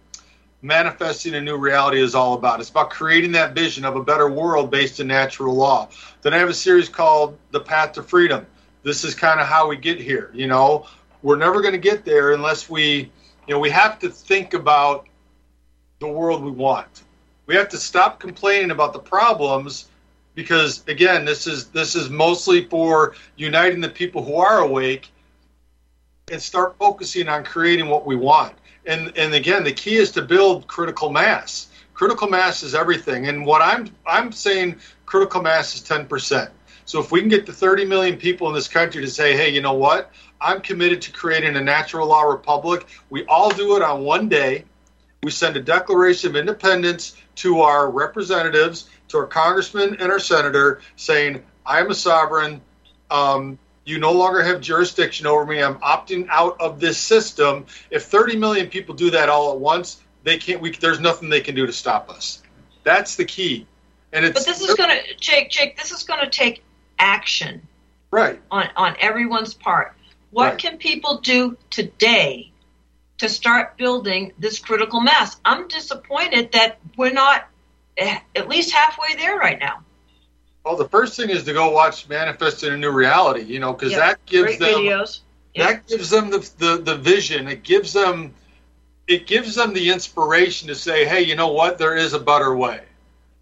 manifesting 0.61 1.35
a 1.35 1.41
new 1.41 1.57
reality 1.57 2.01
is 2.01 2.15
all 2.15 2.35
about. 2.35 2.59
It's 2.59 2.69
about 2.69 2.89
creating 2.89 3.31
that 3.33 3.55
vision 3.55 3.85
of 3.85 3.95
a 3.95 4.03
better 4.03 4.29
world 4.29 4.69
based 4.69 4.99
in 4.99 5.07
natural 5.07 5.55
law. 5.55 5.89
Then 6.21 6.33
I 6.33 6.37
have 6.37 6.49
a 6.49 6.53
series 6.53 6.89
called 6.89 7.37
The 7.51 7.59
Path 7.59 7.93
to 7.93 8.03
Freedom. 8.03 8.45
This 8.83 9.03
is 9.03 9.15
kind 9.15 9.39
of 9.39 9.47
how 9.47 9.67
we 9.67 9.75
get 9.75 9.99
here. 9.99 10.29
You 10.33 10.47
know, 10.47 10.85
we're 11.21 11.37
never 11.37 11.61
going 11.61 11.73
to 11.73 11.79
get 11.79 12.05
there 12.05 12.33
unless 12.33 12.69
we, 12.69 13.11
you 13.47 13.53
know, 13.53 13.59
we 13.59 13.69
have 13.71 13.99
to 13.99 14.09
think 14.09 14.53
about 14.53 15.07
the 15.99 16.07
world 16.07 16.43
we 16.43 16.51
want. 16.51 17.03
We 17.45 17.55
have 17.55 17.69
to 17.69 17.77
stop 17.77 18.19
complaining 18.19 18.71
about 18.71 18.93
the 18.93 18.99
problems 18.99 19.87
because 20.35 20.83
again, 20.87 21.25
this 21.25 21.47
is 21.47 21.69
this 21.69 21.95
is 21.95 22.09
mostly 22.09 22.65
for 22.65 23.15
uniting 23.35 23.81
the 23.81 23.89
people 23.89 24.23
who 24.23 24.35
are 24.35 24.59
awake 24.59 25.11
and 26.31 26.41
start 26.41 26.75
focusing 26.77 27.27
on 27.27 27.43
creating 27.43 27.87
what 27.87 28.05
we 28.05 28.15
want. 28.15 28.53
And 28.85 29.15
and 29.17 29.33
again, 29.33 29.63
the 29.63 29.71
key 29.71 29.95
is 29.95 30.11
to 30.11 30.21
build 30.21 30.67
critical 30.67 31.09
mass. 31.09 31.67
Critical 31.93 32.29
mass 32.29 32.63
is 32.63 32.73
everything. 32.75 33.27
And 33.27 33.45
what 33.45 33.61
I'm 33.61 33.89
I'm 34.05 34.31
saying 34.31 34.77
critical 35.05 35.41
mass 35.41 35.75
is 35.75 35.81
10%. 35.81 36.49
So 36.85 36.99
if 36.99 37.11
we 37.11 37.19
can 37.19 37.29
get 37.29 37.45
the 37.45 37.53
30 37.53 37.85
million 37.85 38.17
people 38.17 38.47
in 38.47 38.53
this 38.53 38.67
country 38.67 39.01
to 39.01 39.09
say, 39.09 39.35
"Hey, 39.35 39.49
you 39.49 39.61
know 39.61 39.73
what? 39.73 40.11
I'm 40.41 40.61
committed 40.61 41.01
to 41.03 41.11
creating 41.11 41.55
a 41.55 41.61
natural 41.61 42.07
law 42.07 42.23
republic." 42.23 42.87
We 43.09 43.25
all 43.25 43.51
do 43.51 43.75
it 43.75 43.81
on 43.83 44.03
one 44.03 44.29
day. 44.29 44.65
We 45.21 45.31
send 45.31 45.57
a 45.57 45.61
declaration 45.61 46.29
of 46.29 46.35
independence 46.35 47.17
to 47.35 47.61
our 47.61 47.91
representatives, 47.91 48.89
to 49.09 49.17
our 49.17 49.27
congressman 49.27 49.97
and 49.99 50.11
our 50.11 50.19
senator, 50.19 50.81
saying, 50.95 51.43
"I 51.65 51.79
am 51.79 51.91
a 51.91 51.95
sovereign. 51.95 52.61
Um, 53.11 53.59
you 53.89 53.99
no 53.99 54.11
longer 54.11 54.43
have 54.43 54.61
jurisdiction 54.61 55.25
over 55.25 55.45
me. 55.45 55.61
I'm 55.61 55.79
opting 55.79 56.27
out 56.29 56.59
of 56.61 56.79
this 56.79 56.97
system. 56.97 57.65
If 57.89 58.05
30 58.05 58.37
million 58.37 58.67
people 58.67 58.95
do 58.95 59.09
that 59.11 59.29
all 59.29 59.51
at 59.51 59.59
once, 59.59 60.01
they 60.23 60.37
can't. 60.37 60.61
We, 60.61 60.71
there's 60.71 60.99
nothing 60.99 61.29
they 61.29 61.41
can 61.41 61.55
do 61.55 61.65
to 61.65 61.73
stop 61.73 62.09
us. 62.09 62.41
That's 62.83 63.15
the 63.15 63.25
key. 63.25 63.65
And 64.13 64.25
it's 64.25 64.39
But 64.39 64.45
this 64.45 64.61
is 64.61 64.75
going 64.75 64.89
to, 64.89 65.15
Jake, 65.15 65.49
Jake, 65.49 65.77
this 65.77 65.91
is 65.91 66.03
going 66.03 66.21
to 66.21 66.29
take 66.29 66.63
action 66.97 67.67
right. 68.11 68.39
on, 68.51 68.69
on 68.75 68.95
everyone's 68.99 69.53
part. 69.53 69.95
What 70.31 70.51
Right. 70.51 70.57
can 70.57 70.77
people 70.77 71.19
do 71.19 71.57
today 71.69 72.51
to 73.17 73.27
start 73.27 73.77
building 73.77 74.33
this 74.37 74.59
critical 74.59 75.01
mass? 75.01 75.37
I'm 75.43 75.67
disappointed 75.67 76.51
that 76.51 76.79
we're 76.97 77.13
not 77.13 77.47
eh, 77.97 78.19
at 78.35 78.47
least 78.47 78.71
halfway 78.71 79.15
there 79.15 79.37
right 79.37 79.59
now. 79.59 79.83
Well, 80.69 80.77
the 80.77 80.87
first 80.87 81.17
thing 81.17 81.31
is 81.31 81.45
to 81.45 81.53
go 81.53 81.71
watch 81.71 82.07
Manifesting 82.09 82.71
a 82.71 82.77
New 82.77 82.91
Reality. 82.91 83.41
You 83.41 83.59
know, 83.59 83.73
because 83.73 83.93
Yep. 83.93 83.99
that 84.01 84.25
gives 84.27 84.57
Great 84.57 84.59
them 84.59 84.81
videos. 84.83 85.21
that 85.55 85.87
gives 85.87 86.11
them 86.11 86.29
the, 86.29 86.47
the 86.59 86.77
the 86.77 86.95
vision. 86.95 87.47
It 87.47 87.63
gives 87.63 87.91
them 87.91 88.35
it 89.07 89.25
gives 89.25 89.55
them 89.55 89.73
the 89.73 89.89
inspiration 89.89 90.67
to 90.67 90.75
say, 90.75 91.05
hey, 91.05 91.23
you 91.23 91.35
know 91.35 91.47
what? 91.47 91.79
There 91.79 91.95
is 91.95 92.13
a 92.13 92.19
better 92.19 92.55
way. 92.55 92.81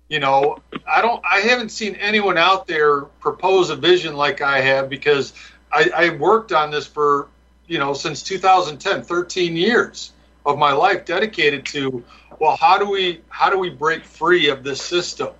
You 0.08 0.22
know, 0.22 0.60
I 0.88 1.02
don't. 1.02 1.22
I 1.30 1.40
haven't 1.42 1.68
seen 1.68 1.96
anyone 1.96 2.38
out 2.38 2.66
there 2.66 3.02
propose 3.20 3.72
a 3.72 3.76
vision 3.76 4.16
like 4.16 4.42
I 4.42 4.62
have 4.62 4.90
because 4.90 5.34
I, 5.70 5.92
I 5.94 6.10
worked 6.12 6.54
on 6.54 6.72
this 6.72 6.88
for 6.88 7.28
you 7.68 7.78
know 7.78 7.94
since 7.94 8.24
2010, 8.24 9.04
13 9.04 9.58
years 9.58 10.14
of 10.46 10.58
my 10.58 10.72
life 10.72 11.04
dedicated 11.04 11.66
to 11.66 12.06
well, 12.40 12.56
how 12.56 12.78
do 12.78 12.90
we 12.90 13.20
how 13.28 13.50
do 13.50 13.60
we 13.60 13.70
break 13.70 14.06
free 14.06 14.48
of 14.48 14.64
this 14.64 14.82
system? 14.82 15.34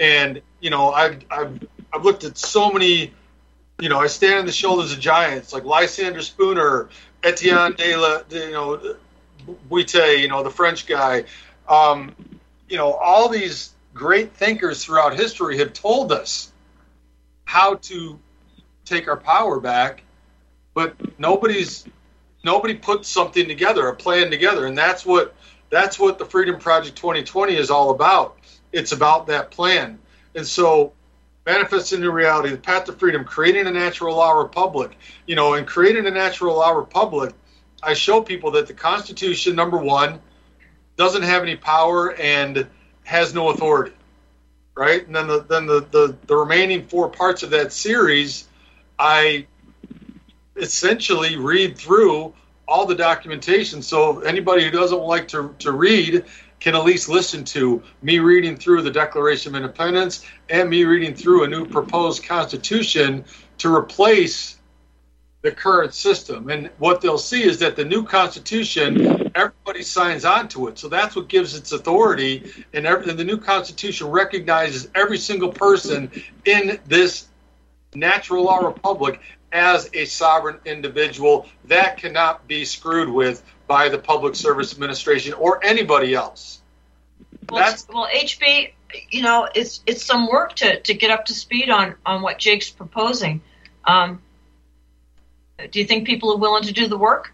And 0.00 0.40
you 0.60 0.70
know, 0.70 0.90
I've 0.90 1.24
I've 1.30 1.66
I've 1.92 2.04
looked 2.04 2.24
at 2.24 2.38
so 2.38 2.70
many. 2.70 3.12
You 3.80 3.88
know, 3.88 3.98
I 3.98 4.08
stand 4.08 4.40
on 4.40 4.46
the 4.46 4.52
shoulders 4.52 4.92
of 4.92 4.98
giants 4.98 5.52
like 5.52 5.64
Lysander 5.64 6.20
Spooner, 6.22 6.88
Etienne 7.22 7.72
de 7.74 7.96
la, 7.96 8.22
you 8.28 8.50
know, 8.50 8.96
Boétie, 9.70 10.20
you 10.20 10.28
know, 10.28 10.42
the 10.42 10.50
French 10.50 10.86
guy. 10.86 11.24
Um, 11.68 12.14
you 12.68 12.76
know, 12.76 12.92
all 12.94 13.28
these 13.28 13.74
great 13.94 14.32
thinkers 14.32 14.84
throughout 14.84 15.14
history 15.14 15.58
have 15.58 15.72
told 15.72 16.12
us 16.12 16.52
how 17.44 17.74
to 17.74 18.18
take 18.84 19.08
our 19.08 19.16
power 19.16 19.60
back, 19.60 20.02
but 20.74 20.94
nobody's 21.18 21.84
nobody 22.44 22.74
put 22.74 23.04
something 23.04 23.46
together, 23.46 23.88
a 23.88 23.96
plan 23.96 24.30
together, 24.30 24.66
and 24.66 24.76
that's 24.76 25.04
what 25.04 25.34
that's 25.70 25.98
what 25.98 26.18
the 26.18 26.24
Freedom 26.24 26.58
Project 26.58 26.96
2020 26.96 27.56
is 27.56 27.70
all 27.70 27.90
about. 27.90 28.37
It's 28.72 28.92
about 28.92 29.26
that 29.28 29.50
plan, 29.50 29.98
and 30.34 30.46
so 30.46 30.92
manifest 31.46 31.94
into 31.94 32.10
reality, 32.10 32.50
the 32.50 32.58
path 32.58 32.84
to 32.84 32.92
freedom, 32.92 33.24
creating 33.24 33.66
a 33.66 33.70
natural 33.70 34.14
law 34.14 34.32
republic. 34.32 34.96
You 35.26 35.34
know, 35.34 35.54
and 35.54 35.66
creating 35.66 36.06
a 36.06 36.10
natural 36.10 36.56
law 36.56 36.70
republic, 36.70 37.34
I 37.82 37.94
show 37.94 38.20
people 38.20 38.50
that 38.52 38.66
the 38.66 38.74
Constitution, 38.74 39.56
number 39.56 39.78
one, 39.78 40.20
doesn't 40.96 41.22
have 41.22 41.42
any 41.42 41.56
power 41.56 42.14
and 42.14 42.66
has 43.04 43.32
no 43.32 43.48
authority. 43.48 43.94
Right? 44.74 45.06
And 45.06 45.16
then 45.16 45.26
the 45.26 45.40
then 45.40 45.66
the, 45.66 45.80
the, 45.90 46.16
the 46.26 46.36
remaining 46.36 46.86
four 46.86 47.08
parts 47.08 47.42
of 47.42 47.50
that 47.50 47.72
series, 47.72 48.46
I 48.98 49.46
essentially 50.56 51.36
read 51.36 51.78
through 51.78 52.34
all 52.66 52.84
the 52.84 52.94
documentation. 52.94 53.80
So 53.80 54.20
anybody 54.20 54.64
who 54.64 54.70
doesn't 54.70 55.00
like 55.00 55.28
to, 55.28 55.54
to 55.60 55.72
read 55.72 56.24
can 56.60 56.74
at 56.74 56.84
least 56.84 57.08
listen 57.08 57.44
to 57.44 57.82
me 58.02 58.18
reading 58.18 58.56
through 58.56 58.82
the 58.82 58.90
Declaration 58.90 59.54
of 59.54 59.62
Independence 59.62 60.24
and 60.48 60.68
me 60.68 60.84
reading 60.84 61.14
through 61.14 61.44
a 61.44 61.48
new 61.48 61.64
proposed 61.64 62.24
constitution 62.24 63.24
to 63.58 63.74
replace 63.74 64.58
the 65.42 65.52
current 65.52 65.94
system. 65.94 66.50
And 66.50 66.68
what 66.78 67.00
they'll 67.00 67.16
see 67.16 67.44
is 67.44 67.58
that 67.60 67.76
the 67.76 67.84
new 67.84 68.04
constitution, 68.04 69.30
everybody 69.36 69.82
signs 69.82 70.24
on 70.24 70.48
to 70.48 70.66
it. 70.66 70.78
So 70.78 70.88
that's 70.88 71.14
what 71.14 71.28
gives 71.28 71.54
its 71.54 71.70
authority. 71.72 72.50
And, 72.72 72.86
every, 72.86 73.08
and 73.08 73.18
the 73.18 73.24
new 73.24 73.38
constitution 73.38 74.08
recognizes 74.08 74.88
every 74.96 75.18
single 75.18 75.52
person 75.52 76.10
in 76.44 76.80
this 76.86 77.28
natural 77.94 78.44
law 78.44 78.58
republic 78.58 79.20
as 79.52 79.88
a 79.94 80.04
sovereign 80.06 80.58
individual. 80.64 81.46
That 81.66 81.98
cannot 81.98 82.46
be 82.48 82.64
screwed 82.64 83.08
with 83.08 83.44
by 83.68 83.88
the 83.88 83.98
Public 83.98 84.34
Service 84.34 84.72
Administration 84.72 85.34
or 85.34 85.64
anybody 85.64 86.14
else. 86.14 86.60
Well, 87.48 87.60
it's- 87.62 87.86
well, 87.88 88.08
HB, 88.12 88.72
you 89.10 89.22
know, 89.22 89.48
it's 89.54 89.82
it's 89.86 90.04
some 90.04 90.26
work 90.28 90.54
to, 90.56 90.80
to 90.80 90.94
get 90.94 91.10
up 91.10 91.26
to 91.26 91.34
speed 91.34 91.70
on 91.70 91.94
on 92.04 92.22
what 92.22 92.38
Jake's 92.38 92.70
proposing. 92.70 93.40
Um, 93.84 94.20
do 95.70 95.78
you 95.78 95.84
think 95.86 96.06
people 96.06 96.32
are 96.32 96.36
willing 96.38 96.64
to 96.64 96.72
do 96.72 96.88
the 96.88 96.98
work? 96.98 97.32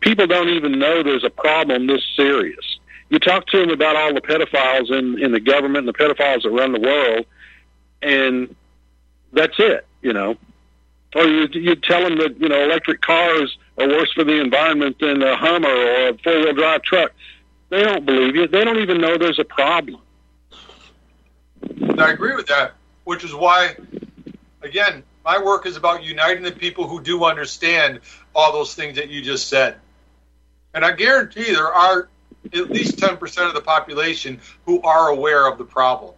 people 0.00 0.26
don't 0.26 0.48
even 0.48 0.78
know 0.78 1.02
there's 1.02 1.24
a 1.24 1.30
problem 1.30 1.86
this 1.86 2.02
serious. 2.16 2.78
You 3.08 3.18
talk 3.18 3.46
to 3.48 3.60
them 3.60 3.70
about 3.70 3.96
all 3.96 4.12
the 4.12 4.20
pedophiles 4.20 4.90
in, 4.90 5.22
in 5.22 5.32
the 5.32 5.40
government 5.40 5.86
and 5.86 5.88
the 5.88 5.92
pedophiles 5.92 6.42
that 6.42 6.50
run 6.50 6.72
the 6.72 6.80
world, 6.80 7.26
and 8.02 8.54
that's 9.32 9.54
it, 9.58 9.86
you 10.02 10.12
know. 10.12 10.36
Or 11.14 11.24
you, 11.24 11.46
you 11.52 11.76
tell 11.76 12.02
them 12.02 12.16
that, 12.18 12.40
you 12.40 12.48
know, 12.48 12.62
electric 12.64 13.00
cars 13.00 13.56
worse 13.88 14.12
for 14.12 14.24
the 14.24 14.40
environment 14.40 14.98
than 15.00 15.22
a 15.22 15.36
Hummer 15.36 15.68
or 15.68 16.08
a 16.08 16.18
four 16.18 16.40
wheel 16.40 16.52
drive 16.52 16.82
truck. 16.82 17.12
They 17.70 17.82
don't 17.82 18.04
believe 18.04 18.36
you. 18.36 18.46
They 18.46 18.64
don't 18.64 18.78
even 18.78 19.00
know 19.00 19.16
there's 19.16 19.38
a 19.38 19.44
problem. 19.44 20.00
I 21.98 22.10
agree 22.10 22.34
with 22.34 22.46
that, 22.48 22.74
which 23.04 23.24
is 23.24 23.34
why, 23.34 23.76
again, 24.62 25.02
my 25.24 25.42
work 25.42 25.66
is 25.66 25.76
about 25.76 26.02
uniting 26.02 26.42
the 26.42 26.52
people 26.52 26.88
who 26.88 27.00
do 27.00 27.24
understand 27.24 28.00
all 28.34 28.52
those 28.52 28.74
things 28.74 28.96
that 28.96 29.08
you 29.08 29.22
just 29.22 29.48
said. 29.48 29.76
And 30.74 30.84
I 30.84 30.92
guarantee 30.92 31.52
there 31.52 31.72
are 31.72 32.08
at 32.52 32.70
least 32.70 32.96
10% 32.96 33.48
of 33.48 33.54
the 33.54 33.60
population 33.60 34.40
who 34.66 34.82
are 34.82 35.08
aware 35.08 35.46
of 35.46 35.58
the 35.58 35.64
problem. 35.64 36.14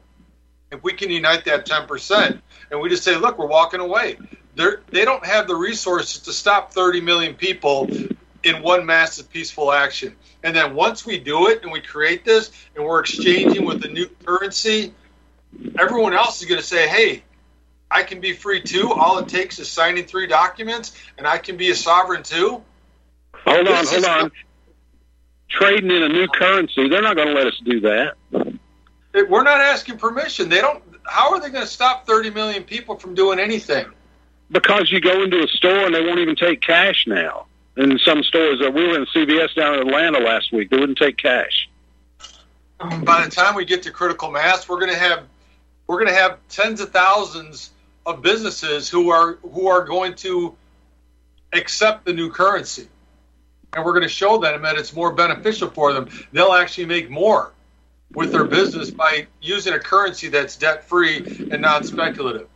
If 0.71 0.83
we 0.83 0.93
can 0.93 1.11
unite 1.11 1.45
that 1.45 1.67
10% 1.67 2.41
and 2.71 2.81
we 2.81 2.89
just 2.89 3.05
say, 3.05 3.17
look, 3.17 3.39
we're 3.39 3.47
walking 3.47 3.81
away, 3.81 4.17
They're, 4.57 4.83
they 4.91 5.05
don't 5.05 5.25
have 5.25 5.47
the 5.47 5.55
resources 5.55 6.21
to 6.23 6.33
stop 6.33 6.73
30 6.73 7.01
million 7.01 7.35
people 7.35 7.89
in 8.45 8.63
one 8.63 8.87
massive 8.87 9.31
peaceful 9.31 9.73
action. 9.73 10.15
And 10.43 10.55
then 10.55 10.75
once 10.75 11.07
we 11.07 11.19
do 11.19 11.49
it 11.49 11.63
and 11.63 11.73
we 11.73 11.81
create 11.81 12.25
this 12.25 12.53
and 12.77 12.85
we're 12.85 13.01
exchanging 13.01 13.65
with 13.65 13.83
the 13.83 13.89
new 13.89 14.07
currency, 14.25 14.93
everyone 15.79 16.13
else 16.13 16.41
is 16.41 16.49
going 16.49 16.61
to 16.61 16.67
say, 16.67 16.89
hey, 16.89 17.23
I 17.91 18.03
can 18.03 18.21
be 18.21 18.33
free 18.33 18.61
too. 18.61 18.93
All 18.93 19.19
it 19.19 19.29
takes 19.29 19.59
is 19.59 19.69
signing 19.69 20.05
three 20.05 20.27
documents 20.27 20.97
and 21.17 21.27
I 21.27 21.39
can 21.39 21.57
be 21.57 21.71
a 21.71 21.75
sovereign 21.75 22.23
too. 22.23 22.63
Hold 23.47 23.69
on, 23.69 23.87
hold 23.87 24.05
on. 24.05 24.31
Trading 25.49 25.91
in 25.91 26.03
a 26.03 26.09
new 26.09 26.27
currency, 26.29 26.89
they're 26.89 27.03
not 27.03 27.17
going 27.17 27.29
to 27.29 27.35
let 27.35 27.47
us 27.47 27.61
do 27.65 27.81
that. 27.81 28.15
We're 29.29 29.45
not 29.45 29.61
asking 29.61 29.99
permission. 29.99 30.49
They 30.49 30.61
don't. 30.61 30.83
How 31.05 31.33
are 31.33 31.41
they 31.41 31.51
going 31.51 31.65
to 31.65 31.71
stop 31.71 32.07
30 32.07 32.31
million 32.31 32.65
people 32.65 32.97
from 32.97 33.15
doing 33.15 33.39
anything? 33.39 33.87
Because 34.51 34.91
you 34.91 35.01
go 35.01 35.23
into 35.23 35.43
a 35.43 35.49
store 35.49 35.87
and 35.87 35.95
they 35.95 36.05
won't 36.05 36.21
even 36.21 36.37
take 36.37 36.61
cash 36.61 37.07
now. 37.07 37.47
In 37.77 37.99
some 37.99 38.23
stores, 38.23 38.61
uh, 38.65 38.71
we 38.71 38.87
were 38.87 38.97
in 38.97 39.07
CVS 39.07 39.55
down 39.55 39.75
in 39.75 39.81
Atlanta 39.81 40.19
last 40.19 40.53
week. 40.53 40.71
They 40.71 40.79
wouldn't 40.79 40.99
take 40.99 41.17
cash. 41.17 41.69
By 42.79 43.25
the 43.25 43.31
time 43.31 43.55
we 43.55 43.65
get 43.65 43.83
to 43.85 43.91
critical 43.91 44.31
mass, 44.31 44.69
we're 44.69 44.79
going 44.79 44.93
to 44.93 44.99
have 44.99 45.25
we're 45.87 45.99
going 45.99 46.09
to 46.09 46.15
have 46.15 46.39
tens 46.49 46.81
of 46.81 46.91
thousands 46.91 47.71
of 48.07 48.23
businesses 48.23 48.89
who 48.89 49.11
are 49.11 49.35
who 49.43 49.69
are 49.69 49.85
going 49.85 50.15
to 50.17 50.55
accept 51.53 52.05
the 52.05 52.13
new 52.13 52.31
currency, 52.31 52.89
and 53.73 53.85
we're 53.85 53.93
going 53.93 54.03
to 54.03 54.09
show 54.09 54.39
them 54.39 54.63
that 54.63 54.77
it's 54.77 54.95
more 54.95 55.13
beneficial 55.13 55.71
for 55.71 55.93
them. 55.93 56.09
They'll 56.33 56.53
actually 56.53 56.87
make 56.87 57.11
more 57.11 57.53
with 58.13 58.33
their 58.33 58.45
business 58.45 58.91
by 58.91 59.27
using 59.41 59.73
a 59.73 59.81
currency 59.81 60.29
that's 60.29 60.57
debt 60.57 60.85
free 60.85 61.49
and 61.51 61.63
non 61.63 61.85
speculative. 61.85 62.49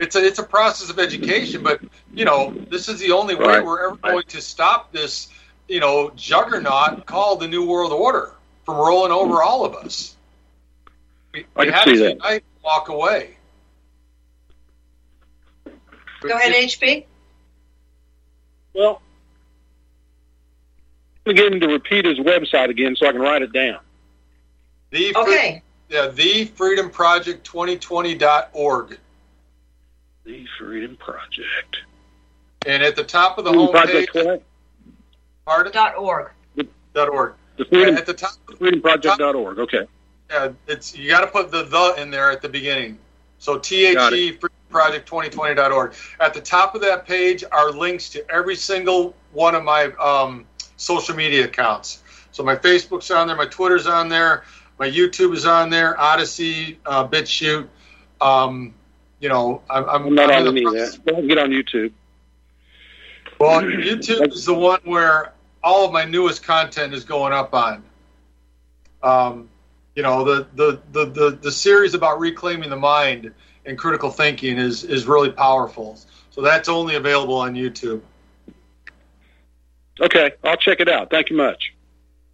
It's 0.00 0.16
a 0.16 0.26
it's 0.26 0.38
a 0.38 0.42
process 0.42 0.88
of 0.88 0.98
education, 0.98 1.62
but 1.62 1.80
you 2.14 2.24
know 2.24 2.54
this 2.70 2.88
is 2.88 2.98
the 2.98 3.12
only 3.12 3.34
way 3.34 3.46
Right. 3.46 3.64
we're 3.64 3.86
ever 3.86 3.96
going 3.96 4.24
to 4.28 4.40
stop 4.40 4.90
this 4.92 5.28
you 5.68 5.78
know 5.78 6.10
juggernaut 6.16 7.04
called 7.04 7.40
the 7.40 7.48
New 7.48 7.66
World 7.66 7.92
Order 7.92 8.32
from 8.64 8.76
rolling 8.76 9.12
over 9.12 9.34
hmm. 9.34 9.46
all 9.46 9.66
of 9.66 9.74
us. 9.74 10.16
We, 11.32 11.44
I 11.54 11.60
we 11.60 11.64
can 11.66 11.74
have 11.74 11.84
see 11.84 11.92
to 11.92 11.98
that. 11.98 12.14
unite 12.14 12.44
walk 12.64 12.88
away. 12.88 13.36
Go 16.22 16.36
ahead, 16.36 16.52
HB. 16.52 17.04
Well, 18.74 19.00
I'm 21.26 21.34
going 21.34 21.36
to 21.36 21.42
get 21.42 21.52
him 21.52 21.60
to 21.60 21.68
repeat 21.68 22.04
his 22.04 22.18
website 22.18 22.70
again 22.70 22.96
so 22.96 23.06
I 23.06 23.12
can 23.12 23.20
write 23.20 23.42
it 23.42 23.52
down. 23.52 23.78
The 24.90 25.14
Okay. 25.16 25.62
yeah, 25.88 26.08
thefreedomproject2020.org. 26.08 28.98
The 30.30 30.46
Freedom 30.60 30.96
Project. 30.96 31.78
And 32.64 32.84
at 32.84 32.94
the 32.94 33.02
top 33.02 33.38
of 33.38 33.44
the 33.44 33.50
Freedom 33.50 33.66
home 33.66 33.74
Project 33.74 34.12
page, 34.12 34.24
what? 34.24 34.42
pardon? 35.44 35.72
Dot 35.72 35.96
org. 35.96 36.30
Dot 36.94 37.08
org. 37.08 37.34
The 37.56 37.64
Freedom, 37.64 37.96
At 37.96 38.06
the 38.06 38.14
top, 38.14 38.34
FreedomProject.org. 38.46 39.58
Okay. 39.58 39.86
yeah, 40.30 40.52
it's 40.68 40.96
you 40.96 41.08
got 41.10 41.22
to 41.22 41.26
put 41.26 41.50
the 41.50 41.64
the 41.64 42.00
in 42.00 42.12
there 42.12 42.30
at 42.30 42.42
the 42.42 42.48
beginning. 42.48 42.96
So 43.40 43.58
T 43.58 43.92
Got 43.92 44.12
H 44.12 44.18
E 44.20 44.38
freedomproject2020.org. 44.70 45.94
At 46.20 46.32
the 46.32 46.40
top 46.40 46.76
of 46.76 46.80
that 46.82 47.06
page 47.06 47.42
are 47.50 47.72
links 47.72 48.08
to 48.10 48.24
every 48.30 48.54
single 48.54 49.16
one 49.32 49.56
of 49.56 49.64
my 49.64 49.86
um, 50.00 50.46
social 50.76 51.16
media 51.16 51.46
accounts. 51.46 52.04
So 52.30 52.44
my 52.44 52.54
Facebook's 52.54 53.10
on 53.10 53.26
there, 53.26 53.36
my 53.36 53.46
Twitter's 53.46 53.88
on 53.88 54.08
there, 54.08 54.44
my 54.78 54.88
YouTube 54.88 55.34
is 55.34 55.44
on 55.44 55.70
there, 55.70 55.96
Odysee, 56.00 56.78
uh, 56.86 57.08
BitChute. 57.08 57.66
Um, 58.20 58.74
you 59.20 59.28
know, 59.28 59.62
I'm, 59.70 59.88
I'm, 59.88 60.06
I'm 60.06 60.14
not 60.14 60.30
I'm 60.30 60.46
on 60.46 60.48
in 60.48 60.54
the 60.54 60.60
any 60.60 60.66
of 60.66 60.72
process- 60.72 60.96
that. 60.96 61.04
But 61.04 61.14
I 61.14 61.18
can 61.18 61.28
get 61.28 61.38
on 61.38 61.50
YouTube. 61.50 61.92
Well, 63.38 63.62
YouTube 63.62 64.32
is 64.32 64.44
the 64.44 64.54
one 64.54 64.80
where 64.84 65.32
all 65.62 65.86
of 65.86 65.92
my 65.92 66.04
newest 66.04 66.42
content 66.42 66.92
is 66.92 67.04
going 67.04 67.32
up 67.32 67.54
on. 67.54 67.82
Um, 69.02 69.48
you 69.94 70.02
know, 70.02 70.24
the, 70.24 70.46
the, 70.54 70.80
the, 70.92 71.04
the, 71.06 71.38
the 71.42 71.52
series 71.52 71.94
about 71.94 72.20
reclaiming 72.20 72.68
the 72.68 72.76
mind 72.76 73.32
and 73.64 73.78
critical 73.78 74.10
thinking 74.10 74.58
is, 74.58 74.84
is 74.84 75.06
really 75.06 75.30
powerful. 75.30 75.98
So 76.30 76.42
that's 76.42 76.68
only 76.68 76.96
available 76.96 77.36
on 77.36 77.54
YouTube. 77.54 78.02
Okay. 80.00 80.32
I'll 80.44 80.56
check 80.56 80.80
it 80.80 80.88
out. 80.88 81.10
Thank 81.10 81.30
you 81.30 81.36
much. 81.36 81.74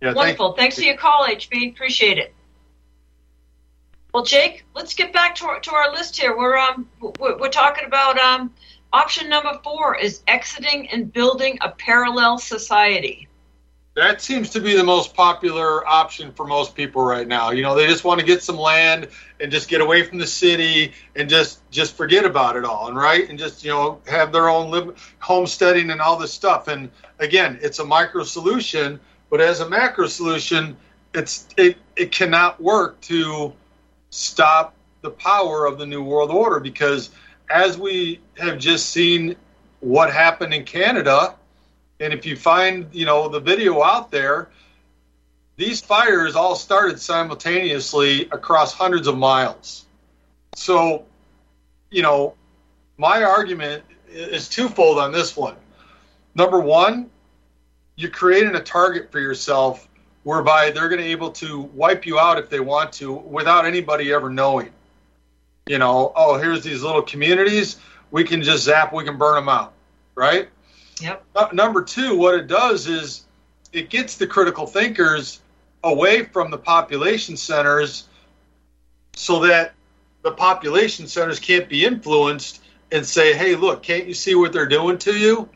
Yeah, 0.00 0.08
thank- 0.08 0.16
Wonderful. 0.16 0.52
Thanks 0.52 0.76
for 0.76 0.82
your 0.82 0.96
call, 0.96 1.24
HB. 1.26 1.72
Appreciate 1.72 2.18
it. 2.18 2.34
Well, 4.16 4.24
Jake, 4.24 4.64
let's 4.74 4.94
get 4.94 5.12
back 5.12 5.34
to 5.34 5.44
our, 5.44 5.60
to 5.60 5.74
our 5.74 5.92
list 5.92 6.18
here. 6.18 6.34
We're 6.34 6.56
um 6.56 6.88
we're, 7.20 7.38
we're 7.38 7.50
talking 7.50 7.84
about 7.84 8.18
um 8.18 8.50
option 8.90 9.28
number 9.28 9.60
four 9.62 9.94
is 9.94 10.22
exiting 10.26 10.88
and 10.88 11.12
building 11.12 11.58
a 11.60 11.68
parallel 11.68 12.38
society. 12.38 13.28
That 13.94 14.22
seems 14.22 14.48
to 14.52 14.60
be 14.60 14.74
the 14.74 14.82
most 14.82 15.12
popular 15.12 15.86
option 15.86 16.32
for 16.32 16.46
most 16.46 16.74
people 16.74 17.02
right 17.02 17.28
now. 17.28 17.50
You 17.50 17.62
know, 17.62 17.74
they 17.74 17.86
just 17.86 18.04
want 18.04 18.18
to 18.18 18.24
get 18.24 18.42
some 18.42 18.56
land 18.56 19.08
and 19.38 19.52
just 19.52 19.68
get 19.68 19.82
away 19.82 20.02
from 20.02 20.16
the 20.16 20.26
city 20.26 20.94
and 21.14 21.28
just 21.28 21.70
just 21.70 21.94
forget 21.94 22.24
about 22.24 22.56
it 22.56 22.64
all, 22.64 22.88
and 22.88 22.96
right, 22.96 23.28
and 23.28 23.38
just 23.38 23.62
you 23.64 23.70
know 23.70 24.00
have 24.06 24.32
their 24.32 24.48
own 24.48 24.70
live, 24.70 25.14
homesteading 25.18 25.90
and 25.90 26.00
all 26.00 26.16
this 26.16 26.32
stuff. 26.32 26.68
And 26.68 26.90
again, 27.18 27.58
it's 27.60 27.80
a 27.80 27.84
micro 27.84 28.22
solution, 28.22 28.98
but 29.28 29.42
as 29.42 29.60
a 29.60 29.68
macro 29.68 30.06
solution, 30.06 30.78
it's 31.12 31.46
it 31.58 31.76
it 31.96 32.12
cannot 32.12 32.62
work 32.62 32.98
to 33.02 33.52
stop 34.16 34.74
the 35.02 35.10
power 35.10 35.66
of 35.66 35.78
the 35.78 35.86
new 35.86 36.02
world 36.02 36.30
order 36.30 36.58
because 36.58 37.10
as 37.50 37.78
we 37.78 38.20
have 38.38 38.58
just 38.58 38.88
seen 38.88 39.36
what 39.80 40.12
happened 40.12 40.54
in 40.54 40.64
Canada 40.64 41.34
and 42.00 42.12
if 42.12 42.26
you 42.26 42.36
find, 42.36 42.88
you 42.92 43.06
know, 43.06 43.28
the 43.28 43.40
video 43.40 43.82
out 43.82 44.10
there, 44.10 44.48
these 45.56 45.80
fires 45.80 46.36
all 46.36 46.54
started 46.54 47.00
simultaneously 47.00 48.28
across 48.32 48.72
hundreds 48.72 49.06
of 49.06 49.16
miles. 49.16 49.86
So, 50.54 51.04
you 51.90 52.02
know, 52.02 52.34
my 52.98 53.22
argument 53.22 53.84
is 54.10 54.48
twofold 54.48 54.98
on 54.98 55.12
this 55.12 55.36
one. 55.36 55.56
Number 56.34 56.60
one, 56.60 57.10
you're 57.96 58.10
creating 58.10 58.54
a 58.54 58.62
target 58.62 59.10
for 59.10 59.20
yourself 59.20 59.88
whereby 60.26 60.72
they're 60.72 60.88
going 60.88 60.98
to 60.98 61.04
be 61.04 61.12
able 61.12 61.30
to 61.30 61.60
wipe 61.72 62.04
you 62.04 62.18
out 62.18 62.36
if 62.36 62.50
they 62.50 62.58
want 62.58 62.90
to 62.90 63.12
without 63.12 63.64
anybody 63.64 64.12
ever 64.12 64.28
knowing. 64.28 64.68
You 65.68 65.78
know, 65.78 66.12
oh, 66.16 66.36
here's 66.36 66.64
these 66.64 66.82
little 66.82 67.02
communities. 67.02 67.76
We 68.10 68.24
can 68.24 68.42
just 68.42 68.64
zap, 68.64 68.92
we 68.92 69.04
can 69.04 69.16
burn 69.18 69.36
them 69.36 69.48
out, 69.48 69.72
right? 70.16 70.48
Yep. 71.00 71.24
Uh, 71.36 71.48
number 71.52 71.80
two, 71.80 72.16
what 72.16 72.34
it 72.34 72.48
does 72.48 72.88
is 72.88 73.24
it 73.72 73.88
gets 73.88 74.16
the 74.16 74.26
critical 74.26 74.66
thinkers 74.66 75.42
away 75.84 76.24
from 76.24 76.50
the 76.50 76.58
population 76.58 77.36
centers 77.36 78.08
so 79.14 79.38
that 79.46 79.74
the 80.22 80.32
population 80.32 81.06
centers 81.06 81.38
can't 81.38 81.68
be 81.68 81.84
influenced 81.84 82.62
and 82.90 83.06
say, 83.06 83.32
hey, 83.32 83.54
look, 83.54 83.80
can't 83.80 84.08
you 84.08 84.14
see 84.14 84.34
what 84.34 84.52
they're 84.52 84.66
doing 84.66 84.98
to 84.98 85.16
you? 85.16 85.48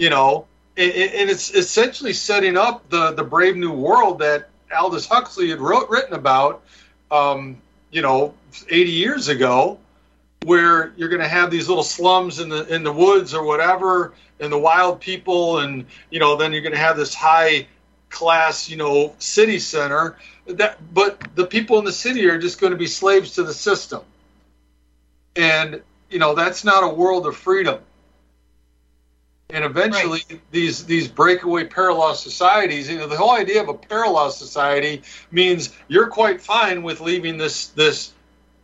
You 0.00 0.10
know, 0.10 0.48
and, 0.76 1.30
it's 1.30 1.50
essentially 1.54 2.12
setting 2.12 2.56
up 2.56 2.88
the, 2.90 3.12
the 3.12 3.24
brave 3.24 3.56
new 3.56 3.72
world 3.72 4.18
that 4.18 4.50
Aldous 4.76 5.06
Huxley 5.06 5.48
had 5.48 5.60
wrote, 5.60 5.88
written 5.88 6.14
about, 6.14 6.62
um, 7.10 7.56
you 7.90 8.02
know, 8.02 8.34
80 8.68 8.90
years 8.90 9.28
ago. 9.28 9.78
where 10.44 10.92
you're 10.96 11.08
going 11.08 11.22
to 11.22 11.28
have 11.28 11.50
these 11.50 11.68
little 11.68 11.82
slums 11.82 12.38
in 12.38 12.48
the 12.48 12.72
in 12.72 12.84
the 12.84 12.92
woods 12.92 13.34
or 13.34 13.44
whatever, 13.44 14.12
and 14.38 14.52
the 14.52 14.58
wild 14.58 15.00
people, 15.00 15.58
and 15.60 15.86
you 16.10 16.20
know, 16.20 16.36
then 16.36 16.52
you're 16.52 16.62
going 16.62 16.72
to 16.72 16.78
have 16.78 16.96
this 16.96 17.14
high 17.14 17.66
class, 18.10 18.68
you 18.68 18.76
know, 18.76 19.14
city 19.18 19.58
center. 19.58 20.16
That, 20.46 20.78
but 20.94 21.20
the 21.34 21.46
people 21.46 21.78
in 21.78 21.84
the 21.84 21.92
city 21.92 22.26
are 22.26 22.38
just 22.38 22.60
going 22.60 22.70
to 22.70 22.76
be 22.76 22.86
slaves 22.86 23.32
to 23.32 23.42
the 23.42 23.54
system, 23.54 24.02
and 25.34 25.82
you 26.10 26.18
know, 26.18 26.34
that's 26.34 26.64
not 26.64 26.84
a 26.84 26.88
world 26.88 27.26
of 27.26 27.36
freedom. 27.36 27.80
And 29.50 29.64
eventually, 29.64 30.22
these 30.50 30.84
these 30.86 31.06
breakaway 31.06 31.64
parallel 31.64 32.14
societies, 32.14 32.88
you 32.88 32.98
know, 32.98 33.06
the 33.06 33.16
whole 33.16 33.30
idea 33.30 33.62
of 33.62 33.68
a 33.68 33.74
parallel 33.74 34.30
society 34.30 35.02
means 35.30 35.72
you're 35.86 36.08
quite 36.08 36.40
fine 36.40 36.82
with 36.82 37.00
leaving 37.00 37.38
this 37.38 37.68
this 37.68 38.12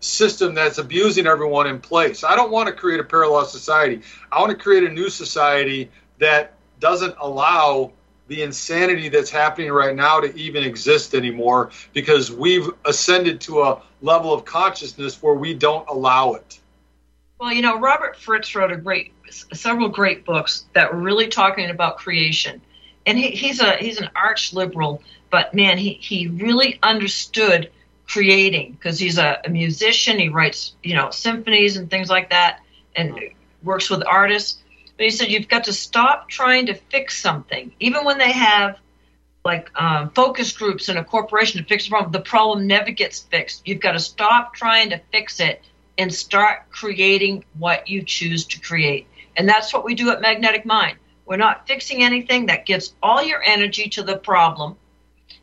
system 0.01 0.55
that's 0.55 0.79
abusing 0.79 1.27
everyone 1.29 1.69
in 1.69 1.79
place. 1.79 2.25
I 2.25 2.35
don't 2.35 2.51
want 2.51 2.67
to 2.67 2.73
create 2.73 2.99
a 2.99 3.05
parallel 3.05 3.45
society. 3.45 4.03
I 4.33 4.41
want 4.41 4.51
to 4.51 4.57
create 4.57 4.83
a 4.83 4.93
new 4.93 5.09
society 5.09 5.91
that 6.19 6.55
doesn't 6.81 7.15
allow 7.21 7.93
the 8.27 8.43
insanity 8.43 9.09
that's 9.09 9.31
happening 9.31 9.71
right 9.71 9.95
now 9.95 10.21
to 10.21 10.35
even 10.37 10.65
exist 10.65 11.15
anymore 11.15 11.71
because 11.93 12.33
we've 12.33 12.69
ascended 12.85 13.41
to 13.43 13.63
a 13.63 13.83
level 14.01 14.33
of 14.33 14.45
consciousness 14.45 15.23
where 15.23 15.35
we 15.35 15.55
don't 15.55 15.89
allow 15.89 16.33
it. 16.35 16.59
Well, 17.39 17.53
you 17.53 17.63
know, 17.63 17.79
Robert 17.79 18.17
Fritz 18.17 18.55
wrote 18.55 18.73
a 18.73 18.77
great, 18.77 19.12
several 19.53 19.89
great 19.89 20.25
books 20.25 20.65
that 20.75 20.93
were 20.93 21.01
really 21.01 21.29
talking 21.29 21.71
about 21.71 21.99
creation, 21.99 22.61
and 23.07 23.19
he, 23.19 23.31
he's 23.31 23.61
a 23.61 23.77
he's 23.77 23.99
an 23.99 24.11
arch 24.15 24.53
liberal, 24.53 25.03
but 25.31 25.55
man, 25.55 25.79
he 25.79 25.95
he 25.95 26.29
really 26.29 26.79
understood 26.83 27.71
creating 28.07 28.73
because 28.73 28.99
he's 28.99 29.19
a, 29.19 29.41
a 29.45 29.49
musician. 29.49 30.19
He 30.19 30.29
writes, 30.29 30.75
you 30.83 30.95
know, 30.95 31.11
symphonies 31.11 31.77
and 31.77 31.91
things 31.91 32.11
like 32.11 32.31
that, 32.31 32.61
and 32.95 33.19
works 33.63 33.89
with 33.91 34.03
artists. 34.07 34.59
But 34.97 35.05
he 35.05 35.11
said 35.11 35.31
you've 35.31 35.49
got 35.49 35.65
to 35.65 35.73
stop 35.73 36.29
trying 36.29 36.67
to 36.67 36.75
fix 36.75 37.21
something, 37.21 37.73
even 37.81 38.05
when 38.05 38.19
they 38.19 38.33
have 38.33 38.79
like 39.45 39.71
um, 39.81 40.11
focus 40.11 40.53
groups 40.53 40.89
in 40.89 40.97
a 40.97 41.05
corporation 41.05 41.61
to 41.61 41.67
fix 41.67 41.87
a 41.87 41.91
problem. 41.91 42.13
The 42.13 42.21
problem 42.21 42.67
never 42.67 42.91
gets 42.91 43.21
fixed. 43.21 43.67
You've 43.67 43.81
got 43.81 43.93
to 43.93 44.01
stop 44.01 44.55
trying 44.55 44.91
to 44.91 45.01
fix 45.11 45.41
it 45.41 45.63
and 45.99 46.13
start 46.13 46.71
creating 46.71 47.45
what 47.59 47.89
you 47.89 48.03
choose 48.03 48.47
to 48.47 48.61
create. 48.61 49.07
And 49.37 49.49
that's 49.49 49.73
what 49.73 49.85
we 49.85 49.95
do 49.95 50.11
at 50.11 50.21
Magnetic 50.21 50.65
Mind. 50.65 50.99
We're 51.25 51.37
not 51.37 51.67
fixing 51.67 52.03
anything 52.03 52.47
that 52.47 52.67
gives 52.67 52.95
all 53.03 53.23
your 53.23 53.43
energy 53.43 53.89
to 53.91 54.03
the 54.03 54.17
problem. 54.17 54.77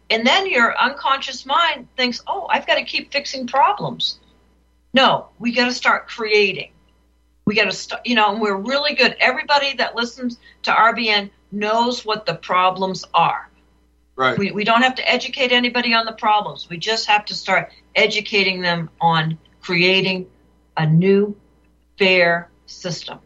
And 0.09 0.25
then 0.25 0.49
your 0.49 0.77
unconscious 0.77 1.45
mind 1.45 1.87
thinks, 1.95 2.21
oh, 2.27 2.47
I've 2.49 2.67
got 2.67 2.75
to 2.75 2.83
keep 2.83 3.11
fixing 3.11 3.47
problems. 3.47 4.19
No, 4.93 5.29
we 5.37 5.53
got 5.53 5.65
to 5.65 5.73
start 5.73 6.07
creating. 6.07 6.71
We 7.45 7.55
got 7.55 7.65
to 7.65 7.71
start, 7.71 8.05
you 8.05 8.15
know, 8.15 8.31
and 8.31 8.41
we're 8.41 8.57
really 8.57 8.95
good. 8.95 9.15
Everybody 9.19 9.75
that 9.77 9.95
listens 9.95 10.37
to 10.63 10.71
RBN 10.71 11.29
knows 11.51 12.05
what 12.05 12.25
the 12.25 12.35
problems 12.35 13.05
are. 13.13 13.49
Right. 14.15 14.37
We, 14.37 14.51
we 14.51 14.63
don't 14.63 14.81
have 14.81 14.95
to 14.95 15.09
educate 15.09 15.51
anybody 15.51 15.93
on 15.93 16.05
the 16.05 16.11
problems. 16.11 16.67
We 16.69 16.77
just 16.77 17.07
have 17.07 17.25
to 17.25 17.35
start 17.35 17.71
educating 17.95 18.61
them 18.61 18.89
on 18.99 19.37
creating 19.61 20.27
a 20.75 20.85
new, 20.85 21.35
fair 21.97 22.49
system. 22.65 23.19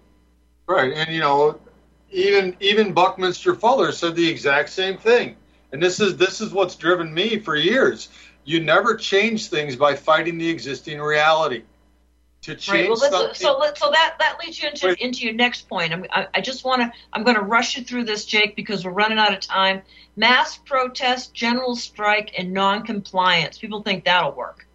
Right, 0.68 0.94
and 0.94 1.14
you 1.14 1.20
know, 1.20 1.60
even 2.12 2.56
even 2.60 2.94
Buckminster 2.94 3.56
Fuller 3.56 3.92
said 3.92 4.16
the 4.16 4.30
exact 4.30 4.70
same 4.70 4.98
thing. 4.98 5.36
And 5.72 5.82
this 5.82 6.00
is 6.00 6.16
this 6.18 6.40
is 6.40 6.54
what's 6.54 6.76
driven 6.76 7.14
me 7.14 7.40
for 7.40 7.56
years. 7.56 8.10
You 8.46 8.62
never 8.62 8.96
change 8.96 9.48
things 9.48 9.76
by 9.76 9.96
fighting 9.96 10.38
the 10.38 10.50
existing 10.50 11.02
reality. 11.02 11.64
To 12.44 12.56
change 12.56 12.68
Right. 12.68 12.90
Well, 12.90 13.00
let's, 13.00 13.16
something, 13.16 13.36
so 13.36 13.58
let, 13.58 13.78
so 13.78 13.90
that 13.92 14.16
that 14.20 14.38
leads 14.44 14.62
you 14.62 14.70
into 14.70 15.04
into 15.04 15.26
your 15.26 15.34
next 15.34 15.68
point. 15.68 15.94
I'm, 15.94 16.06
I, 16.12 16.28
I 16.36 16.42
just 16.42 16.64
want 16.64 16.82
to 16.82 16.92
I'm 17.12 17.24
going 17.24 17.38
to 17.38 17.42
rush 17.42 17.78
you 17.78 17.84
through 17.84 18.04
this, 18.04 18.26
Jake, 18.26 18.56
because 18.56 18.86
we're 18.86 18.92
running 18.92 19.18
out 19.18 19.34
of 19.34 19.40
time. 19.40 19.82
Mass 20.16 20.58
protest, 20.58 21.34
general 21.34 21.76
strike, 21.76 22.34
and 22.38 22.54
non-compliance. 22.54 23.58
People 23.58 23.82
think 23.82 24.04
that'll 24.06 24.34
work. 24.34 24.68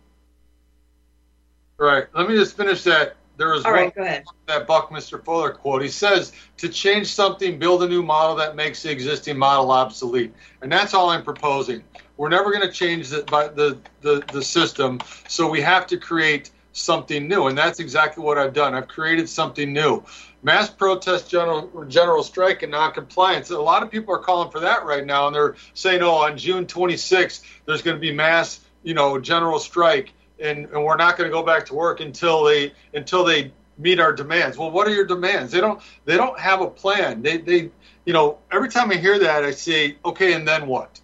Right. 1.78 2.07
Let 2.12 2.28
me 2.28 2.34
just 2.34 2.57
finish 2.57 2.82
that. 2.84 3.18
There 3.39 3.51
was 3.51 3.64
All 3.64 3.70
one 3.70 3.82
right, 3.82 3.95
go 3.95 4.03
ahead. 4.03 4.24
that 4.47 4.66
Buckminster 4.66 5.18
Fuller 5.18 5.53
quote. 5.53 5.80
He 5.80 5.89
says, 5.89 6.32
"To 6.59 6.68
change 6.68 7.07
something, 7.07 7.59
build 7.59 7.84
a 7.84 7.89
new 7.89 8.03
model 8.03 8.34
that 8.36 8.57
makes 8.57 8.82
the 8.82 8.91
existing 8.91 9.39
model 9.39 9.70
obsolete." 9.70 10.34
And 10.61 10.70
that's 10.70 10.93
all 10.93 11.09
I'm 11.11 11.22
proposing. 11.22 11.84
We're 12.16 12.30
never 12.30 12.51
going 12.51 12.66
to 12.66 12.72
change 12.72 13.11
the, 13.11 13.22
by 13.22 13.47
the, 13.47 13.78
the 14.01 14.24
the 14.32 14.43
system, 14.43 15.01
so 15.28 15.49
we 15.49 15.61
have 15.61 15.86
to 15.86 15.97
create 15.97 16.51
something 16.72 17.28
new, 17.28 17.47
and 17.47 17.57
that's 17.57 17.78
exactly 17.78 18.24
what 18.24 18.39
I've 18.39 18.53
done. 18.53 18.74
I've 18.74 18.89
created 18.89 19.28
something 19.28 19.72
new. 19.72 20.03
Mass 20.43 20.68
protest, 20.68 21.30
general 21.30 21.84
general 21.86 22.24
strike, 22.24 22.64
and 22.64 22.72
noncompliance. 22.72 23.51
A 23.51 23.59
lot 23.61 23.84
of 23.84 23.91
people 23.91 24.12
are 24.14 24.18
calling 24.18 24.51
for 24.51 24.59
that 24.61 24.84
right 24.84 25.07
now, 25.07 25.28
and 25.28 25.36
they're 25.36 25.55
saying, 25.74 26.03
"Oh, 26.03 26.16
on 26.16 26.36
June 26.36 26.66
26th, 26.66 27.43
there's 27.66 27.82
going 27.82 27.97
to 27.97 28.01
be 28.01 28.12
mass, 28.12 28.59
you 28.82 28.95
know, 28.95 29.20
general 29.20 29.61
strike." 29.61 30.12
And, 30.41 30.66
and 30.66 30.84
we're 30.84 30.97
not 30.97 31.16
going 31.16 31.28
to 31.28 31.32
go 31.32 31.43
back 31.43 31.66
to 31.66 31.74
work 31.74 32.01
until 32.01 32.45
they 32.45 32.72
until 32.95 33.24
they 33.24 33.53
meet 33.78 34.01
our 34.01 34.12
demands. 34.12 34.59
Well, 34.59 34.70
what 34.70 34.86
are 34.89 34.95
your 34.95 35.07
demands? 35.07 35.53
They 35.53 35.61
don't 35.61 35.80
they 36.05 36.16
don't 36.16 36.39
have 36.39 36.61
a 36.61 36.68
plan. 36.68 37.22
They 37.22 37.39
they 37.39 37.70
you 38.05 38.12
know 38.12 38.39
every 38.53 38.68
time 38.68 38.91
I 38.91 38.97
hear 38.97 39.18
that 39.18 39.45
I 39.45 39.51
say 39.51 39.97
okay, 40.05 40.34
and 40.34 40.47
then 40.47 40.66
what? 40.66 41.01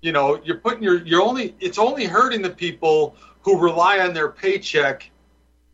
You 0.00 0.12
know 0.12 0.40
you're 0.44 0.58
putting 0.58 0.82
your 0.82 1.02
you're 1.04 1.22
only 1.22 1.54
it's 1.60 1.78
only 1.78 2.04
hurting 2.04 2.42
the 2.42 2.50
people 2.50 3.16
who 3.42 3.58
rely 3.58 4.00
on 4.00 4.12
their 4.12 4.28
paycheck 4.28 5.10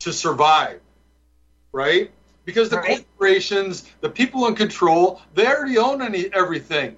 to 0.00 0.12
survive, 0.12 0.80
right? 1.72 2.10
Because 2.44 2.68
the 2.68 2.78
corporations, 2.78 3.88
the 4.00 4.10
people 4.10 4.46
in 4.48 4.56
control, 4.56 5.22
they 5.34 5.46
already 5.46 5.78
own 5.78 6.02
any 6.02 6.26
everything. 6.34 6.96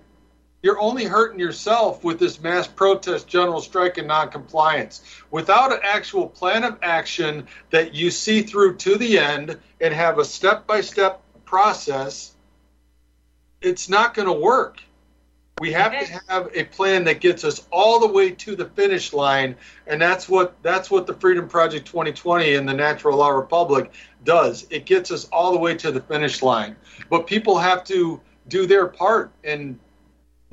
You're 0.65 0.81
only 0.81 1.05
hurting 1.05 1.39
yourself 1.39 2.03
with 2.03 2.19
this 2.19 2.41
mass 2.41 2.67
protest, 2.67 3.29
general 3.29 3.61
strike, 3.61 3.99
and 3.99 4.09
noncompliance. 4.09 5.03
Without 5.31 5.75
an 5.75 5.81
actual 5.83 6.27
plan 6.27 6.65
of 6.65 6.79
action 6.81 7.49
that 7.69 7.93
you 7.93 8.11
see 8.11 8.41
through 8.41 8.77
to 8.77 8.97
the 8.97 9.19
end 9.19 9.59
and 9.79 9.93
have 9.93 10.19
a 10.19 10.25
step 10.25 10.67
by 10.67 10.81
step 10.81 11.21
process, 11.45 12.35
it's 13.61 13.91
not 13.91 14.15
going 14.15 14.27
to 14.27 14.33
work. 14.33 14.83
We 15.61 15.73
have 15.73 15.93
to 15.93 16.21
have 16.29 16.49
a 16.55 16.65
plan 16.65 17.05
that 17.05 17.21
gets 17.21 17.45
us 17.45 17.67
all 17.71 18.01
the 18.01 18.09
way 18.09 18.31
to 18.31 18.57
the 18.57 18.65
finish 18.65 19.13
line, 19.13 19.57
and 19.87 20.01
that's 20.01 20.31
what 20.31 20.57
that's 20.63 20.91
what 20.91 21.07
the 21.07 21.13
Freedom 21.13 21.47
Project 21.47 21.87
2020 21.89 22.55
and 22.55 22.67
the 22.67 22.73
Natural 22.73 23.19
Law 23.19 23.29
Republic 23.29 23.93
does. 24.25 24.67
It 24.71 24.87
gets 24.87 25.11
us 25.11 25.27
all 25.27 25.53
the 25.53 25.59
way 25.59 25.75
to 25.75 25.93
the 25.93 26.01
finish 26.01 26.43
line. 26.43 26.75
But 27.11 27.27
people 27.27 27.59
have 27.59 27.85
to 27.85 28.23
do 28.49 28.67
their 28.67 28.87
part 28.87 29.31
and 29.43 29.79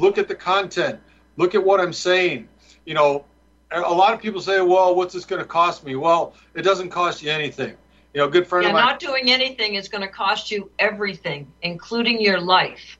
look 0.01 0.17
at 0.17 0.27
the 0.27 0.35
content, 0.35 0.99
look 1.37 1.55
at 1.55 1.63
what 1.63 1.79
I'm 1.79 1.93
saying. 1.93 2.49
You 2.85 2.95
know, 2.95 3.23
a 3.71 3.79
lot 3.93 4.13
of 4.13 4.21
people 4.21 4.41
say, 4.41 4.59
"Well, 4.61 4.95
what's 4.95 5.13
this 5.13 5.23
going 5.25 5.41
to 5.41 5.47
cost 5.47 5.85
me?" 5.85 5.95
Well, 5.95 6.33
it 6.55 6.63
doesn't 6.63 6.89
cost 6.89 7.21
you 7.21 7.31
anything. 7.31 7.77
You 8.13 8.19
know, 8.21 8.27
a 8.27 8.31
good 8.31 8.45
friend 8.47 8.63
Yeah, 8.63 8.69
of 8.69 8.73
mine. 8.73 8.85
not 8.85 8.99
doing 8.99 9.31
anything 9.31 9.75
is 9.75 9.87
going 9.87 10.01
to 10.01 10.07
cost 10.09 10.51
you 10.51 10.69
everything, 10.79 11.49
including 11.61 12.19
your 12.19 12.41
life. 12.41 12.97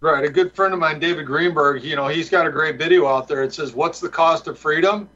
Right. 0.00 0.24
A 0.24 0.30
good 0.30 0.54
friend 0.54 0.72
of 0.72 0.78
mine, 0.78 1.00
David 1.00 1.26
Greenberg, 1.26 1.82
you 1.82 1.96
know, 1.96 2.06
he's 2.08 2.30
got 2.30 2.46
a 2.46 2.50
great 2.50 2.78
video 2.78 3.06
out 3.06 3.26
there. 3.28 3.42
It 3.42 3.52
says, 3.52 3.74
What's 3.74 4.00
the 4.00 4.08
cost 4.08 4.46
of 4.46 4.58
freedom? 4.58 5.08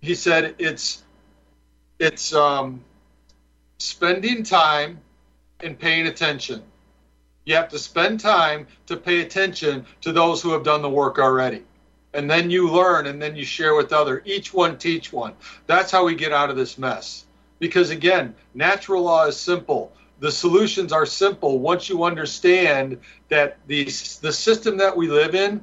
He 0.00 0.14
said 0.14 0.54
it's 0.58 1.02
it's 1.98 2.32
um, 2.34 2.84
spending 3.78 4.42
time 4.42 5.00
and 5.60 5.78
paying 5.78 6.06
attention. 6.06 6.62
You 7.44 7.54
have 7.56 7.68
to 7.70 7.78
spend 7.78 8.20
time 8.20 8.66
to 8.86 8.96
pay 8.96 9.20
attention 9.20 9.84
to 10.00 10.12
those 10.12 10.40
who 10.40 10.52
have 10.52 10.62
done 10.62 10.82
the 10.82 10.88
work 10.90 11.18
already. 11.18 11.62
And 12.14 12.30
then 12.30 12.48
you 12.48 12.70
learn 12.70 13.06
and 13.06 13.20
then 13.20 13.36
you 13.36 13.44
share 13.44 13.74
with 13.74 13.92
other. 13.92 14.22
Each 14.24 14.54
one 14.54 14.78
teach 14.78 15.12
one. 15.12 15.34
That's 15.66 15.90
how 15.90 16.04
we 16.04 16.14
get 16.14 16.32
out 16.32 16.48
of 16.48 16.56
this 16.56 16.78
mess. 16.78 17.26
Because 17.58 17.90
again, 17.90 18.34
natural 18.54 19.02
law 19.02 19.26
is 19.26 19.36
simple. 19.36 19.92
The 20.20 20.30
solutions 20.30 20.92
are 20.92 21.06
simple 21.06 21.58
once 21.58 21.88
you 21.88 22.04
understand 22.04 23.00
that 23.28 23.58
the 23.66 23.84
the 23.84 24.32
system 24.32 24.76
that 24.78 24.96
we 24.96 25.08
live 25.08 25.34
in 25.34 25.62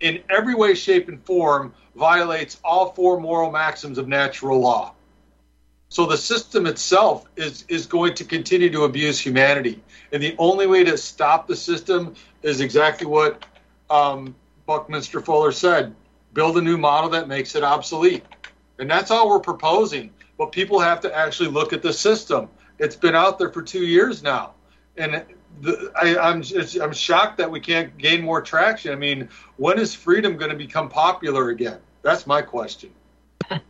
in 0.00 0.22
every 0.30 0.54
way 0.54 0.74
shape 0.74 1.08
and 1.08 1.22
form 1.24 1.74
violates 1.94 2.58
all 2.64 2.92
four 2.92 3.20
moral 3.20 3.50
maxims 3.50 3.98
of 3.98 4.08
natural 4.08 4.60
law. 4.60 4.92
So 5.88 6.06
the 6.06 6.16
system 6.16 6.66
itself 6.66 7.26
is 7.36 7.64
is 7.68 7.86
going 7.86 8.14
to 8.14 8.24
continue 8.24 8.70
to 8.70 8.84
abuse 8.84 9.20
humanity, 9.20 9.82
and 10.16 10.22
the 10.22 10.34
only 10.38 10.66
way 10.66 10.82
to 10.82 10.96
stop 10.96 11.46
the 11.46 11.54
system 11.54 12.14
is 12.40 12.62
exactly 12.62 13.06
what 13.06 13.44
um, 13.90 14.34
Buckminster 14.64 15.20
Fuller 15.20 15.52
said: 15.52 15.94
build 16.32 16.56
a 16.56 16.62
new 16.62 16.78
model 16.78 17.10
that 17.10 17.28
makes 17.28 17.54
it 17.54 17.62
obsolete, 17.62 18.24
and 18.78 18.90
that's 18.90 19.10
all 19.10 19.28
we're 19.28 19.40
proposing. 19.40 20.10
But 20.38 20.52
people 20.52 20.80
have 20.80 21.02
to 21.02 21.14
actually 21.14 21.50
look 21.50 21.74
at 21.74 21.82
the 21.82 21.92
system. 21.92 22.48
It's 22.78 22.96
been 22.96 23.14
out 23.14 23.38
there 23.38 23.50
for 23.52 23.60
two 23.60 23.84
years 23.84 24.22
now, 24.22 24.54
and 24.96 25.22
the, 25.60 25.92
I, 25.94 26.16
I'm 26.16 26.42
I'm 26.80 26.94
shocked 26.94 27.36
that 27.36 27.50
we 27.50 27.60
can't 27.60 27.98
gain 27.98 28.22
more 28.22 28.40
traction. 28.40 28.92
I 28.92 28.96
mean, 28.96 29.28
when 29.58 29.78
is 29.78 29.94
freedom 29.94 30.38
going 30.38 30.50
to 30.50 30.56
become 30.56 30.88
popular 30.88 31.50
again? 31.50 31.78
That's 32.00 32.26
my 32.26 32.40
question. 32.40 32.90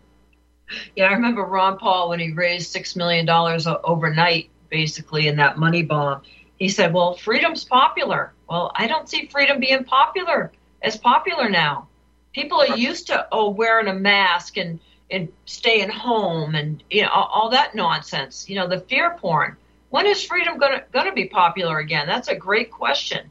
Yeah, 0.96 1.04
I 1.04 1.12
remember 1.12 1.44
Ron 1.44 1.78
Paul 1.78 2.08
when 2.08 2.18
he 2.18 2.32
raised 2.32 2.72
six 2.72 2.96
million 2.96 3.24
dollars 3.24 3.68
overnight, 3.84 4.50
basically 4.68 5.28
in 5.28 5.36
that 5.36 5.58
money 5.58 5.82
bomb. 5.82 6.22
He 6.58 6.68
said, 6.68 6.92
"Well, 6.92 7.14
freedom's 7.14 7.64
popular." 7.64 8.32
Well, 8.48 8.72
I 8.74 8.86
don't 8.86 9.08
see 9.08 9.26
freedom 9.26 9.60
being 9.60 9.84
popular 9.84 10.52
as 10.82 10.96
popular 10.96 11.48
now. 11.48 11.88
People 12.32 12.60
are 12.60 12.76
used 12.76 13.08
to 13.08 13.26
oh 13.32 13.50
wearing 13.50 13.88
a 13.88 13.94
mask 13.94 14.56
and 14.56 14.78
and 15.10 15.32
staying 15.44 15.90
home 15.90 16.54
and 16.54 16.82
you 16.90 17.02
know 17.02 17.10
all, 17.10 17.50
that 17.50 17.74
nonsense. 17.74 18.48
You 18.48 18.56
know 18.56 18.68
the 18.68 18.80
fear 18.80 19.16
porn. 19.18 19.56
When 19.90 20.06
is 20.06 20.24
freedom 20.24 20.58
gonna 20.58 20.84
gonna 20.92 21.12
be 21.12 21.26
popular 21.26 21.78
again? 21.78 22.06
That's 22.06 22.28
a 22.28 22.34
great 22.34 22.70
question. 22.70 23.30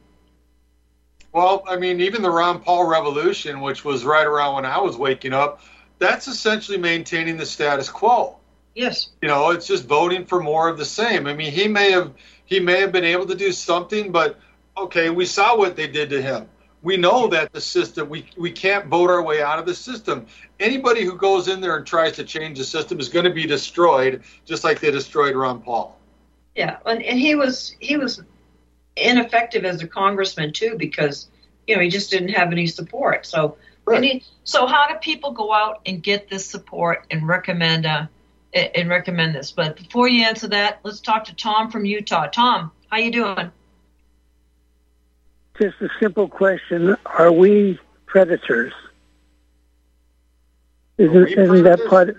Well, 1.31 1.65
I 1.67 1.75
mean, 1.75 1.99
even 1.99 2.21
the 2.21 2.31
Ron 2.31 2.61
Paul 2.61 2.87
revolution, 2.87 3.59
which 3.59 3.83
was 3.83 4.05
right 4.05 4.25
around 4.25 4.55
when 4.55 4.65
I 4.65 4.79
was 4.79 4.95
waking 4.95 5.33
up, 5.33 5.61
that's 5.99 6.27
essentially 6.27 6.77
maintaining 6.77 7.35
the 7.35 7.45
status 7.45 7.89
quo. 7.89 8.37
Yes. 8.75 9.09
You 9.21 9.29
know, 9.29 9.51
it's 9.51 9.65
just 9.65 9.85
voting 9.85 10.25
for 10.25 10.43
more 10.43 10.67
of 10.67 10.77
the 10.77 10.85
same. 10.85 11.27
I 11.27 11.33
mean, 11.33 11.51
he 11.51 11.67
may 11.67 11.91
have 11.91 12.13
he 12.45 12.59
may 12.59 12.81
have 12.81 12.91
been 12.91 13.05
able 13.05 13.25
to 13.27 13.35
do 13.35 13.51
something, 13.51 14.11
but 14.11 14.37
okay, 14.77 15.09
we 15.09 15.25
saw 15.25 15.57
what 15.57 15.75
they 15.75 15.87
did 15.87 16.09
to 16.11 16.21
him. 16.21 16.47
We 16.83 16.97
know 16.97 17.27
that 17.29 17.53
the 17.53 17.61
system 17.61 18.09
we 18.09 18.27
we 18.37 18.51
can't 18.51 18.87
vote 18.87 19.09
our 19.09 19.23
way 19.23 19.41
out 19.41 19.59
of 19.59 19.65
the 19.65 19.73
system. 19.73 20.27
Anybody 20.59 21.03
who 21.03 21.17
goes 21.17 21.47
in 21.47 21.61
there 21.61 21.77
and 21.77 21.87
tries 21.87 22.13
to 22.17 22.25
change 22.25 22.57
the 22.57 22.65
system 22.65 22.99
is 22.99 23.09
going 23.09 23.25
to 23.25 23.31
be 23.31 23.47
destroyed, 23.47 24.23
just 24.43 24.63
like 24.63 24.81
they 24.81 24.91
destroyed 24.91 25.35
Ron 25.35 25.61
Paul. 25.61 25.97
Yeah, 26.53 26.77
and, 26.85 27.01
and 27.01 27.17
he 27.17 27.35
was 27.35 27.75
he 27.79 27.95
was 27.95 28.21
ineffective 28.97 29.65
as 29.65 29.81
a 29.81 29.87
congressman 29.87 30.53
too 30.53 30.75
because 30.77 31.29
you 31.65 31.75
know 31.75 31.81
he 31.81 31.89
just 31.89 32.11
didn't 32.11 32.29
have 32.29 32.51
any 32.51 32.67
support. 32.67 33.25
So 33.25 33.57
we 33.87 33.99
need, 33.99 34.23
so 34.43 34.65
how 34.65 34.87
do 34.87 34.95
people 34.95 35.31
go 35.31 35.53
out 35.53 35.81
and 35.85 36.01
get 36.01 36.29
this 36.29 36.45
support 36.45 37.05
and 37.09 37.27
recommend 37.27 37.85
uh 37.85 38.07
and 38.55 38.89
recommend 38.89 39.35
this? 39.35 39.51
But 39.51 39.75
before 39.75 40.07
you 40.07 40.25
answer 40.25 40.47
that, 40.47 40.79
let's 40.83 41.01
talk 41.01 41.25
to 41.25 41.35
Tom 41.35 41.69
from 41.69 41.85
Utah. 41.85 42.27
Tom, 42.27 42.71
how 42.89 42.97
you 42.97 43.11
doing? 43.11 43.51
Just 45.61 45.81
a 45.81 45.89
simple 45.99 46.27
question: 46.27 46.95
Are 47.05 47.31
we 47.31 47.79
predators? 48.05 48.73
Isn't 50.97 51.27
isn't 51.27 51.63
that 51.63 51.85
part? 51.87 52.17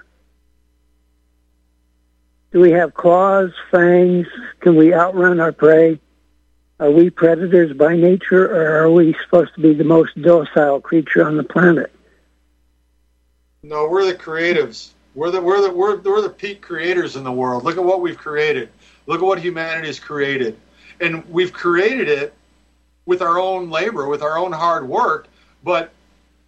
Do 2.52 2.60
we 2.60 2.72
have 2.72 2.94
claws, 2.94 3.50
fangs? 3.70 4.26
Can 4.60 4.76
we 4.76 4.94
outrun 4.94 5.40
our 5.40 5.52
prey? 5.52 6.00
Are 6.78 6.90
we 6.90 7.08
predators 7.08 7.74
by 7.74 7.96
nature, 7.96 8.44
or 8.44 8.84
are 8.84 8.90
we 8.90 9.16
supposed 9.24 9.54
to 9.54 9.60
be 9.60 9.72
the 9.72 9.84
most 9.84 10.20
docile 10.20 10.80
creature 10.80 11.26
on 11.26 11.38
the 11.38 11.42
planet? 11.42 11.90
No, 13.62 13.88
we're 13.88 14.04
the 14.04 14.14
creatives. 14.14 14.90
We're 15.16 15.30
the 15.30 15.40
we're 15.40 15.62
the 15.62 15.70
we're, 15.70 15.96
we're 15.96 16.20
the 16.20 16.28
peak 16.28 16.60
creators 16.60 17.16
in 17.16 17.24
the 17.24 17.32
world. 17.32 17.64
Look 17.64 17.78
at 17.78 17.82
what 17.82 18.02
we've 18.02 18.18
created. 18.18 18.68
Look 19.06 19.22
at 19.22 19.24
what 19.24 19.40
humanity 19.40 19.86
has 19.86 19.98
created, 19.98 20.58
and 21.00 21.26
we've 21.30 21.54
created 21.54 22.08
it 22.08 22.34
with 23.06 23.22
our 23.22 23.38
own 23.38 23.70
labor, 23.70 24.06
with 24.06 24.20
our 24.20 24.36
own 24.36 24.52
hard 24.52 24.86
work. 24.86 25.26
But 25.64 25.90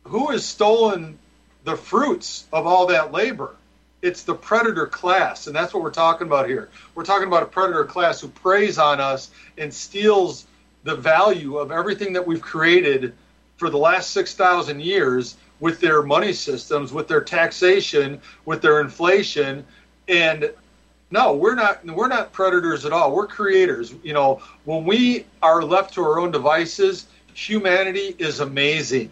who 0.05 0.27
has 0.27 0.45
stolen 0.45 1.19
the 1.65 1.77
fruits 1.77 2.47
of 2.53 2.67
all 2.67 2.87
that 2.89 3.11
labor? 3.11 3.57
It's 4.03 4.25
the 4.25 4.35
predator 4.35 4.87
class, 4.87 5.47
and 5.47 5.57
that's 5.57 5.73
what 5.73 5.83
we're 5.83 5.91
talking 5.91 6.27
about 6.27 6.47
here. 6.47 6.69
We're 6.95 7.05
talking 7.05 7.27
about 7.27 7.45
a 7.45 7.47
predator 7.47 7.87
class 7.87 8.21
who 8.21 8.29
preys 8.29 8.77
on 8.77 9.01
us 9.01 9.31
and 9.57 9.73
steals 9.73 10.47
the 10.85 10.95
value 10.95 11.57
of 11.57 11.73
everything 11.73 12.13
that 12.13 12.27
we've 12.27 12.43
created 12.43 13.15
for 13.57 13.71
the 13.71 13.79
last 13.79 14.11
6,000 14.11 14.81
years 14.81 15.37
with 15.61 15.81
their 15.81 16.03
money 16.03 16.33
systems, 16.33 16.93
with 16.93 17.09
their 17.09 17.21
taxation, 17.21 18.21
with 18.45 18.63
their 18.63 18.81
inflation. 18.81 19.65
And 20.09 20.53
no, 21.11 21.35
we're 21.35 21.55
not 21.55 21.85
we're 21.85 22.09
not 22.09 22.33
predators 22.33 22.85
at 22.85 22.93
all. 22.93 23.15
We're 23.15 23.27
creators. 23.27 23.95
You 24.03 24.13
know, 24.13 24.43
when 24.65 24.85
we 24.85 25.27
are 25.43 25.63
left 25.63 25.95
to 25.95 26.03
our 26.03 26.21
own 26.21 26.31
devices, 26.31 27.07
humanity 27.35 28.15
is 28.19 28.41
amazing. 28.41 29.11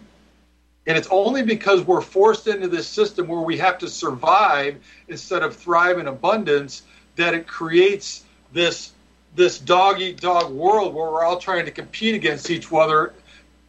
And 0.85 0.97
it's 0.97 1.07
only 1.11 1.43
because 1.43 1.81
we're 1.81 2.01
forced 2.01 2.47
into 2.47 2.67
this 2.67 2.87
system 2.87 3.27
where 3.27 3.41
we 3.41 3.57
have 3.57 3.77
to 3.79 3.89
survive 3.89 4.77
instead 5.09 5.43
of 5.43 5.55
thrive 5.55 5.99
in 5.99 6.07
abundance 6.07 6.83
that 7.17 7.33
it 7.33 7.45
creates 7.45 8.23
this 8.53 8.93
this 9.35 9.59
dog 9.59 9.99
eat 9.99 10.21
dog 10.21 10.51
world 10.51 10.93
where 10.93 11.11
we're 11.11 11.23
all 11.23 11.37
trying 11.37 11.65
to 11.65 11.71
compete 11.71 12.15
against 12.15 12.49
each 12.49 12.71
other 12.71 13.13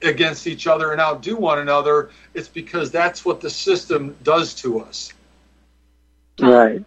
against 0.03 0.46
each 0.46 0.66
other 0.66 0.92
and 0.92 1.01
outdo 1.01 1.36
one 1.36 1.59
another. 1.59 2.11
It's 2.34 2.49
because 2.49 2.90
that's 2.90 3.24
what 3.24 3.40
the 3.40 3.51
system 3.51 4.16
does 4.22 4.55
to 4.57 4.80
us. 4.80 5.12
Right. 6.40 6.84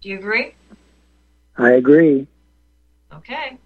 Do 0.00 0.08
you 0.08 0.18
agree? 0.18 0.54
I 1.56 1.70
agree. 1.72 2.26
Okay. 3.12 3.56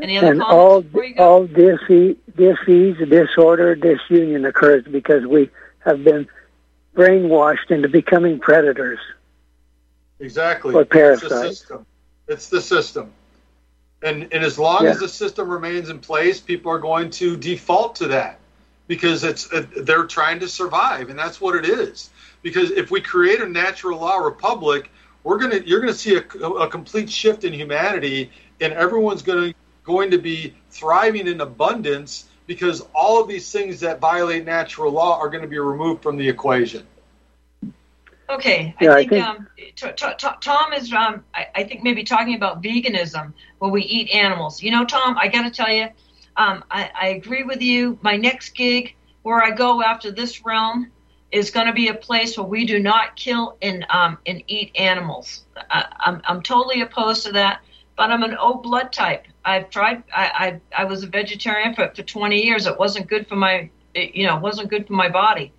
Any 0.00 0.16
other 0.16 0.32
and 0.32 0.40
comments 0.40 0.54
all 0.54 0.80
before 0.80 1.04
you 1.04 1.14
all 1.18 1.46
dis- 1.46 2.16
disease, 2.36 2.96
disorder, 3.08 3.74
disunion 3.74 4.46
occurs 4.46 4.84
because 4.90 5.26
we 5.26 5.50
have 5.80 6.02
been 6.02 6.26
brainwashed 6.96 7.70
into 7.70 7.88
becoming 7.88 8.38
predators. 8.40 8.98
Exactly. 10.18 10.74
Or 10.74 10.82
It's 10.82 10.90
the 10.90 10.94
parasites. 10.96 11.58
system. 11.58 11.86
It's 12.28 12.48
the 12.48 12.60
system. 12.62 13.12
And 14.02 14.28
and 14.32 14.44
as 14.44 14.58
long 14.58 14.84
Yeah. 14.84 14.90
as 14.90 15.00
the 15.00 15.08
system 15.08 15.48
remains 15.48 15.90
in 15.90 15.98
place, 15.98 16.40
people 16.40 16.72
are 16.72 16.78
going 16.78 17.10
to 17.10 17.36
default 17.36 17.96
to 17.96 18.08
that 18.08 18.38
because 18.88 19.24
it's 19.24 19.52
uh, 19.52 19.64
they're 19.78 20.06
trying 20.06 20.40
to 20.40 20.48
survive, 20.48 21.10
and 21.10 21.18
that's 21.18 21.40
what 21.40 21.54
it 21.54 21.68
is. 21.68 22.10
Because 22.42 22.70
if 22.70 22.90
we 22.90 23.00
create 23.00 23.40
a 23.40 23.48
natural 23.48 23.98
law 24.00 24.16
republic, 24.16 24.90
we're 25.22 25.38
gonna 25.38 25.60
you're 25.64 25.80
gonna 25.80 25.92
see 25.92 26.16
a, 26.16 26.20
a 26.20 26.68
complete 26.68 27.10
shift 27.10 27.44
in 27.44 27.52
humanity, 27.52 28.30
and 28.60 28.72
everyone's 28.72 29.22
gonna 29.22 29.52
going 29.84 30.10
to 30.10 30.18
be 30.18 30.54
thriving 30.70 31.26
in 31.26 31.40
abundance 31.40 32.28
because 32.46 32.82
all 32.94 33.20
of 33.20 33.28
these 33.28 33.50
things 33.50 33.80
that 33.80 34.00
violate 34.00 34.44
natural 34.44 34.92
law 34.92 35.18
are 35.18 35.28
going 35.28 35.42
to 35.42 35.48
be 35.48 35.58
removed 35.58 36.02
from 36.02 36.16
the 36.16 36.28
equation. 36.28 36.86
Okay, 38.30 38.74
I 38.80 38.84
Yeah, 38.84 38.92
I 38.92 38.96
think, 38.98 39.10
think- 39.10 39.24
um, 39.26 39.48
t- 39.58 39.72
t- 39.74 40.14
t- 40.18 40.28
Tom 40.40 40.72
is, 40.72 40.92
um, 40.92 41.24
I, 41.34 41.46
I 41.54 41.64
think 41.64 41.82
maybe 41.82 42.04
talking 42.04 42.34
about 42.34 42.62
veganism 42.62 43.32
where 43.58 43.70
we 43.70 43.82
eat 43.82 44.10
animals. 44.10 44.62
You 44.62 44.70
know, 44.70 44.84
Tom, 44.84 45.18
I 45.18 45.28
got 45.28 45.42
to 45.42 45.50
tell 45.50 45.70
you, 45.72 45.88
um, 46.36 46.64
I, 46.70 46.90
I 46.98 47.08
agree 47.08 47.42
with 47.42 47.60
you. 47.60 47.98
My 48.02 48.16
next 48.16 48.50
gig 48.54 48.94
where 49.22 49.42
I 49.42 49.50
go 49.50 49.82
after 49.82 50.10
this 50.10 50.44
realm 50.44 50.90
is 51.32 51.50
going 51.50 51.66
to 51.66 51.72
be 51.72 51.88
a 51.88 51.94
place 51.94 52.36
where 52.36 52.46
we 52.46 52.64
do 52.66 52.78
not 52.78 53.16
kill 53.16 53.56
and 53.62 53.86
um, 53.90 54.18
and 54.26 54.42
eat 54.46 54.72
animals. 54.76 55.44
I, 55.70 55.86
I'm 56.00 56.22
I'm 56.26 56.42
totally 56.42 56.80
opposed 56.82 57.24
to 57.26 57.32
that. 57.32 57.60
But 57.96 58.10
I'm 58.10 58.22
an 58.22 58.36
O 58.40 58.54
blood 58.54 58.92
type. 58.92 59.26
I've 59.44 59.70
tried. 59.70 60.02
I 60.14 60.60
I, 60.74 60.82
I 60.82 60.84
was 60.84 61.02
a 61.02 61.06
vegetarian 61.06 61.74
for, 61.74 61.90
for 61.94 62.02
20 62.02 62.44
years. 62.44 62.66
It 62.66 62.78
wasn't 62.78 63.08
good 63.08 63.28
for 63.28 63.36
my, 63.36 63.70
it, 63.94 64.14
you 64.14 64.26
know, 64.26 64.36
it 64.36 64.42
wasn't 64.42 64.70
good 64.70 64.86
for 64.86 64.94
my 64.94 65.08
body. 65.08 65.52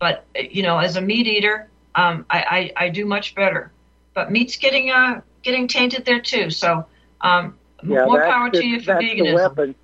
But 0.00 0.26
you 0.34 0.62
know, 0.62 0.78
as 0.78 0.96
a 0.96 1.00
meat 1.00 1.26
eater, 1.26 1.70
um, 1.98 2.24
I, 2.30 2.72
I 2.78 2.84
I 2.84 2.88
do 2.90 3.04
much 3.04 3.34
better. 3.34 3.72
But 4.14 4.30
meat's 4.30 4.56
getting 4.56 4.90
uh 4.90 5.20
getting 5.42 5.68
tainted 5.68 6.04
there 6.04 6.20
too. 6.20 6.50
So 6.50 6.86
um, 7.20 7.56
Yeah, 7.82 8.04
more 8.04 8.22
power 8.22 8.50
the, 8.50 8.60
to 8.60 8.66
you 8.66 8.80
for 8.80 8.86
that's 8.86 9.00
the 9.00 9.20
veganism. 9.20 9.34
weapon. 9.34 9.74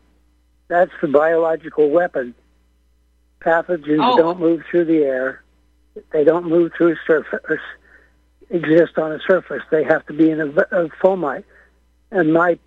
That's 0.69 0.93
the 1.03 1.09
biological 1.09 1.91
weapon. 1.91 2.35
Pathogens 3.41 3.99
Oh. 4.01 4.17
don't 4.17 4.41
move 4.41 4.62
through 4.71 4.87
the 4.87 5.03
air. 5.05 5.43
They 6.11 6.25
don't 6.25 6.47
move 6.47 6.73
through 6.77 6.97
surface. 7.07 7.61
Exist 8.51 8.99
on 8.99 9.12
a 9.12 9.21
surface. 9.21 9.62
They 9.71 9.85
have 9.85 10.07
to 10.07 10.12
be 10.12 10.31
in 10.31 10.41
a, 10.41 10.47
a 10.47 10.89
fomite. 11.03 11.45
And 12.11 12.33
my 12.33 12.59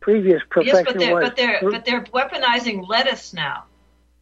previous 0.00 0.42
Yes, 0.62 0.84
but 0.84 0.98
they're 0.98 1.14
was 1.14 1.24
but 1.24 1.36
they're 1.36 1.60
but 1.62 1.84
they're 1.84 2.04
weaponizing 2.04 2.86
lettuce 2.88 3.32
now. 3.32 3.64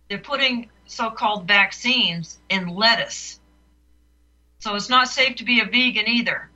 They're 0.09 0.19
putting 0.19 0.71
so-called 0.87 1.47
vaccines 1.47 2.39
in 2.49 2.69
lettuce. 2.69 3.41
So 4.65 4.75
it's 4.77 4.89
not 4.89 5.09
safe 5.09 5.37
to 5.37 5.45
be 5.45 5.61
a 5.61 5.67
vegan 5.67 6.09
either. 6.09 6.49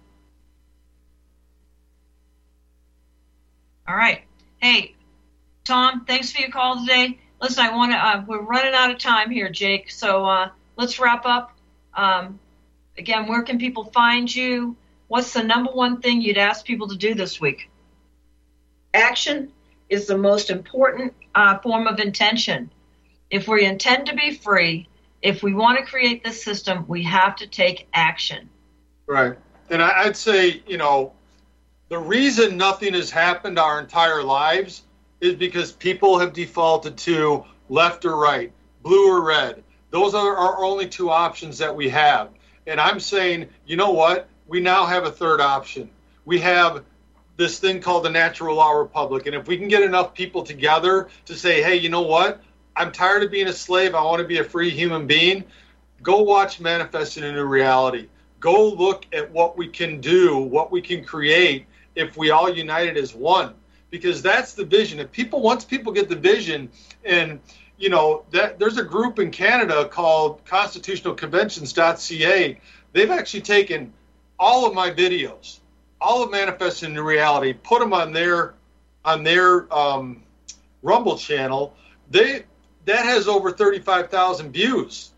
All 3.87 3.95
right. 3.95 4.23
Hey, 4.63 4.95
Tom, 5.65 6.07
thanks 6.07 6.33
for 6.33 6.41
your 6.41 6.51
call 6.51 6.81
today. 6.81 7.19
Listen, 7.39 7.67
I 7.67 7.77
want 7.77 7.93
to. 7.93 7.99
Uh, 7.99 8.25
we're 8.27 8.41
running 8.41 8.73
out 8.73 8.91
of 8.91 8.97
time 8.97 9.31
here, 9.31 9.51
Jake. 9.51 9.91
So 9.91 10.25
uh, 10.25 10.49
let's 10.75 10.99
wrap 10.99 11.27
up. 11.27 11.53
Um, 11.93 12.41
again, 12.97 13.27
where 13.27 13.43
can 13.43 13.59
people 13.59 13.85
find 13.85 14.35
you? 14.35 14.75
What's 15.09 15.35
the 15.35 15.43
number 15.43 15.71
one 15.71 16.01
thing 16.01 16.23
you'd 16.23 16.39
ask 16.39 16.65
people 16.65 16.89
to 16.89 16.97
do 16.97 17.15
this 17.15 17.39
week? 17.39 17.69
Action 18.95 19.53
is 19.91 20.07
the 20.07 20.17
most 20.17 20.49
important 20.49 21.13
uh, 21.35 21.59
form 21.59 21.87
of 21.87 22.01
intention. 22.01 22.71
If 23.29 23.49
we 23.49 23.67
intend 23.67 24.07
to 24.07 24.15
be 24.15 24.35
free, 24.35 24.88
if 25.23 25.43
we 25.43 25.55
want 25.55 25.79
to 25.79 25.85
create 25.85 26.23
this 26.25 26.43
system, 26.43 26.85
we 26.89 27.03
have 27.03 27.37
to 27.37 27.47
take 27.47 27.89
action. 27.93 28.49
Right. 29.07 29.37
And 29.71 29.83
I'd 29.83 30.17
say, 30.17 30.63
you 30.67 30.77
know, 30.77 31.13
the 31.89 31.99
reason 31.99 32.57
nothing 32.57 32.95
has 32.95 33.11
happened 33.11 33.59
our 33.59 33.81
entire 33.81 34.23
lives 34.23 34.83
is 35.21 35.35
because 35.35 35.73
people 35.73 36.19
have 36.19 36.33
defaulted 36.33 36.97
to 36.99 37.45
left 37.69 38.05
or 38.05 38.17
right, 38.17 38.53
blue 38.83 39.11
or 39.11 39.25
red. 39.25 39.63
Those 39.91 40.15
are 40.15 40.37
our 40.37 40.65
only 40.65 40.87
two 40.87 41.11
options 41.11 41.59
that 41.59 41.75
we 41.75 41.89
have. 41.89 42.31
And 42.67 42.81
I'm 42.81 43.01
saying, 43.01 43.49
you 43.67 43.77
know 43.77 43.91
what? 43.91 44.29
We 44.47 44.61
now 44.61 44.87
have 44.87 45.05
a 45.05 45.11
third 45.11 45.41
option. 45.41 45.91
We 46.25 46.39
have 46.41 46.85
this 47.37 47.59
thing 47.59 47.81
called 47.81 48.05
the 48.05 48.11
Natural 48.11 48.57
Law 48.57 48.73
Republic. 48.73 49.27
And 49.27 49.35
if 49.35 49.49
we 49.49 49.57
can 49.57 49.69
get 49.69 49.83
enough 49.83 50.13
people 50.13 50.43
together 50.43 51.09
to 51.27 51.35
say, 51.35 51.63
hey, 51.63 51.77
you 51.77 51.89
know 51.89 52.03
what? 52.03 52.43
I'm 52.79 52.93
tired 52.93 53.25
of 53.25 53.33
being 53.33 53.49
a 53.49 53.53
slave. 53.53 53.97
I 53.97 54.03
want 54.03 54.23
to 54.23 54.27
be 54.27 54.39
a 54.39 54.45
free 54.45 54.71
human 54.71 55.09
being. 55.09 55.43
Go 56.01 56.23
watch 56.23 56.61
Manifesting 56.61 57.25
a 57.25 57.33
New 57.33 57.45
Reality. 57.45 58.07
Go 58.39 58.69
look 58.69 59.05
at 59.13 59.29
what 59.33 59.59
we 59.59 59.67
can 59.67 60.01
do, 60.01 60.39
what 60.39 60.71
we 60.71 60.81
can 60.81 61.05
create 61.05 61.67
if 61.97 62.17
we 62.17 62.31
all 62.31 62.49
united 62.49 62.97
as 62.97 63.17
one. 63.17 63.55
Because 63.91 64.23
that's 64.23 64.53
the 64.53 64.65
vision. 64.65 65.01
If 65.01 65.11
people, 65.11 65.43
once 65.43 65.65
people 65.65 65.93
get 65.93 66.09
the 66.09 66.15
vision, 66.15 66.71
and 67.05 67.41
you 67.79 67.89
know 67.89 68.25
that 68.31 68.61
there's 68.61 68.79
a 68.79 68.85
group 68.85 69.19
in 69.19 69.33
Canada 69.33 69.89
called 69.89 70.45
constitutionalconventions.ca. 70.45 72.61
They've 72.93 73.11
actually 73.11 73.41
taken 73.41 73.93
all 74.39 74.67
of 74.67 74.75
my 74.75 74.91
videos, 74.91 75.59
all 76.01 76.23
of 76.23 76.31
Manifesting 76.31 76.93
a 76.93 76.95
New 76.95 77.03
Reality, 77.03 77.55
put 77.55 77.81
them 77.81 77.93
on 77.93 78.13
their 78.13 78.55
on 79.05 79.25
their 79.25 79.75
um, 79.75 80.23
Rumble 80.83 81.19
channel. 81.19 81.75
They 82.11 82.45
that 82.89 83.05
has 83.05 83.29
over 83.29 83.51
35,000 83.51 84.53
views, 84.53 85.11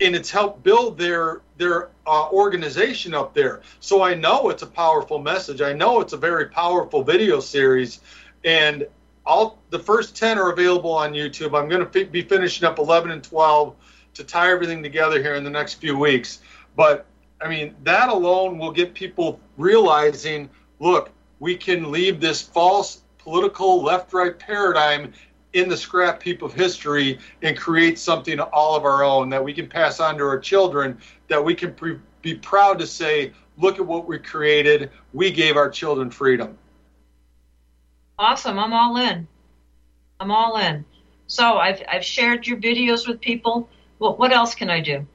and 0.00 0.14
it's 0.14 0.30
helped 0.30 0.62
build 0.62 0.98
their 0.98 1.40
their 1.56 1.88
uh, 2.06 2.28
organization 2.30 3.14
up 3.14 3.34
there. 3.34 3.62
So 3.80 4.02
I 4.02 4.14
know 4.14 4.50
it's 4.50 4.62
a 4.62 4.66
powerful 4.66 5.18
message. 5.18 5.62
I 5.62 5.72
know 5.72 6.00
it's 6.00 6.12
a 6.12 6.18
very 6.18 6.46
powerful 6.46 7.02
video 7.02 7.40
series, 7.40 8.00
and 8.44 8.86
all 9.24 9.58
the 9.70 9.78
first 9.78 10.14
10 10.14 10.38
are 10.38 10.52
available 10.52 10.92
on 10.92 11.12
YouTube. 11.12 11.58
I'm 11.58 11.68
going 11.68 11.84
to 11.84 12.00
f- 12.00 12.12
be 12.12 12.22
finishing 12.22 12.66
up 12.66 12.78
11 12.78 13.10
and 13.10 13.24
12 13.24 13.74
to 14.14 14.24
tie 14.24 14.50
everything 14.50 14.82
together 14.82 15.20
here 15.20 15.34
in 15.34 15.44
the 15.44 15.50
next 15.50 15.74
few 15.74 15.98
weeks. 15.98 16.40
But 16.76 17.06
I 17.40 17.48
mean, 17.48 17.74
that 17.84 18.08
alone 18.08 18.58
will 18.58 18.70
get 18.70 18.94
people 18.94 19.40
realizing 19.56 20.48
look, 20.78 21.10
we 21.38 21.56
can 21.56 21.90
leave 21.90 22.20
this 22.20 22.42
false 22.42 23.02
political 23.18 23.82
left 23.82 24.12
right 24.12 24.38
paradigm 24.38 25.12
in 25.56 25.70
the 25.70 25.76
scrap 25.76 26.22
heap 26.22 26.42
of 26.42 26.52
history 26.52 27.18
and 27.40 27.56
create 27.56 27.98
something 27.98 28.38
all 28.38 28.76
of 28.76 28.84
our 28.84 29.02
own 29.02 29.30
that 29.30 29.42
we 29.42 29.54
can 29.54 29.66
pass 29.66 30.00
on 30.00 30.18
to 30.18 30.24
our 30.24 30.38
children, 30.38 30.98
that 31.28 31.42
we 31.42 31.54
can 31.54 31.72
pre- 31.74 31.98
be 32.20 32.34
proud 32.34 32.78
to 32.78 32.86
say, 32.86 33.32
look 33.56 33.78
at 33.78 33.86
what 33.86 34.06
we 34.06 34.18
created. 34.18 34.90
We 35.14 35.30
gave 35.30 35.56
our 35.56 35.70
children 35.70 36.10
freedom. 36.10 36.58
Awesome. 38.18 38.58
I'm 38.58 38.74
all 38.74 38.98
in. 38.98 39.26
I'm 40.20 40.30
all 40.30 40.58
in. 40.58 40.84
So 41.26 41.56
I've, 41.56 41.82
I've 41.90 42.04
shared 42.04 42.46
your 42.46 42.58
videos 42.58 43.08
with 43.08 43.20
people. 43.20 43.68
What, 43.96 44.18
what 44.18 44.32
else 44.32 44.54
can 44.54 44.68
I 44.68 44.80
do? 44.80 45.06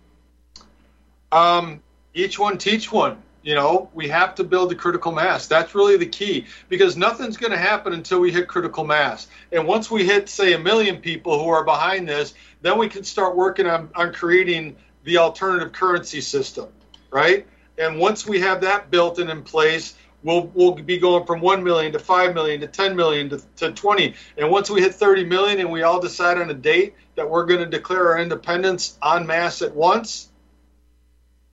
Um, 1.31 1.83
each 2.15 2.39
one 2.39 2.57
teach 2.57 2.91
one. 2.91 3.21
You 3.43 3.55
know, 3.55 3.89
we 3.93 4.07
have 4.09 4.35
to 4.35 4.43
build 4.43 4.69
the 4.69 4.75
critical 4.75 5.11
mass. 5.11 5.47
That's 5.47 5.73
really 5.73 5.97
the 5.97 6.05
key 6.05 6.45
because 6.69 6.95
nothing's 6.95 7.37
going 7.37 7.51
to 7.51 7.57
happen 7.57 7.93
until 7.93 8.19
we 8.19 8.31
hit 8.31 8.47
critical 8.47 8.85
mass. 8.85 9.27
And 9.51 9.67
once 9.67 9.89
we 9.89 10.05
hit, 10.05 10.29
say, 10.29 10.53
a 10.53 10.59
million 10.59 10.97
people 10.97 11.41
who 11.41 11.49
are 11.49 11.63
behind 11.63 12.07
this, 12.07 12.35
then 12.61 12.77
we 12.77 12.87
can 12.87 13.03
start 13.03 13.35
working 13.35 13.65
on, 13.65 13.89
on 13.95 14.13
creating 14.13 14.75
the 15.03 15.17
alternative 15.17 15.73
currency 15.73 16.21
system, 16.21 16.67
right? 17.09 17.47
And 17.79 17.97
once 17.99 18.27
we 18.27 18.41
have 18.41 18.61
that 18.61 18.91
built 18.91 19.17
and 19.17 19.31
in 19.31 19.41
place, 19.41 19.95
we'll 20.23 20.51
we'll 20.53 20.73
be 20.73 20.97
going 20.97 21.25
from 21.25 21.41
1 21.41 21.63
million 21.63 21.91
to 21.93 21.99
5 21.99 22.33
million 22.33 22.61
to 22.61 22.67
10 22.67 22.95
million 22.95 23.29
to, 23.29 23.41
to 23.57 23.71
20 23.71 24.13
and 24.37 24.51
once 24.51 24.69
we 24.69 24.81
hit 24.81 24.93
30 24.93 25.25
million 25.25 25.59
and 25.59 25.71
we 25.71 25.83
all 25.83 25.99
decide 25.99 26.37
on 26.37 26.49
a 26.49 26.53
date 26.53 26.93
that 27.15 27.29
we're 27.29 27.45
going 27.45 27.59
to 27.59 27.65
declare 27.65 28.11
our 28.11 28.19
independence 28.19 28.97
en 29.03 29.25
masse 29.25 29.61
at 29.61 29.75
once 29.75 30.29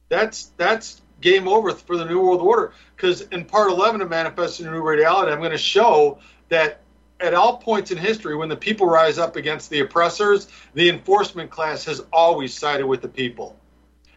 that's 0.08 0.50
that's 0.56 1.00
game 1.20 1.48
over 1.48 1.72
for 1.72 1.96
the 1.96 2.04
new 2.04 2.20
world 2.20 2.40
order 2.40 2.72
because 2.94 3.22
in 3.22 3.44
part 3.44 3.70
11 3.70 4.00
of 4.00 4.08
manifesting 4.08 4.66
a 4.66 4.70
new 4.70 4.82
reality 4.82 5.32
i'm 5.32 5.38
going 5.38 5.50
to 5.50 5.58
show 5.58 6.18
that 6.48 6.80
at 7.20 7.34
all 7.34 7.56
points 7.56 7.90
in 7.90 7.98
history 7.98 8.36
when 8.36 8.48
the 8.48 8.56
people 8.56 8.86
rise 8.86 9.18
up 9.18 9.34
against 9.34 9.68
the 9.70 9.80
oppressors 9.80 10.48
the 10.74 10.88
enforcement 10.88 11.50
class 11.50 11.84
has 11.84 12.00
always 12.12 12.54
sided 12.54 12.86
with 12.86 13.02
the 13.02 13.08
people 13.08 13.58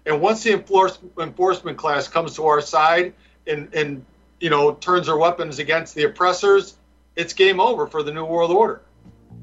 and 0.06 0.22
once 0.22 0.44
the 0.44 0.54
enforce, 0.54 1.00
enforcement 1.20 1.78
class 1.78 2.08
comes 2.08 2.36
to 2.36 2.46
our 2.46 2.62
side 2.62 3.14
and, 3.48 3.74
and 3.74 4.06
you 4.40 4.50
know, 4.50 4.74
turns 4.74 5.06
their 5.06 5.18
weapons 5.18 5.60
against 5.60 5.94
the 5.94 6.04
oppressors, 6.04 6.76
it's 7.16 7.34
game 7.34 7.60
over 7.60 7.86
for 7.86 8.02
the 8.02 8.12
New 8.12 8.26
World 8.26 8.52
Order. 8.52 8.82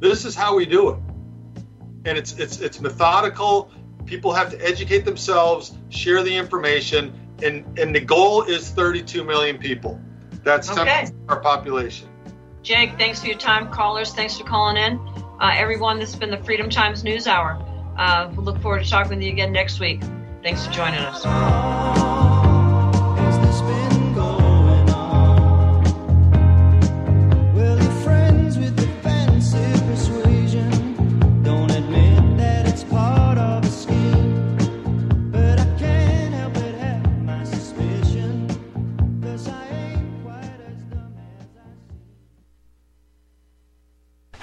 This 0.01 0.25
is 0.25 0.35
how 0.35 0.57
we 0.57 0.67
do 0.67 0.91
it. 0.91 0.97
And 2.05 2.17
it's 2.19 2.39
it's 2.39 2.61
it's 2.61 2.81
methodical. 2.81 3.71
People 4.07 4.33
have 4.33 4.51
to 4.51 4.67
educate 4.67 5.05
themselves, 5.05 5.75
share 5.91 6.23
the 6.23 6.35
information, 6.35 7.13
and, 7.43 7.79
and 7.79 7.95
the 7.95 8.01
goal 8.01 8.43
is 8.43 8.69
32 8.71 9.25
million 9.25 9.59
people. 9.59 10.01
That's 10.45 10.71
Okay. 10.71 11.09
our 11.29 11.41
population. 11.41 12.09
Jake, 12.63 12.99
thanks 12.99 13.21
for 13.21 13.27
your 13.29 13.39
time. 13.39 13.71
Callers, 13.71 14.13
thanks 14.13 14.37
for 14.37 14.45
calling 14.45 14.77
in. 14.77 14.99
Uh, 15.41 15.53
everyone, 15.55 15.99
this 15.99 16.11
has 16.11 16.19
been 16.19 16.31
the 16.31 16.43
Freedom 16.45 16.69
Times 16.69 17.05
News 17.05 17.27
Hour. 17.27 17.63
Uh, 17.97 18.31
we'll 18.35 18.45
look 18.45 18.61
forward 18.61 18.83
to 18.85 18.91
talking 18.91 19.17
with 19.17 19.23
you 19.23 19.33
again 19.33 19.53
next 19.53 19.81
week. 19.81 20.03
Thanks 20.43 20.67
for 20.67 20.73
joining 20.73 21.01
us. 21.01 22.18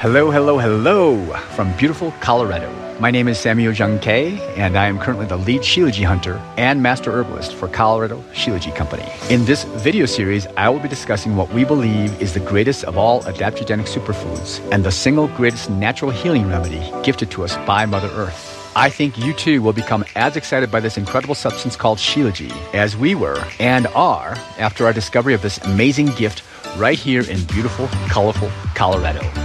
Hello, 0.05 0.29
hello, 0.29 0.59
hello 0.59 1.33
from 1.55 1.75
beautiful 1.77 2.11
Colorado. 2.19 2.71
My 2.99 3.09
name 3.09 3.27
is 3.27 3.39
Samuel 3.39 3.73
Jung 3.73 3.97
Kei, 3.97 4.39
and 4.55 4.77
I 4.77 4.85
am 4.85 4.99
currently 4.99 5.25
the 5.25 5.35
lead 5.35 5.61
Shilajit 5.61 6.05
hunter 6.05 6.39
and 6.57 6.83
master 6.83 7.11
herbalist 7.11 7.55
for 7.55 7.67
Colorado 7.67 8.23
Shilajit 8.31 8.75
Company. 8.75 9.03
In 9.31 9.45
this 9.45 9.63
video 9.63 10.05
series, 10.05 10.45
I 10.57 10.69
will 10.69 10.79
be 10.79 10.87
discussing 10.87 11.35
what 11.35 11.51
we 11.51 11.65
believe 11.65 12.21
is 12.21 12.35
the 12.35 12.39
greatest 12.39 12.83
of 12.83 12.99
all 12.99 13.23
adaptogenic 13.23 13.87
superfoods 13.87 14.61
and 14.71 14.83
the 14.83 14.91
single 14.91 15.27
greatest 15.29 15.71
natural 15.71 16.11
healing 16.11 16.47
remedy 16.47 16.87
gifted 17.01 17.31
to 17.31 17.43
us 17.43 17.57
by 17.65 17.87
Mother 17.87 18.09
Earth. 18.09 18.71
I 18.75 18.91
think 18.91 19.17
you 19.17 19.33
too 19.33 19.63
will 19.63 19.73
become 19.73 20.05
as 20.15 20.37
excited 20.37 20.69
by 20.69 20.81
this 20.81 20.99
incredible 20.99 21.33
substance 21.33 21.75
called 21.75 21.97
Shilajit 21.97 22.53
as 22.75 22.95
we 22.95 23.15
were 23.15 23.43
and 23.59 23.87
are 23.87 24.37
after 24.59 24.85
our 24.85 24.93
discovery 24.93 25.33
of 25.33 25.41
this 25.41 25.57
amazing 25.63 26.09
gift 26.09 26.43
right 26.77 26.99
here 26.99 27.27
in 27.27 27.43
beautiful, 27.45 27.87
colorful 28.07 28.51
Colorado. 28.75 29.44